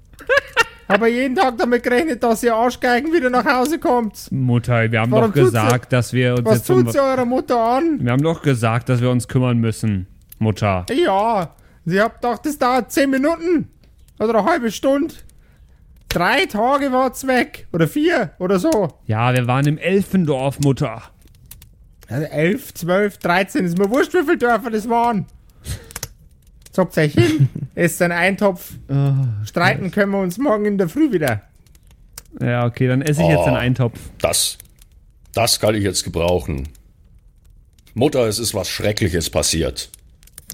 Aber 0.87 1.07
jeden 1.07 1.35
Tag 1.35 1.57
damit 1.57 1.83
gerechnet, 1.83 2.23
dass 2.23 2.43
ihr 2.43 2.55
Arschgeigen 2.55 3.13
wieder 3.13 3.29
nach 3.29 3.45
Hause 3.45 3.77
kommt. 3.77 4.31
Mutter, 4.31 4.89
wir 4.91 5.01
haben 5.01 5.11
Warum 5.11 5.33
doch 5.33 5.33
gesagt, 5.33 5.91
dass 5.91 6.13
wir 6.13 6.35
uns 6.35 6.45
Was 6.45 6.57
jetzt 6.59 6.69
um, 6.69 6.85
tut 6.85 6.93
sie 6.93 6.99
eurer 6.99 7.25
Mutter 7.25 7.59
an? 7.59 7.99
Wir 8.01 8.11
haben 8.11 8.23
doch 8.23 8.41
gesagt, 8.41 8.87
dass 8.89 9.01
wir 9.01 9.09
uns 9.09 9.27
kümmern 9.27 9.57
müssen, 9.57 10.07
Mutter. 10.39 10.85
Ja, 10.93 11.55
sie 11.85 11.99
habt 11.99 12.21
gedacht, 12.21 12.45
das 12.45 12.57
dauert 12.57 12.91
10 12.91 13.09
Minuten. 13.09 13.69
Oder 14.19 14.39
eine 14.39 14.45
halbe 14.45 14.71
Stunde. 14.71 15.13
Drei 16.09 16.45
Tage 16.45 16.91
war's 16.91 17.27
weg. 17.27 17.67
Oder 17.73 17.87
vier 17.87 18.31
oder 18.39 18.59
so. 18.59 18.87
Ja, 19.05 19.33
wir 19.33 19.45
waren 19.45 19.67
im 19.67 19.77
Elfendorf, 19.77 20.59
Mutter. 20.61 21.01
Also 22.09 22.25
11, 22.25 22.73
12, 22.75 23.17
13, 23.17 23.65
ist 23.65 23.77
mir 23.77 23.89
wurscht, 23.89 24.13
wie 24.13 24.23
viele 24.23 24.37
Dörfer 24.37 24.71
das 24.71 24.87
waren. 24.87 25.25
Zockt 26.77 26.95
euch 26.99 27.13
hin, 27.13 27.49
esst 27.75 27.99
einen 28.03 28.11
Eintopf. 28.13 28.71
Streiten 29.45 29.89
können 29.89 30.11
wir 30.11 30.19
uns 30.19 30.37
morgen 30.37 30.65
in 30.65 30.77
der 30.77 30.87
Früh 30.87 31.11
wieder. 31.11 31.41
Ja, 32.39 32.67
okay, 32.67 32.87
dann 32.87 33.01
esse 33.01 33.23
ich 33.23 33.29
jetzt 33.29 33.39
Oh. 33.39 33.45
den 33.45 33.55
Eintopf. 33.55 33.99
Das, 34.21 34.59
das 35.33 35.59
kann 35.59 35.73
ich 35.73 35.83
jetzt 35.83 36.03
gebrauchen. 36.03 36.69
Mutter, 37.95 38.27
es 38.27 38.37
ist 38.37 38.53
was 38.53 38.69
Schreckliches 38.69 39.31
passiert. 39.31 39.89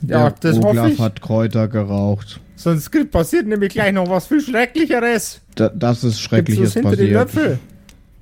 Ja, 0.07 0.30
der 0.30 0.51
das 0.53 0.57
hoffe 0.59 0.67
Olaf 0.69 0.91
ich. 0.93 0.99
hat 1.01 1.21
Kräuter 1.21 1.67
geraucht. 1.67 2.39
Sonst 2.55 2.89
passiert 3.11 3.45
nämlich 3.45 3.74
gleich 3.74 3.91
noch 3.91 4.07
was 4.09 4.28
viel 4.28 4.39
Schrecklicheres. 4.39 5.41
Da, 5.55 5.67
das 5.67 5.97
ist 5.97 6.03
Gibt's 6.03 6.19
Schreckliches 6.21 6.67
was 6.67 6.74
hinter 6.76 6.95
die 6.95 7.11
passiert. 7.11 7.34
Löffel? 7.36 7.59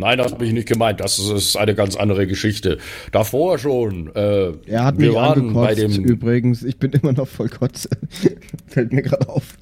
Nein, 0.02 0.18
das 0.18 0.32
habe 0.34 0.46
ich 0.46 0.52
nicht 0.52 0.68
gemeint. 0.68 1.00
Das 1.00 1.20
ist, 1.20 1.30
ist 1.30 1.56
eine 1.56 1.76
ganz 1.76 1.96
andere 1.96 2.26
Geschichte. 2.28 2.80
Davor 3.12 3.58
schon. 3.60 4.14
Äh, 4.16 4.52
Er 4.66 4.84
hat 4.84 4.98
wir 4.98 5.08
mich 5.10 5.16
waren 5.16 5.54
bei 5.54 5.70
angekotzt. 5.70 5.98
dem. 5.98 6.04
Übrigens, 6.06 6.64
ich 6.64 6.78
bin 6.78 6.92
immer 6.92 7.14
noch 7.14 7.28
voll 7.28 7.50
Kotze. 7.50 7.90
Fällt 8.68 8.92
mir 8.92 9.04
gerade 9.04 9.30
auf. 9.30 9.56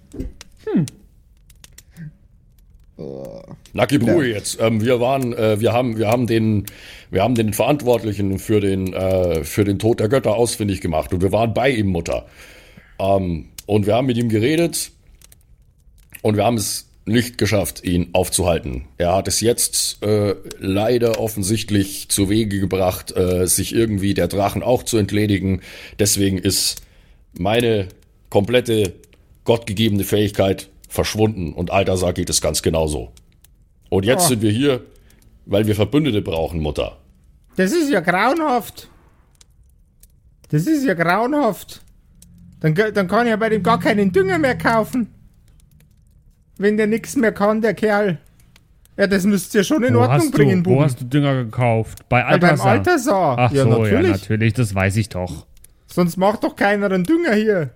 Na, 3.73 3.85
gib 3.85 4.03
Ruhe 4.03 4.27
jetzt. 4.27 4.59
Ähm, 4.61 4.81
wir 4.81 4.99
waren, 4.99 5.33
äh, 5.33 5.59
wir 5.59 5.71
haben, 5.73 5.97
wir 5.97 6.07
haben 6.07 6.27
den, 6.27 6.65
wir 7.11 7.23
haben 7.23 7.35
den 7.35 7.53
Verantwortlichen 7.53 8.39
für 8.39 8.59
den, 8.59 8.93
äh, 8.93 9.43
für 9.43 9.63
den 9.63 9.79
Tod 9.79 9.99
der 9.99 10.09
Götter 10.09 10.35
ausfindig 10.35 10.81
gemacht 10.81 11.13
und 11.13 11.21
wir 11.21 11.31
waren 11.31 11.53
bei 11.53 11.69
ihm, 11.69 11.87
Mutter. 11.87 12.25
Ähm, 12.99 13.45
und 13.65 13.85
wir 13.87 13.95
haben 13.95 14.07
mit 14.07 14.17
ihm 14.17 14.29
geredet 14.29 14.91
und 16.21 16.35
wir 16.35 16.43
haben 16.43 16.57
es 16.57 16.88
nicht 17.09 17.37
geschafft, 17.37 17.83
ihn 17.83 18.09
aufzuhalten. 18.13 18.85
Er 18.97 19.15
hat 19.15 19.27
es 19.27 19.41
jetzt 19.41 20.01
äh, 20.03 20.35
leider 20.59 21.19
offensichtlich 21.19 22.09
zu 22.09 22.29
Wege 22.29 22.59
gebracht, 22.59 23.15
äh, 23.15 23.45
sich 23.47 23.73
irgendwie 23.75 24.13
der 24.13 24.27
Drachen 24.27 24.63
auch 24.63 24.83
zu 24.83 24.97
entledigen. 24.97 25.61
Deswegen 25.99 26.37
ist 26.37 26.81
meine 27.37 27.87
komplette 28.29 28.93
gottgegebene 29.43 30.03
Fähigkeit 30.03 30.69
verschwunden 30.87 31.53
und 31.53 31.71
Altasar 31.71 32.13
geht 32.13 32.29
es 32.29 32.41
ganz 32.41 32.61
genauso. 32.61 33.11
Und 33.89 34.05
jetzt 34.05 34.25
Oh. 34.25 34.29
sind 34.29 34.41
wir 34.41 34.51
hier, 34.51 34.83
weil 35.45 35.67
wir 35.67 35.75
Verbündete 35.75 36.21
brauchen, 36.21 36.59
Mutter. 36.59 36.97
Das 37.55 37.71
ist 37.71 37.89
ja 37.91 37.99
grauenhaft. 37.99 38.87
Das 40.49 40.65
ist 40.65 40.85
ja 40.85 40.93
grauenhaft. 40.93 41.81
Dann, 42.59 42.75
dann 42.75 43.07
kann 43.07 43.25
ich 43.25 43.31
ja 43.31 43.35
bei 43.37 43.49
dem 43.49 43.63
gar 43.63 43.79
keinen 43.79 44.11
Dünger 44.11 44.37
mehr 44.37 44.57
kaufen. 44.57 45.07
Wenn 46.59 46.77
der 46.77 46.87
nichts 46.87 47.15
mehr 47.15 47.31
kann, 47.31 47.61
der 47.61 47.73
Kerl. 47.73 48.19
Ja, 48.97 49.07
das 49.07 49.23
müsst 49.23 49.55
ihr 49.55 49.63
schon 49.63 49.81
in 49.81 49.95
Wo 49.95 49.99
Ordnung 50.01 50.29
bringen, 50.29 50.61
du, 50.61 50.71
wo 50.71 50.83
hast 50.83 50.99
du 50.99 51.05
Dünger 51.05 51.45
gekauft? 51.45 52.07
Bei 52.09 52.19
Ja, 52.19 52.37
beim 52.37 52.59
Altersar. 52.59 52.71
Altersar. 52.71 53.37
Ach 53.39 53.51
ja, 53.51 53.63
so, 53.63 53.69
natürlich. 53.69 53.93
ja, 53.93 54.17
natürlich, 54.17 54.53
das 54.53 54.75
weiß 54.75 54.97
ich 54.97 55.07
doch. 55.07 55.47
Sonst 55.87 56.17
macht 56.17 56.43
doch 56.43 56.57
keiner 56.57 56.87
einen 56.87 57.05
Dünger 57.05 57.33
hier. 57.33 57.69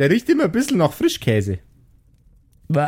Der 0.00 0.10
riecht 0.10 0.28
immer 0.28 0.44
ein 0.44 0.52
bisschen 0.52 0.78
nach 0.78 0.92
Frischkäse. 0.92 1.60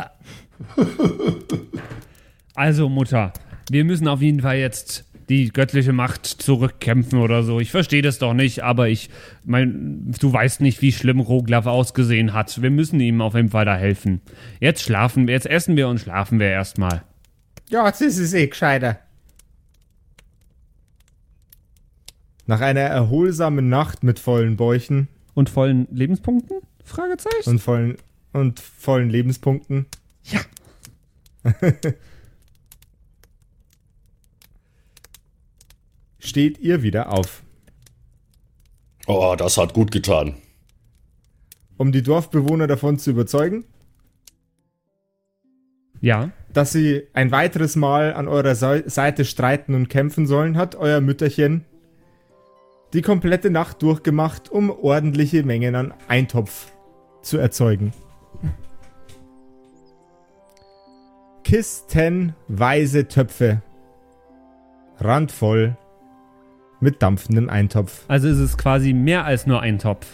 Also, 2.53 2.89
Mutter, 2.89 3.31
wir 3.71 3.85
müssen 3.85 4.09
auf 4.09 4.21
jeden 4.21 4.41
Fall 4.41 4.57
jetzt 4.57 5.05
die 5.31 5.47
göttliche 5.47 5.93
Macht 5.93 6.25
zurückkämpfen 6.25 7.19
oder 7.19 7.43
so. 7.43 7.61
Ich 7.61 7.71
verstehe 7.71 8.01
das 8.01 8.19
doch 8.19 8.33
nicht, 8.33 8.63
aber 8.63 8.89
ich 8.89 9.09
mein, 9.45 10.13
du 10.19 10.33
weißt 10.33 10.59
nicht, 10.59 10.81
wie 10.81 10.91
schlimm 10.91 11.21
Roglav 11.21 11.67
ausgesehen 11.67 12.33
hat. 12.33 12.61
Wir 12.61 12.69
müssen 12.69 12.99
ihm 12.99 13.21
auf 13.21 13.33
jeden 13.33 13.49
Fall 13.49 13.63
da 13.63 13.77
helfen. 13.77 14.19
Jetzt 14.59 14.83
schlafen 14.83 15.27
wir, 15.27 15.33
jetzt 15.33 15.45
essen 15.45 15.77
wir 15.77 15.87
und 15.87 15.99
schlafen 15.99 16.37
wir 16.37 16.47
erstmal. 16.47 17.03
Ja, 17.69 17.87
jetzt 17.87 18.01
ist 18.01 18.17
es 18.17 18.33
eh 18.33 18.47
gescheiter. 18.47 18.99
Nach 22.45 22.59
einer 22.59 22.81
erholsamen 22.81 23.69
Nacht 23.69 24.03
mit 24.03 24.19
vollen 24.19 24.57
Bäuchen 24.57 25.07
Und 25.33 25.49
vollen 25.49 25.87
Lebenspunkten? 25.91 26.57
Fragezeichen. 26.83 27.51
Und 27.51 27.59
vollen, 27.59 27.95
und 28.33 28.59
vollen 28.59 29.09
Lebenspunkten. 29.09 29.85
Ja. 30.25 30.41
Steht 36.23 36.59
ihr 36.59 36.83
wieder 36.83 37.11
auf. 37.11 37.41
Oh, 39.07 39.33
das 39.37 39.57
hat 39.57 39.73
gut 39.73 39.91
getan. 39.91 40.35
Um 41.77 41.91
die 41.91 42.03
Dorfbewohner 42.03 42.67
davon 42.67 42.99
zu 42.99 43.09
überzeugen, 43.09 43.65
Ja. 45.99 46.29
dass 46.53 46.71
sie 46.71 47.07
ein 47.13 47.31
weiteres 47.31 47.75
Mal 47.75 48.13
an 48.13 48.27
eurer 48.27 48.53
Sei- 48.53 48.87
Seite 48.87 49.25
streiten 49.25 49.73
und 49.73 49.89
kämpfen 49.89 50.27
sollen, 50.27 50.57
hat 50.57 50.75
euer 50.75 51.01
Mütterchen 51.01 51.65
die 52.93 53.01
komplette 53.01 53.49
Nacht 53.49 53.81
durchgemacht, 53.81 54.49
um 54.49 54.69
ordentliche 54.69 55.43
Mengen 55.43 55.73
an 55.75 55.93
Eintopf 56.07 56.71
zu 57.23 57.37
erzeugen. 57.39 57.93
Kistenweise 61.71 63.07
Töpfe. 63.07 63.61
Randvoll 64.99 65.77
mit 66.81 67.01
dampfendem 67.01 67.49
Eintopf. 67.49 68.03
Also 68.07 68.27
ist 68.27 68.39
es 68.39 68.57
quasi 68.57 68.91
mehr 68.93 69.23
als 69.25 69.47
nur 69.47 69.61
ein 69.61 69.79
Topf. 69.79 70.05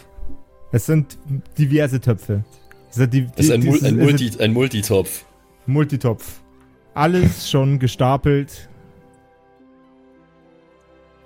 Es 0.70 0.86
sind 0.86 1.18
diverse 1.58 2.00
Töpfe. 2.00 2.44
Also 2.88 3.06
die, 3.06 3.22
die, 3.22 3.26
Das 3.36 3.46
ist 3.46 3.50
ein, 3.52 3.60
dieses- 3.62 3.82
ein, 3.84 3.98
es 3.98 4.04
Multi 4.04 4.42
ein 4.42 4.52
Multitopf. 4.52 5.24
Multitopf. 5.66 6.40
Alles 6.94 7.50
schon 7.50 7.78
gestapelt 7.78 8.68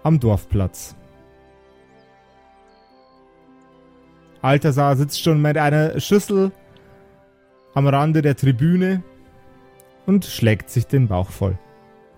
am 0.02 0.18
Dorfplatz. 0.20 0.94
Altasar 4.42 4.96
sitzt 4.96 5.22
schon 5.22 5.40
mit 5.40 5.56
einer 5.56 6.00
Schüssel 6.00 6.50
am 7.74 7.86
Rande 7.86 8.22
der 8.22 8.36
Tribüne 8.36 9.02
und 10.06 10.24
schlägt 10.24 10.68
sich 10.70 10.86
den 10.86 11.06
Bauch 11.08 11.30
voll. 11.30 11.56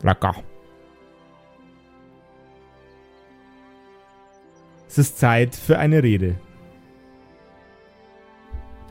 Lecker. 0.02 0.34
Es 4.94 4.98
ist 4.98 5.18
Zeit 5.18 5.56
für 5.56 5.76
eine 5.76 6.04
Rede. 6.04 6.36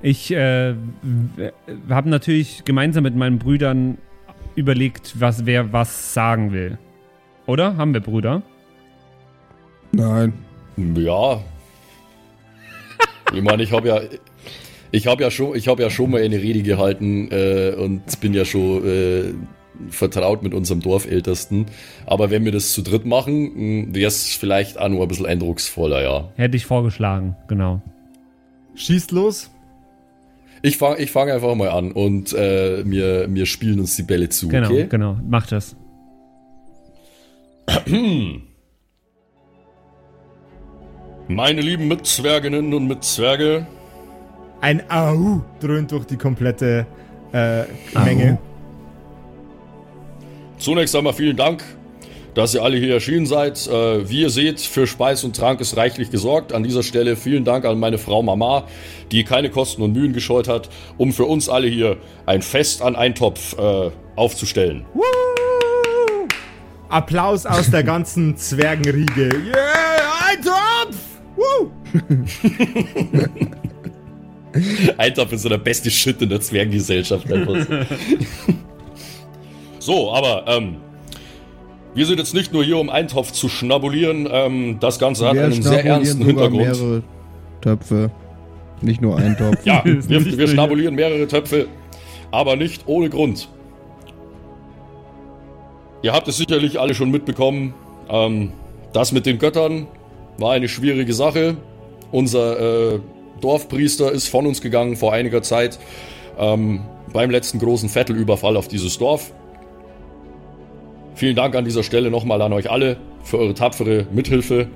Ich 0.01 0.31
äh, 0.31 0.75
habe 1.87 2.09
natürlich 2.09 2.65
gemeinsam 2.65 3.03
mit 3.03 3.15
meinen 3.15 3.39
Brüdern 3.39 3.97
überlegt, 4.55 5.21
was 5.21 5.45
wer 5.45 5.71
was 5.71 6.13
sagen 6.13 6.51
will. 6.51 6.77
Oder? 7.45 7.77
Haben 7.77 7.93
wir 7.93 8.01
Brüder? 8.01 8.41
Nein. 9.93 10.33
Ja. 10.75 11.41
Ich 13.33 13.41
meine, 13.41 13.63
ich 13.63 13.71
habe 13.71 13.87
ja, 13.87 14.01
ich 14.91 15.07
habe 15.07 15.23
ja 15.23 15.31
schon, 15.31 15.55
ich 15.55 15.69
habe 15.69 15.81
ja 15.81 15.89
schon 15.89 16.11
mal 16.11 16.21
eine 16.21 16.35
Rede 16.35 16.63
gehalten 16.63 17.31
äh, 17.31 17.73
und 17.77 18.19
bin 18.19 18.33
ja 18.33 18.43
schon 18.43 18.85
äh, 18.85 19.33
vertraut 19.89 20.43
mit 20.43 20.53
unserem 20.53 20.81
Dorfältesten. 20.81 21.65
Aber 22.05 22.29
wenn 22.31 22.45
wir 22.45 22.51
das 22.51 22.71
zu 22.73 22.81
dritt 22.81 23.05
machen, 23.05 23.93
wäre 23.93 24.07
es 24.07 24.35
vielleicht 24.35 24.77
auch 24.79 24.89
nur 24.89 25.01
ein 25.01 25.07
bisschen 25.07 25.25
eindrucksvoller, 25.25 26.01
ja. 26.03 26.29
Hätte 26.35 26.57
ich 26.57 26.65
vorgeschlagen, 26.65 27.35
genau. 27.47 27.81
Schießt 28.75 29.11
los. 29.11 29.49
Ich 30.61 30.77
fange 30.77 30.99
ich 30.99 31.11
fang 31.11 31.29
einfach 31.29 31.53
mal 31.55 31.69
an 31.69 31.91
und 31.91 32.31
äh, 32.33 32.89
wir, 32.89 33.27
wir 33.33 33.45
spielen 33.45 33.79
uns 33.81 33.95
die 33.97 34.03
Bälle 34.03 34.29
zu, 34.29 34.47
Genau, 34.47 34.67
okay? 34.69 34.87
genau. 34.89 35.17
Mach 35.27 35.45
das. 35.47 35.75
Meine 41.27 41.61
lieben 41.61 41.87
Mitzwerginnen 41.87 42.73
und 42.73 42.87
Mitzwerge, 42.87 43.65
Ein 44.61 44.89
Au 44.89 45.41
dröhnt 45.59 45.91
durch 45.91 46.05
die 46.05 46.17
komplette 46.17 46.85
äh, 47.33 47.63
Menge. 47.93 48.37
Zunächst 50.63 50.95
einmal 50.95 51.11
vielen 51.11 51.35
Dank, 51.35 51.61
dass 52.35 52.55
ihr 52.55 52.63
alle 52.63 52.77
hier 52.77 52.93
erschienen 52.93 53.25
seid. 53.25 53.67
Äh, 53.67 54.09
wie 54.09 54.21
ihr 54.21 54.29
seht, 54.29 54.61
für 54.61 54.87
Speis 54.87 55.25
und 55.25 55.35
Trank 55.35 55.59
ist 55.59 55.75
reichlich 55.75 56.09
gesorgt. 56.09 56.53
An 56.53 56.63
dieser 56.63 56.83
Stelle 56.83 57.17
vielen 57.17 57.43
Dank 57.43 57.65
an 57.65 57.77
meine 57.81 57.97
Frau 57.97 58.23
Mama, 58.23 58.65
die 59.11 59.25
keine 59.25 59.49
Kosten 59.49 59.81
und 59.81 59.91
Mühen 59.91 60.13
gescheut 60.13 60.47
hat, 60.47 60.69
um 60.97 61.11
für 61.11 61.25
uns 61.25 61.49
alle 61.49 61.67
hier 61.67 61.97
ein 62.25 62.41
Fest 62.41 62.81
an 62.81 62.95
Eintopf 62.95 63.57
äh, 63.59 63.91
aufzustellen. 64.15 64.85
Applaus 66.87 67.45
aus 67.45 67.69
der 67.69 67.83
ganzen 67.83 68.37
Zwergenriege. 68.37 69.31
Yeah, 69.45 70.29
ein 70.29 70.41
Topf! 70.41 70.95
Woo! 71.35 71.71
Eintopf 74.97 75.33
ist 75.33 75.41
so 75.41 75.49
der 75.49 75.57
beste 75.57 75.91
Shit 75.91 76.21
in 76.21 76.29
der 76.29 76.39
Zwergengesellschaft. 76.39 77.27
so, 79.85 80.13
aber 80.13 80.45
ähm, 80.47 80.77
wir 81.93 82.05
sind 82.05 82.17
jetzt 82.17 82.33
nicht 82.33 82.53
nur 82.53 82.63
hier, 82.63 82.77
um 82.77 82.89
Eintopf 82.89 83.31
zu 83.31 83.49
schnabulieren. 83.49 84.27
Ähm, 84.31 84.77
das 84.79 84.99
Ganze 84.99 85.27
hat 85.27 85.35
Wir 85.35 85.45
einen 85.45 85.61
sehr 85.61 85.85
ernsten 85.85 86.25
Hintergrund. 86.25 86.63
mehrere 86.63 87.03
Töpfe. 87.61 88.11
Nicht 88.81 89.01
nur 89.01 89.17
ein 89.17 89.37
Topf. 89.37 89.65
Ja, 89.65 89.83
wir, 89.85 90.37
wir 90.37 90.47
schnabulieren 90.47 90.95
mehrere 90.95 91.27
Töpfe, 91.27 91.67
aber 92.31 92.55
nicht 92.55 92.83
ohne 92.87 93.09
Grund. 93.09 93.47
Ihr 96.01 96.11
habt 96.13 96.27
es 96.27 96.37
sicherlich 96.37 96.79
alle 96.79 96.93
schon 96.95 97.11
mitbekommen. 97.11 97.73
Ähm, 98.09 98.51
das 98.91 99.11
mit 99.11 99.25
den 99.25 99.37
Göttern 99.37 99.87
war 100.37 100.53
eine 100.53 100.67
schwierige 100.67 101.13
Sache. 101.13 101.55
Unser 102.11 102.93
äh, 102.93 102.99
Dorfpriester 103.39 104.11
ist 104.11 104.27
von 104.27 104.45
uns 104.45 104.61
gegangen 104.61 104.95
vor 104.95 105.13
einiger 105.13 105.41
Zeit 105.41 105.79
ähm, 106.37 106.81
beim 107.13 107.29
letzten 107.29 107.59
großen 107.59 107.89
Vettelüberfall 107.89 108.57
auf 108.57 108.67
dieses 108.67 108.97
Dorf. 108.97 109.31
Vielen 111.15 111.35
Dank 111.35 111.55
an 111.55 111.65
dieser 111.65 111.83
Stelle 111.83 112.09
nochmal 112.09 112.41
an 112.41 112.53
euch 112.53 112.69
alle 112.71 112.97
für 113.23 113.37
eure 113.39 113.53
tapfere 113.53 114.07
Mithilfe 114.11 114.67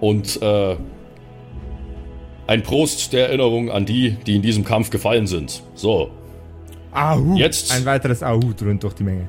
und 0.00 0.40
äh, 0.42 0.76
ein 2.46 2.62
Prost 2.62 3.12
der 3.12 3.28
Erinnerung 3.28 3.70
an 3.70 3.86
die, 3.86 4.16
die 4.26 4.36
in 4.36 4.42
diesem 4.42 4.64
Kampf 4.64 4.90
gefallen 4.90 5.26
sind. 5.26 5.62
So, 5.74 6.10
Ahu. 6.92 7.36
Jetzt- 7.36 7.72
Ein 7.72 7.84
weiteres 7.84 8.22
Ahu 8.22 8.52
dröhnt 8.54 8.82
durch 8.82 8.94
die 8.94 9.04
Menge. 9.04 9.28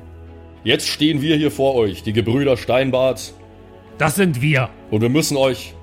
jetzt 0.64 0.86
stehen 0.88 1.22
wir 1.22 1.36
hier 1.36 1.50
vor 1.50 1.74
euch, 1.76 2.02
die 2.02 2.12
Gebrüder 2.12 2.56
Steinbart, 2.56 3.32
Das 3.98 4.16
sind 4.16 4.42
wir. 4.42 4.68
und 4.90 5.00
wir 5.00 5.08
müssen 5.08 5.36
euch 5.36 5.74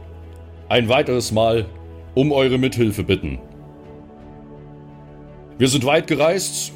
ein 0.69 0.89
weiteres 0.89 1.31
Mal 1.31 1.65
um 2.13 2.31
eure 2.31 2.57
Mithilfe 2.57 3.03
bitten. 3.03 3.39
Wir 5.57 5.67
sind 5.69 5.85
weit 5.85 6.07
gereist 6.07 6.73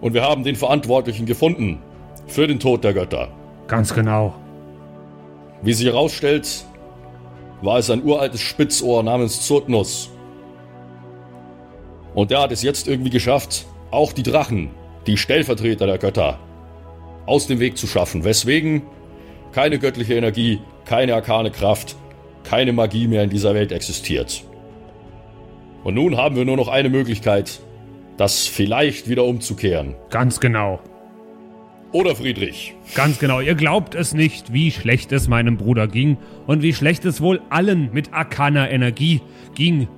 und 0.00 0.14
wir 0.14 0.22
haben 0.22 0.44
den 0.44 0.54
Verantwortlichen 0.56 1.26
gefunden 1.26 1.78
für 2.26 2.46
den 2.46 2.60
Tod 2.60 2.84
der 2.84 2.94
Götter. 2.94 3.28
Ganz 3.68 3.94
genau. 3.94 4.34
Wie 5.62 5.72
sich 5.72 5.86
herausstellt, 5.86 6.64
war 7.62 7.78
es 7.78 7.90
ein 7.90 8.04
uraltes 8.04 8.40
Spitzohr 8.40 9.02
namens 9.02 9.46
Zurtnus. 9.46 10.10
Und 12.14 12.30
der 12.30 12.40
hat 12.40 12.52
es 12.52 12.62
jetzt 12.62 12.88
irgendwie 12.88 13.10
geschafft, 13.10 13.66
auch 13.90 14.12
die 14.12 14.22
Drachen, 14.22 14.70
die 15.06 15.16
Stellvertreter 15.16 15.86
der 15.86 15.98
Götter, 15.98 16.38
aus 17.26 17.46
dem 17.46 17.60
Weg 17.60 17.76
zu 17.76 17.86
schaffen. 17.86 18.24
Weswegen 18.24 18.82
keine 19.52 19.78
göttliche 19.78 20.14
Energie, 20.14 20.60
keine 20.84 21.14
arkane 21.14 21.50
Kraft, 21.50 21.96
keine 22.44 22.72
Magie 22.72 23.08
mehr 23.08 23.24
in 23.24 23.30
dieser 23.30 23.54
Welt 23.54 23.72
existiert. 23.72 24.44
Und 25.82 25.94
nun 25.94 26.16
haben 26.16 26.36
wir 26.36 26.44
nur 26.44 26.56
noch 26.56 26.68
eine 26.68 26.88
Möglichkeit, 26.88 27.60
das 28.16 28.46
vielleicht 28.46 29.08
wieder 29.08 29.24
umzukehren. 29.24 29.94
Ganz 30.10 30.40
genau. 30.40 30.80
Oder 31.92 32.16
Friedrich? 32.16 32.74
Ganz 32.94 33.18
genau. 33.18 33.40
Ihr 33.40 33.54
glaubt 33.54 33.94
es 33.94 34.12
nicht, 34.12 34.52
wie 34.52 34.70
schlecht 34.70 35.12
es 35.12 35.28
meinem 35.28 35.56
Bruder 35.56 35.86
ging 35.86 36.16
und 36.46 36.62
wie 36.62 36.74
schlecht 36.74 37.04
es 37.04 37.20
wohl 37.20 37.40
allen 37.48 37.90
mit 37.92 38.12
arkaner 38.12 38.70
Energie 38.70 39.20
ging. 39.54 39.88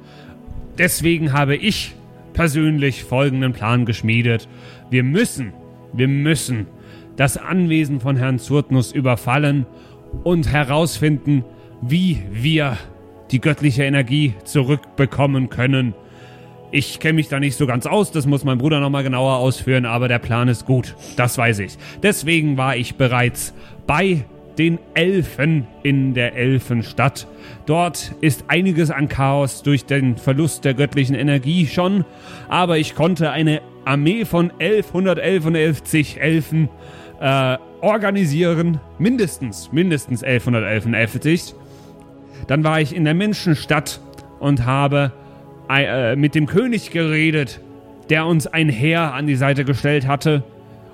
Deswegen 0.77 1.33
habe 1.33 1.57
ich 1.57 1.95
persönlich 2.35 3.03
folgenden 3.03 3.53
Plan 3.53 3.85
geschmiedet. 3.85 4.49
Wir 4.91 5.03
müssen, 5.03 5.53
wir 5.93 6.09
müssen 6.09 6.67
das 7.17 7.37
Anwesen 7.37 8.01
von 8.01 8.17
Herrn 8.17 8.39
Zurtnus 8.39 8.93
überfallen 8.93 9.67
und 10.23 10.53
herausfinden, 10.53 11.45
wie 11.81 12.23
wir 12.31 12.79
die 13.33 13.41
göttliche 13.41 13.83
Energie 13.83 14.35
zurückbekommen 14.45 15.49
können. 15.49 15.95
Ich 16.71 17.01
kenne 17.01 17.15
mich 17.15 17.29
da 17.29 17.41
nicht 17.41 17.57
so 17.57 17.67
ganz 17.67 17.87
aus, 17.87 18.13
das 18.13 18.27
muss 18.27 18.45
mein 18.45 18.59
Bruder 18.59 18.81
nochmal 18.81 19.03
genauer 19.03 19.37
ausführen, 19.37 19.87
aber 19.87 20.07
der 20.07 20.19
Plan 20.19 20.49
ist 20.49 20.67
gut, 20.67 20.95
das 21.17 21.39
weiß 21.39 21.61
ich. 21.61 21.79
Deswegen 22.03 22.59
war 22.59 22.77
ich 22.77 22.97
bereits 22.97 23.55
bei 23.87 24.25
den 24.59 24.79
Elfen 24.93 25.67
in 25.83 26.13
der 26.13 26.35
Elfenstadt. 26.35 27.27
Dort 27.65 28.13
ist 28.21 28.45
einiges 28.49 28.91
an 28.91 29.09
Chaos 29.09 29.63
durch 29.63 29.87
den 29.87 30.19
Verlust 30.19 30.65
der 30.65 30.75
göttlichen 30.75 31.15
Energie 31.15 31.67
schon, 31.67 32.05
aber 32.49 32.77
ich 32.77 32.95
konnte 32.95 33.31
eine 33.31 33.63
Armee 33.87 34.27
von 34.27 34.51
1111 34.59 36.19
Elfen 36.19 36.69
äh, 37.21 37.57
organisieren. 37.81 38.81
Mindestens, 38.99 39.73
mindestens 39.73 40.23
1111 40.23 41.55
Dann 42.47 42.63
war 42.63 42.81
ich 42.81 42.95
in 42.95 43.05
der 43.05 43.15
Menschenstadt 43.15 44.01
und 44.41 44.67
habe 44.67 45.13
äh, 45.71 46.17
mit 46.17 46.35
dem 46.35 46.47
König 46.47 46.91
geredet, 46.91 47.61
der 48.11 48.27
uns 48.27 48.47
ein 48.47 48.69
Heer 48.69 49.15
an 49.15 49.27
die 49.27 49.37
Seite 49.37 49.65
gestellt 49.65 50.07
hatte. 50.07 50.43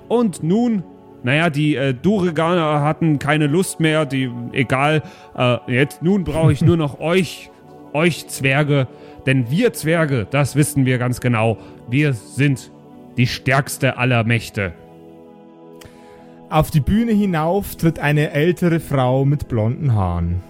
Und 0.07 0.43
nun, 0.43 0.83
naja, 1.23 1.49
die 1.49 1.75
äh, 1.75 1.93
Dureganer 1.93 2.81
hatten 2.81 3.19
keine 3.19 3.47
Lust 3.47 3.79
mehr, 3.79 4.05
die, 4.05 4.29
egal, 4.51 5.01
äh, 5.37 5.57
jetzt, 5.67 6.03
nun 6.03 6.23
brauche 6.23 6.51
ich 6.51 6.61
nur 6.61 6.77
noch 6.77 6.99
euch, 6.99 7.49
euch 7.93 8.27
Zwerge, 8.27 8.87
denn 9.25 9.49
wir 9.49 9.73
Zwerge, 9.73 10.27
das 10.29 10.55
wissen 10.55 10.85
wir 10.85 10.97
ganz 10.97 11.21
genau, 11.21 11.57
wir 11.89 12.13
sind 12.13 12.71
die 13.17 13.27
stärkste 13.27 13.97
aller 13.97 14.23
Mächte. 14.23 14.73
Auf 16.49 16.69
die 16.69 16.81
Bühne 16.81 17.11
hinauf 17.11 17.75
tritt 17.75 17.97
eine 17.97 18.31
ältere 18.31 18.79
Frau 18.79 19.25
mit 19.25 19.47
blonden 19.47 19.93
Haaren. 19.95 20.43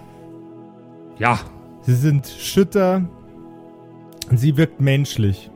Ja. 1.18 1.38
Sie 1.82 1.94
sind 1.94 2.26
schütter 2.26 3.04
sie 4.32 4.56
wirkt 4.56 4.80
menschlich. 4.80 5.50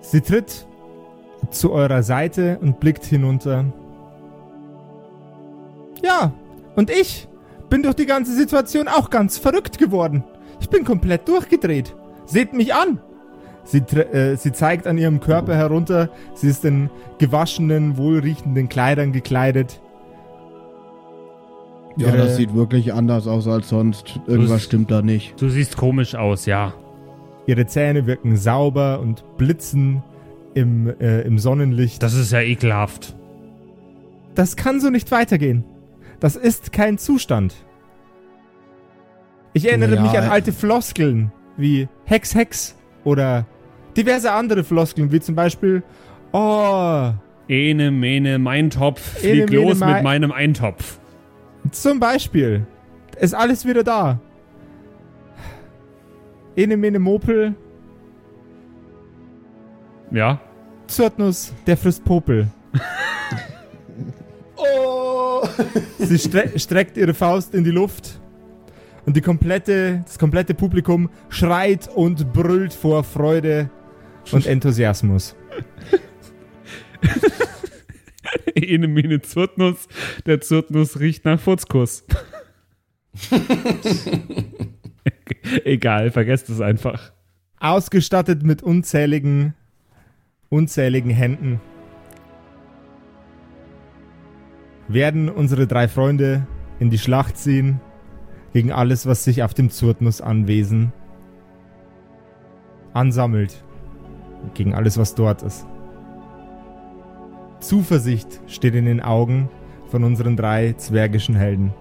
Sie 0.00 0.20
tritt 0.20 0.66
zu 1.50 1.72
eurer 1.72 2.02
Seite 2.02 2.58
und 2.60 2.80
blickt 2.80 3.04
hinunter. 3.04 3.64
Ja, 6.02 6.32
und 6.74 6.90
ich 6.90 7.28
bin 7.68 7.82
durch 7.82 7.94
die 7.94 8.06
ganze 8.06 8.34
Situation 8.34 8.88
auch 8.88 9.10
ganz 9.10 9.38
verrückt 9.38 9.78
geworden. 9.78 10.24
Ich 10.60 10.68
bin 10.68 10.84
komplett 10.84 11.28
durchgedreht. 11.28 11.94
Seht 12.26 12.52
mich 12.52 12.74
an! 12.74 13.00
Sie, 13.64 13.78
äh, 13.78 14.36
sie 14.36 14.52
zeigt 14.52 14.86
an 14.86 14.98
ihrem 14.98 15.20
Körper 15.20 15.54
herunter. 15.54 16.10
Sie 16.34 16.48
ist 16.48 16.64
in 16.64 16.90
gewaschenen, 17.18 17.96
wohlriechenden 17.96 18.68
Kleidern 18.68 19.12
gekleidet. 19.12 19.80
Ja, 21.96 22.08
Ihre, 22.08 22.16
das 22.18 22.36
sieht 22.36 22.54
wirklich 22.54 22.92
anders 22.92 23.26
aus 23.26 23.46
als 23.46 23.68
sonst. 23.68 24.20
Irgendwas 24.26 24.62
stimmt 24.62 24.90
da 24.90 25.02
nicht. 25.02 25.40
Du 25.40 25.48
siehst 25.48 25.76
komisch 25.76 26.14
aus, 26.14 26.46
ja. 26.46 26.74
Ihre 27.46 27.66
Zähne 27.66 28.06
wirken 28.06 28.36
sauber 28.36 29.00
und 29.00 29.24
blitzen 29.36 30.02
im, 30.54 30.88
äh, 31.00 31.22
im 31.22 31.38
Sonnenlicht. 31.38 32.02
Das 32.02 32.14
ist 32.14 32.32
ja 32.32 32.40
ekelhaft. 32.40 33.16
Das 34.34 34.56
kann 34.56 34.80
so 34.80 34.90
nicht 34.90 35.10
weitergehen. 35.10 35.64
Das 36.20 36.36
ist 36.36 36.72
kein 36.72 36.98
Zustand. 36.98 37.54
Ich 39.54 39.68
erinnere 39.68 39.96
ja, 39.96 40.02
mich 40.02 40.16
an 40.16 40.30
alte 40.30 40.52
Floskeln 40.52 41.32
wie 41.56 41.88
Hex, 42.04 42.34
Hex 42.34 42.76
oder 43.04 43.46
diverse 43.96 44.32
andere 44.32 44.64
Floskeln, 44.64 45.12
wie 45.12 45.20
zum 45.20 45.34
Beispiel 45.34 45.82
Oh. 46.32 47.12
Ene, 47.48 47.90
mene, 47.90 48.38
mein 48.38 48.70
Topf, 48.70 49.18
flieg 49.18 49.50
Ene, 49.50 49.62
los 49.62 49.80
mene, 49.80 49.94
mit 49.94 50.02
meinem 50.02 50.32
Eintopf. 50.32 50.98
Zum 51.70 52.00
Beispiel. 52.00 52.66
Ist 53.18 53.34
alles 53.34 53.64
wieder 53.64 53.84
da. 53.84 54.18
Ene, 56.56 56.76
mene, 56.76 56.98
Mopel. 56.98 57.54
Ja. 60.10 60.40
Zyrtnus, 60.86 61.52
der 61.66 61.76
frisst 61.76 62.04
Popel. 62.04 62.48
oh! 64.56 65.42
Sie 65.98 66.18
stre 66.18 66.58
streckt 66.58 66.96
ihre 66.96 67.14
Faust 67.14 67.54
in 67.54 67.64
die 67.64 67.70
Luft 67.70 68.20
und 69.06 69.16
die 69.16 69.20
komplette, 69.20 70.02
das 70.04 70.18
komplette 70.18 70.54
Publikum 70.54 71.08
schreit 71.28 71.88
und 71.88 72.32
brüllt 72.32 72.74
vor 72.74 73.04
Freude 73.04 73.70
und 74.30 74.46
Enthusiasmus. 74.54 75.34
Ene 78.72 78.88
Mine 78.88 79.20
Zurtnuss, 79.20 79.86
der 80.26 80.40
Zurtnuss 80.40 80.98
riecht 80.98 81.24
nach 81.24 81.38
Furzkuss. 81.38 82.04
Egal, 85.64 86.10
vergesst 86.10 86.48
es 86.48 86.60
einfach. 86.60 87.12
Ausgestattet 87.58 88.42
mit 88.42 88.62
unzähligen, 88.62 89.54
unzähligen 90.48 91.10
Händen 91.10 91.60
werden 94.88 95.28
unsere 95.28 95.66
drei 95.66 95.88
Freunde 95.88 96.46
in 96.78 96.90
die 96.90 96.98
Schlacht 96.98 97.38
ziehen 97.38 97.80
gegen 98.52 98.72
alles, 98.72 99.06
was 99.06 99.24
sich 99.24 99.42
auf 99.42 99.54
dem 99.54 99.70
Zurtnus-Anwesen 99.70 100.92
ansammelt. 102.92 103.64
Gegen 104.54 104.74
alles, 104.74 104.98
was 104.98 105.14
dort 105.14 105.42
ist. 105.42 105.66
Zuversicht 107.62 108.40
steht 108.48 108.74
in 108.74 108.86
den 108.86 109.00
Augen 109.00 109.48
von 109.86 110.02
unseren 110.04 110.36
drei 110.36 110.74
zwergischen 110.76 111.36
Helden. 111.36 111.72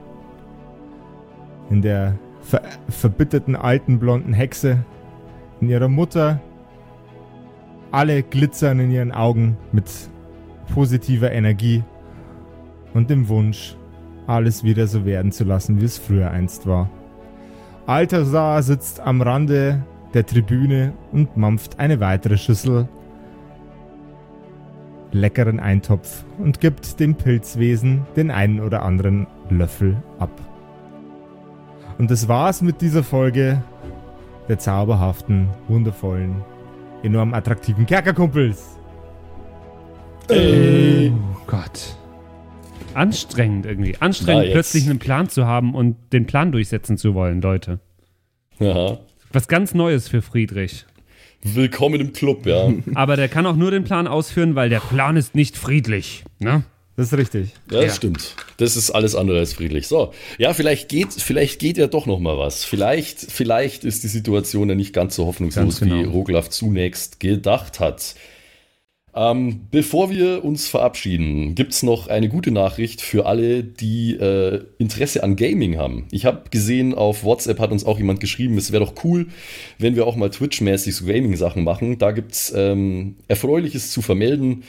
In 1.70 1.82
der 1.82 2.20
ver 2.42 2.62
verbitterten 2.88 3.56
alten 3.56 4.00
blonden 4.00 4.34
Hexe, 4.34 4.86
in 5.60 5.70
ihrer 5.70 5.88
Mutter, 5.88 6.40
alle 7.92 8.22
glitzern 8.22 8.80
in 8.80 8.92
ihren 8.92 9.12
Augen 9.12 9.58
mit 9.72 9.86
positiver 10.74 11.32
Energie 11.32 11.84
und 12.94 13.10
dem 13.10 13.28
Wunsch, 13.28 13.76
alles 14.28 14.64
wieder 14.64 14.88
so 14.88 15.04
werden 15.04 15.32
zu 15.32 15.44
lassen, 15.44 15.82
wie 15.82 15.86
es 15.86 15.98
früher 15.98 16.30
einst 16.30 16.68
war. 16.68 16.90
Altasar 17.88 18.62
sitzt 18.62 19.00
am 19.00 19.22
Rande 19.22 19.84
der 20.14 20.26
Tribüne 20.26 20.94
und 21.12 21.38
mampft 21.38 21.80
eine 21.80 22.00
weitere 22.00 22.38
Schüssel 22.38 22.88
leckeren 25.12 25.60
Eintopf 25.60 26.24
und 26.38 26.60
gibt 26.60 27.00
dem 27.00 27.16
Pilzwesen 27.16 28.06
den 28.16 28.32
einen 28.32 28.60
oder 28.60 28.84
anderen 28.84 29.28
Löffel 29.50 30.02
ab. 30.20 30.32
Und 31.98 32.12
das 32.12 32.28
war's 32.28 32.62
mit 32.62 32.82
dieser 32.82 33.04
Folge 33.04 33.64
der 34.48 34.60
zauberhaften, 34.60 35.50
wundervollen, 35.68 36.44
enorm 37.04 37.34
attraktiven 37.34 37.86
Kerkerkumpels. 37.86 38.78
Äh. 40.30 41.10
Oh 41.10 41.38
Gott 41.48 41.96
anstrengend 42.94 43.66
irgendwie. 43.66 43.96
Anstrengend, 44.00 44.52
plötzlich 44.52 44.90
einen 44.90 45.00
Plan 45.00 45.30
zu 45.30 45.46
haben 45.46 45.76
und 45.76 45.96
den 46.14 46.26
Plan 46.26 46.52
durchsetzen 46.52 46.98
zu 46.98 47.14
wollen, 47.14 47.42
Leute. 47.42 47.80
Ja. 48.60 48.98
Was 49.32 49.48
ganz 49.48 49.74
Neues 49.74 50.08
für 50.08 50.22
Friedrich. 50.22 50.86
Willkommen 51.44 52.00
im 52.00 52.14
Club, 52.14 52.46
ja. 52.46 52.72
Aber 52.94 53.16
der 53.16 53.28
kann 53.28 53.46
auch 53.46 53.56
nur 53.56 53.72
den 53.72 53.84
Plan 53.84 54.08
ausführen, 54.08 54.56
weil 54.56 54.70
der 54.70 54.80
Plan 54.80 55.18
ist 55.18 55.36
nicht 55.36 55.58
friedlich. 55.58 56.24
Ne? 56.40 56.64
Das 56.98 57.08
ist 57.08 57.18
richtig. 57.18 57.50
Ja, 57.72 57.82
das 57.82 57.86
ja. 57.86 57.94
stimmt. 57.94 58.36
Das 58.58 58.76
ist 58.76 58.92
alles 58.92 59.16
andere 59.16 59.40
als 59.40 59.54
friedlich. 59.54 59.88
So, 59.88 60.14
ja, 60.38 60.54
vielleicht 60.54 60.90
geht, 60.90 61.14
vielleicht 61.14 61.60
geht 61.60 61.78
ja 61.78 61.88
doch 61.88 62.06
noch 62.06 62.20
mal 62.20 62.38
was. 62.38 62.64
Vielleicht, 62.64 63.20
vielleicht 63.20 63.84
ist 63.86 64.04
die 64.04 64.08
Situation 64.08 64.70
ja 64.70 64.76
nicht 64.76 64.94
ganz 64.94 65.16
so 65.16 65.26
hoffnungslos, 65.26 65.80
ganz 65.80 65.80
genau. 65.80 65.96
wie 65.96 66.04
Roglaf 66.04 66.50
zunächst 66.50 67.20
gedacht 67.20 67.80
hat. 67.80 68.16
Ähm, 69.14 69.68
bevor 69.72 70.10
wir 70.10 70.46
uns 70.46 70.70
verabschieden, 70.70 71.54
gibt 71.54 71.74
es 71.74 71.84
noch 71.84 72.08
eine 72.08 72.30
gute 72.30 72.52
Nachricht 72.52 73.02
für 73.02 73.26
alle, 73.26 73.62
die 73.62 74.14
äh, 74.16 74.64
Interesse 74.78 75.24
an 75.24 75.36
Gaming 75.36 75.78
haben. 75.78 76.08
Ich 76.12 76.26
habe 76.26 76.50
gesehen, 76.50 76.94
auf 76.94 77.26
WhatsApp 77.26 77.60
hat 77.60 77.72
uns 77.72 77.84
auch 77.84 77.98
jemand 77.98 78.22
geschrieben, 78.22 78.58
es 78.58 78.72
wäre 78.72 78.86
doch 78.86 79.04
cool, 79.04 79.28
wenn 79.78 79.96
wir 79.96 80.08
auch 80.08 80.16
mal 80.16 80.30
Twitch-mäßig 80.30 80.96
so 80.96 81.06
Gaming-Sachen 81.06 81.64
machen. 81.64 81.98
Da 81.98 82.12
gibt 82.12 82.32
es 82.32 82.54
ähm, 82.56 83.16
Erfreuliches 83.28 83.92
zu 83.92 84.02
vermelden. 84.02 84.64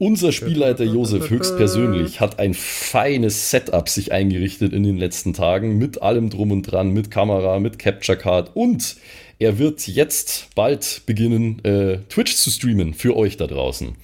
Unser 0.00 0.30
Spielleiter 0.30 0.84
Josef 0.84 1.28
höchstpersönlich 1.28 2.20
hat 2.20 2.38
ein 2.38 2.54
feines 2.54 3.50
Setup 3.50 3.88
sich 3.88 4.12
eingerichtet 4.12 4.72
in 4.72 4.84
den 4.84 4.96
letzten 4.96 5.34
Tagen 5.34 5.76
mit 5.76 6.00
allem 6.02 6.30
drum 6.30 6.52
und 6.52 6.62
dran, 6.62 6.92
mit 6.92 7.10
Kamera, 7.10 7.58
mit 7.58 7.80
Capture 7.80 8.16
Card 8.16 8.54
und 8.54 8.96
er 9.38 9.58
wird 9.58 9.86
jetzt 9.86 10.48
bald 10.54 11.02
beginnen, 11.06 11.64
äh, 11.64 11.98
Twitch 12.08 12.34
zu 12.34 12.50
streamen 12.50 12.94
für 12.94 13.16
euch 13.16 13.36
da 13.36 13.46
draußen. 13.46 13.94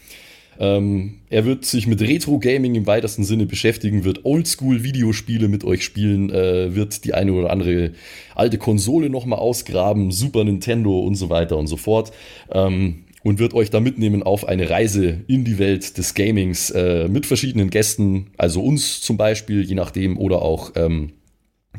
Ähm, 0.58 1.14
er 1.30 1.44
wird 1.44 1.64
sich 1.64 1.86
mit 1.86 2.00
Retro-Gaming 2.00 2.76
im 2.76 2.86
weitesten 2.86 3.24
Sinne 3.24 3.46
beschäftigen, 3.46 4.04
wird 4.04 4.24
Oldschool-Videospiele 4.24 5.48
mit 5.48 5.64
euch 5.64 5.84
spielen, 5.84 6.30
äh, 6.30 6.74
wird 6.76 7.04
die 7.04 7.14
eine 7.14 7.32
oder 7.32 7.50
andere 7.50 7.92
alte 8.36 8.58
Konsole 8.58 9.10
nochmal 9.10 9.40
ausgraben, 9.40 10.12
Super 10.12 10.44
Nintendo 10.44 11.00
und 11.00 11.16
so 11.16 11.28
weiter 11.28 11.56
und 11.56 11.66
so 11.66 11.76
fort. 11.76 12.12
Ähm, 12.52 13.00
und 13.24 13.38
wird 13.38 13.54
euch 13.54 13.70
da 13.70 13.80
mitnehmen 13.80 14.22
auf 14.22 14.46
eine 14.46 14.68
Reise 14.68 15.22
in 15.28 15.44
die 15.44 15.58
Welt 15.58 15.96
des 15.96 16.12
Gamings 16.12 16.70
äh, 16.70 17.08
mit 17.08 17.24
verschiedenen 17.24 17.70
Gästen, 17.70 18.26
also 18.36 18.62
uns 18.62 19.00
zum 19.00 19.16
Beispiel, 19.16 19.62
je 19.64 19.74
nachdem, 19.74 20.18
oder 20.18 20.42
auch 20.42 20.72
ähm, 20.76 21.14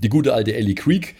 die 0.01 0.10
gute 0.10 0.34
alte 0.34 0.56
Ellie 0.56 0.74
Creek, 0.74 1.14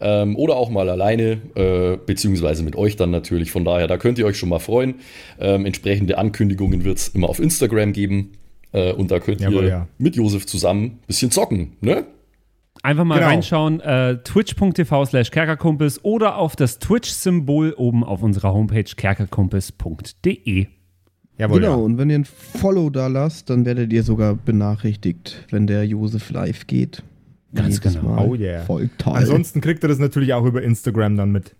ähm, 0.00 0.36
oder 0.36 0.56
auch 0.56 0.70
mal 0.70 0.88
alleine, 0.88 1.40
äh, 1.54 1.96
beziehungsweise 2.04 2.62
mit 2.62 2.76
euch 2.76 2.96
dann 2.96 3.10
natürlich. 3.10 3.50
Von 3.50 3.64
daher, 3.64 3.86
da 3.86 3.96
könnt 3.96 4.18
ihr 4.18 4.26
euch 4.26 4.38
schon 4.38 4.48
mal 4.48 4.58
freuen. 4.58 4.96
Ähm, 5.40 5.66
entsprechende 5.66 6.18
Ankündigungen 6.18 6.84
wird 6.84 6.98
es 6.98 7.08
immer 7.08 7.28
auf 7.28 7.38
Instagram 7.38 7.92
geben. 7.92 8.32
Äh, 8.72 8.92
und 8.92 9.10
da 9.10 9.20
könnt 9.20 9.40
Jawohl, 9.40 9.64
ihr 9.64 9.68
ja. 9.68 9.88
mit 9.98 10.16
Josef 10.16 10.46
zusammen 10.46 10.84
ein 10.84 11.06
bisschen 11.06 11.30
zocken, 11.30 11.72
ne? 11.80 12.04
Einfach 12.82 13.04
mal 13.04 13.16
genau. 13.16 13.28
reinschauen, 13.28 13.80
äh, 13.80 14.18
twitch.tv 14.22 15.06
slash 15.06 15.30
kerkerkumpels 15.30 16.04
oder 16.04 16.36
auf 16.36 16.56
das 16.56 16.78
Twitch-Symbol 16.78 17.72
oben 17.72 18.04
auf 18.04 18.22
unserer 18.22 18.52
Homepage 18.52 18.84
kerkerkumpels.de. 18.84 20.66
Jawohl, 21.38 21.60
genau, 21.60 21.78
ja. 21.78 21.84
und 21.84 21.98
wenn 21.98 22.10
ihr 22.10 22.18
ein 22.18 22.24
Follow 22.24 22.90
da 22.90 23.08
lasst, 23.08 23.50
dann 23.50 23.64
werdet 23.64 23.92
ihr 23.92 24.02
sogar 24.02 24.34
benachrichtigt, 24.34 25.46
wenn 25.50 25.66
der 25.66 25.84
Josef 25.84 26.30
live 26.30 26.66
geht. 26.66 27.02
Ganz 27.56 27.76
Jedes 27.76 27.94
genau. 27.94 28.14
Mal. 28.14 28.26
Oh 28.26 28.34
yeah. 28.34 28.62
Voll 28.62 28.88
toll. 28.98 29.16
Ansonsten 29.16 29.60
kriegt 29.60 29.82
ihr 29.84 29.88
das 29.88 29.98
natürlich 29.98 30.32
auch 30.34 30.44
über 30.44 30.62
Instagram 30.62 31.16
dann 31.16 31.32
mit. 31.32 31.56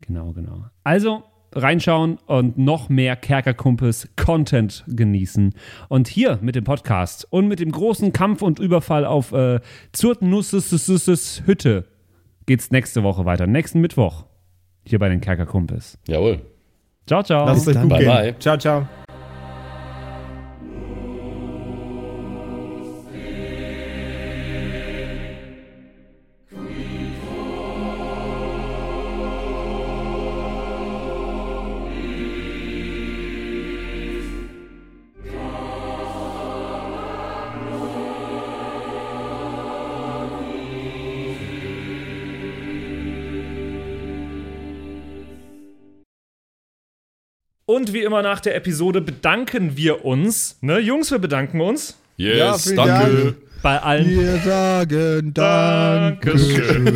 Genau, 0.00 0.32
genau. 0.32 0.64
Also 0.84 1.24
reinschauen 1.52 2.18
und 2.26 2.58
noch 2.58 2.88
mehr 2.88 3.16
Kerkerkumpels 3.16 4.08
Content 4.16 4.84
genießen. 4.86 5.54
Und 5.88 6.08
hier 6.08 6.38
mit 6.42 6.54
dem 6.54 6.64
Podcast 6.64 7.26
und 7.30 7.48
mit 7.48 7.60
dem 7.60 7.72
großen 7.72 8.12
Kampf 8.12 8.42
und 8.42 8.58
Überfall 8.58 9.04
auf 9.04 9.32
äh, 9.32 9.60
Zurtnusses 9.92 11.42
Hütte 11.46 11.86
geht's 12.46 12.70
nächste 12.70 13.02
Woche 13.02 13.24
weiter. 13.24 13.46
Nächsten 13.46 13.80
Mittwoch. 13.80 14.26
Hier 14.84 14.98
bei 14.98 15.08
den 15.08 15.20
Kerkerkumpels. 15.20 15.98
Jawohl. 16.06 16.40
Ciao, 17.06 17.22
ciao. 17.22 17.46
Lasst 17.46 17.62
es 17.62 17.68
euch 17.68 17.74
dann. 17.74 17.82
gut 17.88 17.90
Bye, 17.90 17.98
gehen. 17.98 18.08
bye. 18.08 18.38
Ciao, 18.38 18.56
ciao. 18.58 19.07
Und 47.78 47.92
wie 47.92 48.02
immer 48.02 48.22
nach 48.22 48.40
der 48.40 48.56
Episode 48.56 49.00
bedanken 49.00 49.76
wir 49.76 50.04
uns. 50.04 50.58
Ne, 50.62 50.80
Jungs, 50.80 51.12
wir 51.12 51.20
bedanken 51.20 51.60
uns 51.60 51.96
Yes, 52.16 52.64
vielen 52.64 52.76
danke. 52.76 53.22
Dank. 53.22 53.36
bei 53.62 53.80
allen 53.80 54.10
Wir 54.10 54.38
sagen 54.38 55.32
Dankeschön. 55.32 56.88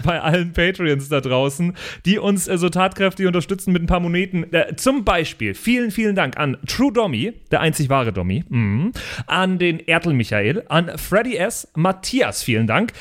bei 0.04 0.20
allen 0.20 0.52
Patreons 0.52 1.08
da 1.08 1.22
draußen, 1.22 1.74
die 2.04 2.18
uns 2.18 2.48
äh, 2.48 2.58
so 2.58 2.68
tatkräftig 2.68 3.26
unterstützen 3.26 3.72
mit 3.72 3.82
ein 3.82 3.86
paar 3.86 4.00
Moneten. 4.00 4.52
Äh, 4.52 4.76
zum 4.76 5.06
Beispiel 5.06 5.54
vielen, 5.54 5.90
vielen 5.90 6.16
Dank 6.16 6.36
an 6.36 6.58
True 6.66 6.92
Dommy, 6.92 7.32
der 7.50 7.60
einzig 7.60 7.88
wahre 7.88 8.12
Dommy, 8.12 8.44
mhm. 8.50 8.92
an 9.26 9.58
den 9.58 9.80
Ertel 9.80 10.12
Michael, 10.12 10.64
an 10.68 10.98
Freddy 10.98 11.36
S., 11.36 11.66
Matthias, 11.74 12.42
vielen 12.42 12.66
Dank, 12.66 12.92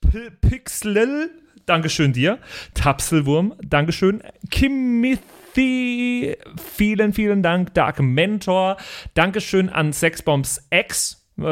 P 0.00 0.30
Pixlil, 0.40 1.28
Dankeschön 1.66 2.12
dir, 2.12 2.38
Tapselwurm, 2.74 3.54
Dankeschön, 3.68 4.22
Kimothy, 5.54 6.36
vielen, 6.76 7.12
vielen 7.12 7.42
Dank, 7.42 7.74
Dark 7.74 8.00
Mentor, 8.00 8.76
Dankeschön 9.14 9.68
an 9.68 9.92
Sexbombs 9.92 10.66
X, 10.70 11.24
äh, 11.38 11.42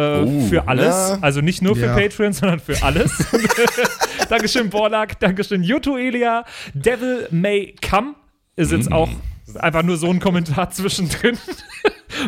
für 0.49 0.67
alles. 0.67 0.87
ja. 1.11 1.19
Also 1.21 1.41
nicht 1.41 1.63
nur 1.63 1.75
für 1.77 1.87
Ja. 1.87 1.95
Patreon, 1.97 2.33
sondern 2.33 2.61
für 2.61 2.83
alles. 2.83 3.11
Dankeschön, 4.29 4.71
Borlak. 4.71 5.19
Dankeschön, 5.21 5.63
Yuto 5.63 5.97
Elia. 5.97 6.45
Devil 6.75 7.29
May 7.31 7.75
Come 7.89 8.15
ist 8.57 8.73
jetzt 8.73 8.91
auch 8.93 9.09
einfach 9.57 9.83
nur 9.83 9.97
so 9.97 10.09
ein 10.11 10.21
Kommentar 10.21 10.71
zwischendrin. 10.71 11.39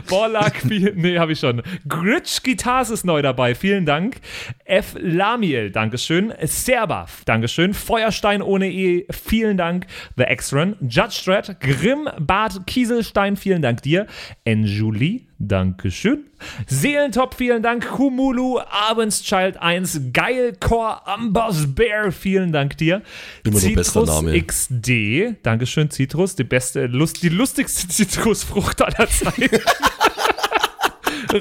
Borlak, 0.09 0.64
nee, 0.64 1.18
habe 1.18 1.33
ich 1.33 1.41
schon. 1.41 1.62
Gritsch 1.89 2.43
Guitars 2.43 2.91
ist 2.91 3.05
neu 3.05 3.23
dabei, 3.23 3.55
vielen 3.55 3.87
Dank. 3.87 4.21
F. 4.64 4.95
Lamiel, 4.99 5.71
Dankeschön. 5.71 6.33
Serbath, 6.43 7.11
Dankeschön. 7.25 7.75
Feuerstein 7.75 8.43
ohne 8.43 8.71
E, 8.71 9.07
vielen 9.11 9.57
Dank. 9.57 9.87
The 10.16 10.25
X-Run, 10.25 10.77
Judge 10.83 11.23
Dredd, 11.25 11.61
Grimm, 11.61 12.09
Bart 12.21 12.66
Kieselstein, 12.66 13.37
vielen 13.37 13.62
Dank 13.62 13.83
dir. 13.83 14.07
Enjulie, 14.45 15.30
Dankeschön. 15.43 16.26
Seelentop, 16.66 17.34
vielen 17.34 17.62
Dank. 17.62 17.88
Kumulu, 17.88 18.61
Abendschild 18.61 19.57
1, 19.57 20.12
Geilcore, 20.12 21.07
Ambers 21.07 21.74
Bear, 21.74 22.12
vielen 22.12 22.53
Dank 22.53 22.76
dir. 22.76 23.01
Immer 23.43 24.05
Name. 24.05 24.43
XD, 24.43 25.43
Dankeschön, 25.43 25.91
Citrus, 25.91 26.36
die 26.36 26.45
beste, 26.45 26.86
Lust, 26.86 27.22
die 27.22 27.30
lustigste 27.30 27.88
Zitrusfrucht 27.88 28.82
aller 28.82 29.09
Zeiten. 29.09 29.49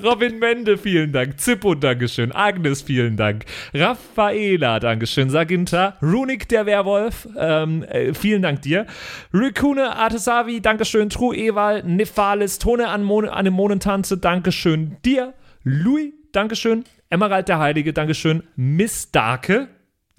Robin 0.03 0.39
Mende, 0.39 0.77
vielen 0.77 1.11
Dank. 1.11 1.39
Zippo, 1.39 1.75
Dankeschön. 1.75 2.31
Agnes, 2.31 2.81
vielen 2.81 3.17
Dank. 3.17 3.45
Raffaela, 3.73 4.79
Dankeschön. 4.79 5.29
Saginta. 5.29 5.97
Runik, 6.01 6.47
der 6.49 6.65
Werwolf, 6.65 7.27
ähm, 7.37 7.83
äh, 7.83 8.13
vielen 8.13 8.41
Dank 8.41 8.61
dir. 8.61 8.85
Rikune, 9.33 9.95
Artesavi, 9.95 10.61
Dankeschön. 10.61 11.09
True 11.09 11.35
Ewal, 11.35 11.83
Nephalis, 11.83 12.59
Tone 12.59 12.87
an, 12.87 13.03
Mon 13.03 13.27
Anemonentanze, 13.27 14.17
Dankeschön 14.17 14.97
dir. 15.03 15.33
Louis, 15.63 16.13
Dankeschön. 16.31 16.83
Emerald 17.09 17.47
der 17.47 17.59
Heilige, 17.59 17.91
Dankeschön. 17.91 18.43
Miss 18.55 19.11
Darke, 19.11 19.67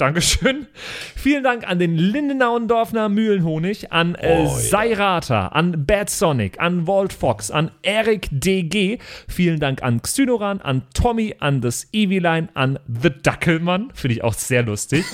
Dankeschön. 0.00 0.66
Vielen 1.14 1.44
Dank 1.44 1.68
an 1.68 1.78
den 1.78 1.96
Lindenauendorfner 1.96 3.08
Mühlenhonig, 3.10 3.92
an 3.92 4.14
äh, 4.14 4.44
Oh. 4.46 4.56
Seirata, 4.56 5.48
an 5.48 5.84
Bad 5.84 6.08
Sonic, 6.08 6.58
an 6.58 6.86
Walt 6.86 7.12
Fox, 7.12 7.50
an 7.50 7.70
Eric 7.82 8.28
DG. 8.30 8.98
Vielen 9.28 9.60
Dank 9.60 9.82
an 9.82 10.00
Xynoran, 10.00 10.60
an 10.62 10.82
Tommy, 10.94 11.34
an 11.40 11.60
das 11.60 11.86
Eviline, 11.92 12.48
an 12.54 12.78
The 12.88 13.10
Dackelmann. 13.10 13.90
Finde 13.92 14.14
ich 14.14 14.24
auch 14.24 14.32
sehr 14.32 14.62
lustig. 14.62 15.04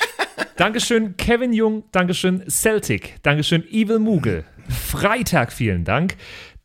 Dankeschön, 0.56 1.16
Kevin 1.18 1.52
Jung. 1.52 1.84
Dankeschön, 1.92 2.42
Celtic. 2.48 3.22
Dankeschön, 3.22 3.64
Evil 3.70 3.98
Mugel. 3.98 4.44
Freitag, 4.68 5.52
vielen 5.52 5.84
Dank. 5.84 6.16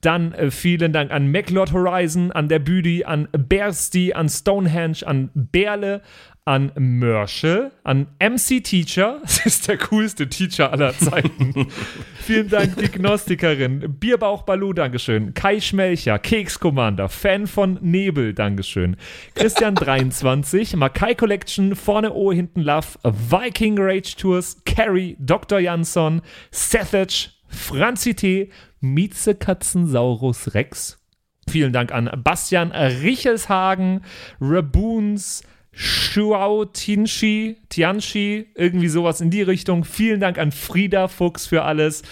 Dann 0.02 0.34
äh, 0.34 0.52
vielen 0.52 0.94
Dank 0.94 1.12
an 1.12 1.32
MacLord 1.32 1.74
Horizon, 1.74 2.32
an 2.32 2.48
der 2.48 2.60
Büdi, 2.60 3.06
an 3.06 3.28
Bersty, 3.32 4.14
an 4.14 4.30
Stonehenge, 4.30 4.98
an 5.06 5.32
Berle, 5.34 6.02
an 6.46 6.72
Mörschel, 6.78 7.72
an 7.84 8.08
MC 8.20 8.64
Teacher. 8.64 9.20
Das 9.26 9.46
ist 9.46 9.68
der 9.68 9.78
coolste 9.78 10.30
Teacher 10.30 10.72
aller 10.72 10.98
Zeiten. 10.98 11.68
vielen 12.22 12.50
Dank, 12.50 12.78
die 12.78 12.88
Gnostikerin. 12.88 13.98
Bierbauch 14.00 14.44
Balu, 14.44 14.72
Dankeschön. 14.72 15.34
Kai 15.34 15.60
Schmelcher, 15.60 16.20
Keks 16.20 16.60
Commander, 16.60 17.10
Fan 17.10 17.48
von 17.48 17.80
Nebel, 17.82 18.34
Dankeschön. 18.34 18.96
Christian 19.34 19.74
23, 19.76 20.76
Makai 20.76 21.16
Collection, 21.16 21.76
vorne 21.76 22.14
O, 22.14 22.32
hinten 22.32 22.62
Love, 22.62 22.88
Viking 23.04 23.78
Rage 23.80 24.16
Tours, 24.16 24.58
Carrie, 24.66 25.18
Dr. 25.20 25.60
Jansson, 25.60 26.22
Sethage, 26.52 27.32
Franzi 27.48 28.14
T., 28.14 28.50
Mieze 28.82 29.34
Katzensaurus 29.34 30.54
Rex. 30.54 31.02
Vielen 31.50 31.74
Dank 31.74 31.92
an 31.92 32.10
Bastian 32.24 32.72
Richelshagen, 32.72 34.02
Raboons, 34.40 35.44
Shuao 35.76 36.66
Tianchi, 36.66 37.58
Tianchi, 37.70 38.48
irgendwie 38.56 38.88
sowas 38.88 39.22
in 39.22 39.30
die 39.30 39.42
Richtung. 39.42 39.84
Vielen 39.84 40.22
Dank 40.22 40.38
an 40.38 40.52
Frieda 40.52 41.08
Fuchs 41.08 41.46
für 41.46 41.64
alles. 41.64 42.04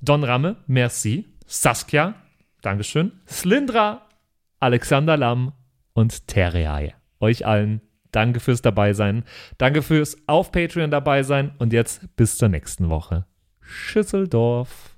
Don 0.00 0.22
Ramme, 0.22 0.56
merci. 0.66 1.26
Saskia, 1.46 2.14
Dankeschön. 2.60 3.12
Slindra, 3.26 4.02
Alexander 4.60 5.16
Lamm 5.16 5.52
und 5.94 6.26
Terreae. 6.26 6.92
Euch 7.20 7.46
allen 7.46 7.80
danke 8.12 8.40
fürs 8.40 8.62
dabei 8.62 8.92
sein. 8.92 9.24
Danke 9.58 9.82
fürs 9.82 10.16
auf 10.26 10.52
Patreon 10.52 10.90
dabei 10.90 11.22
sein. 11.22 11.52
Und 11.58 11.72
jetzt 11.72 12.16
bis 12.16 12.36
zur 12.36 12.48
nächsten 12.48 12.88
Woche. 12.90 13.26
Schüsseldorf. 13.60 14.95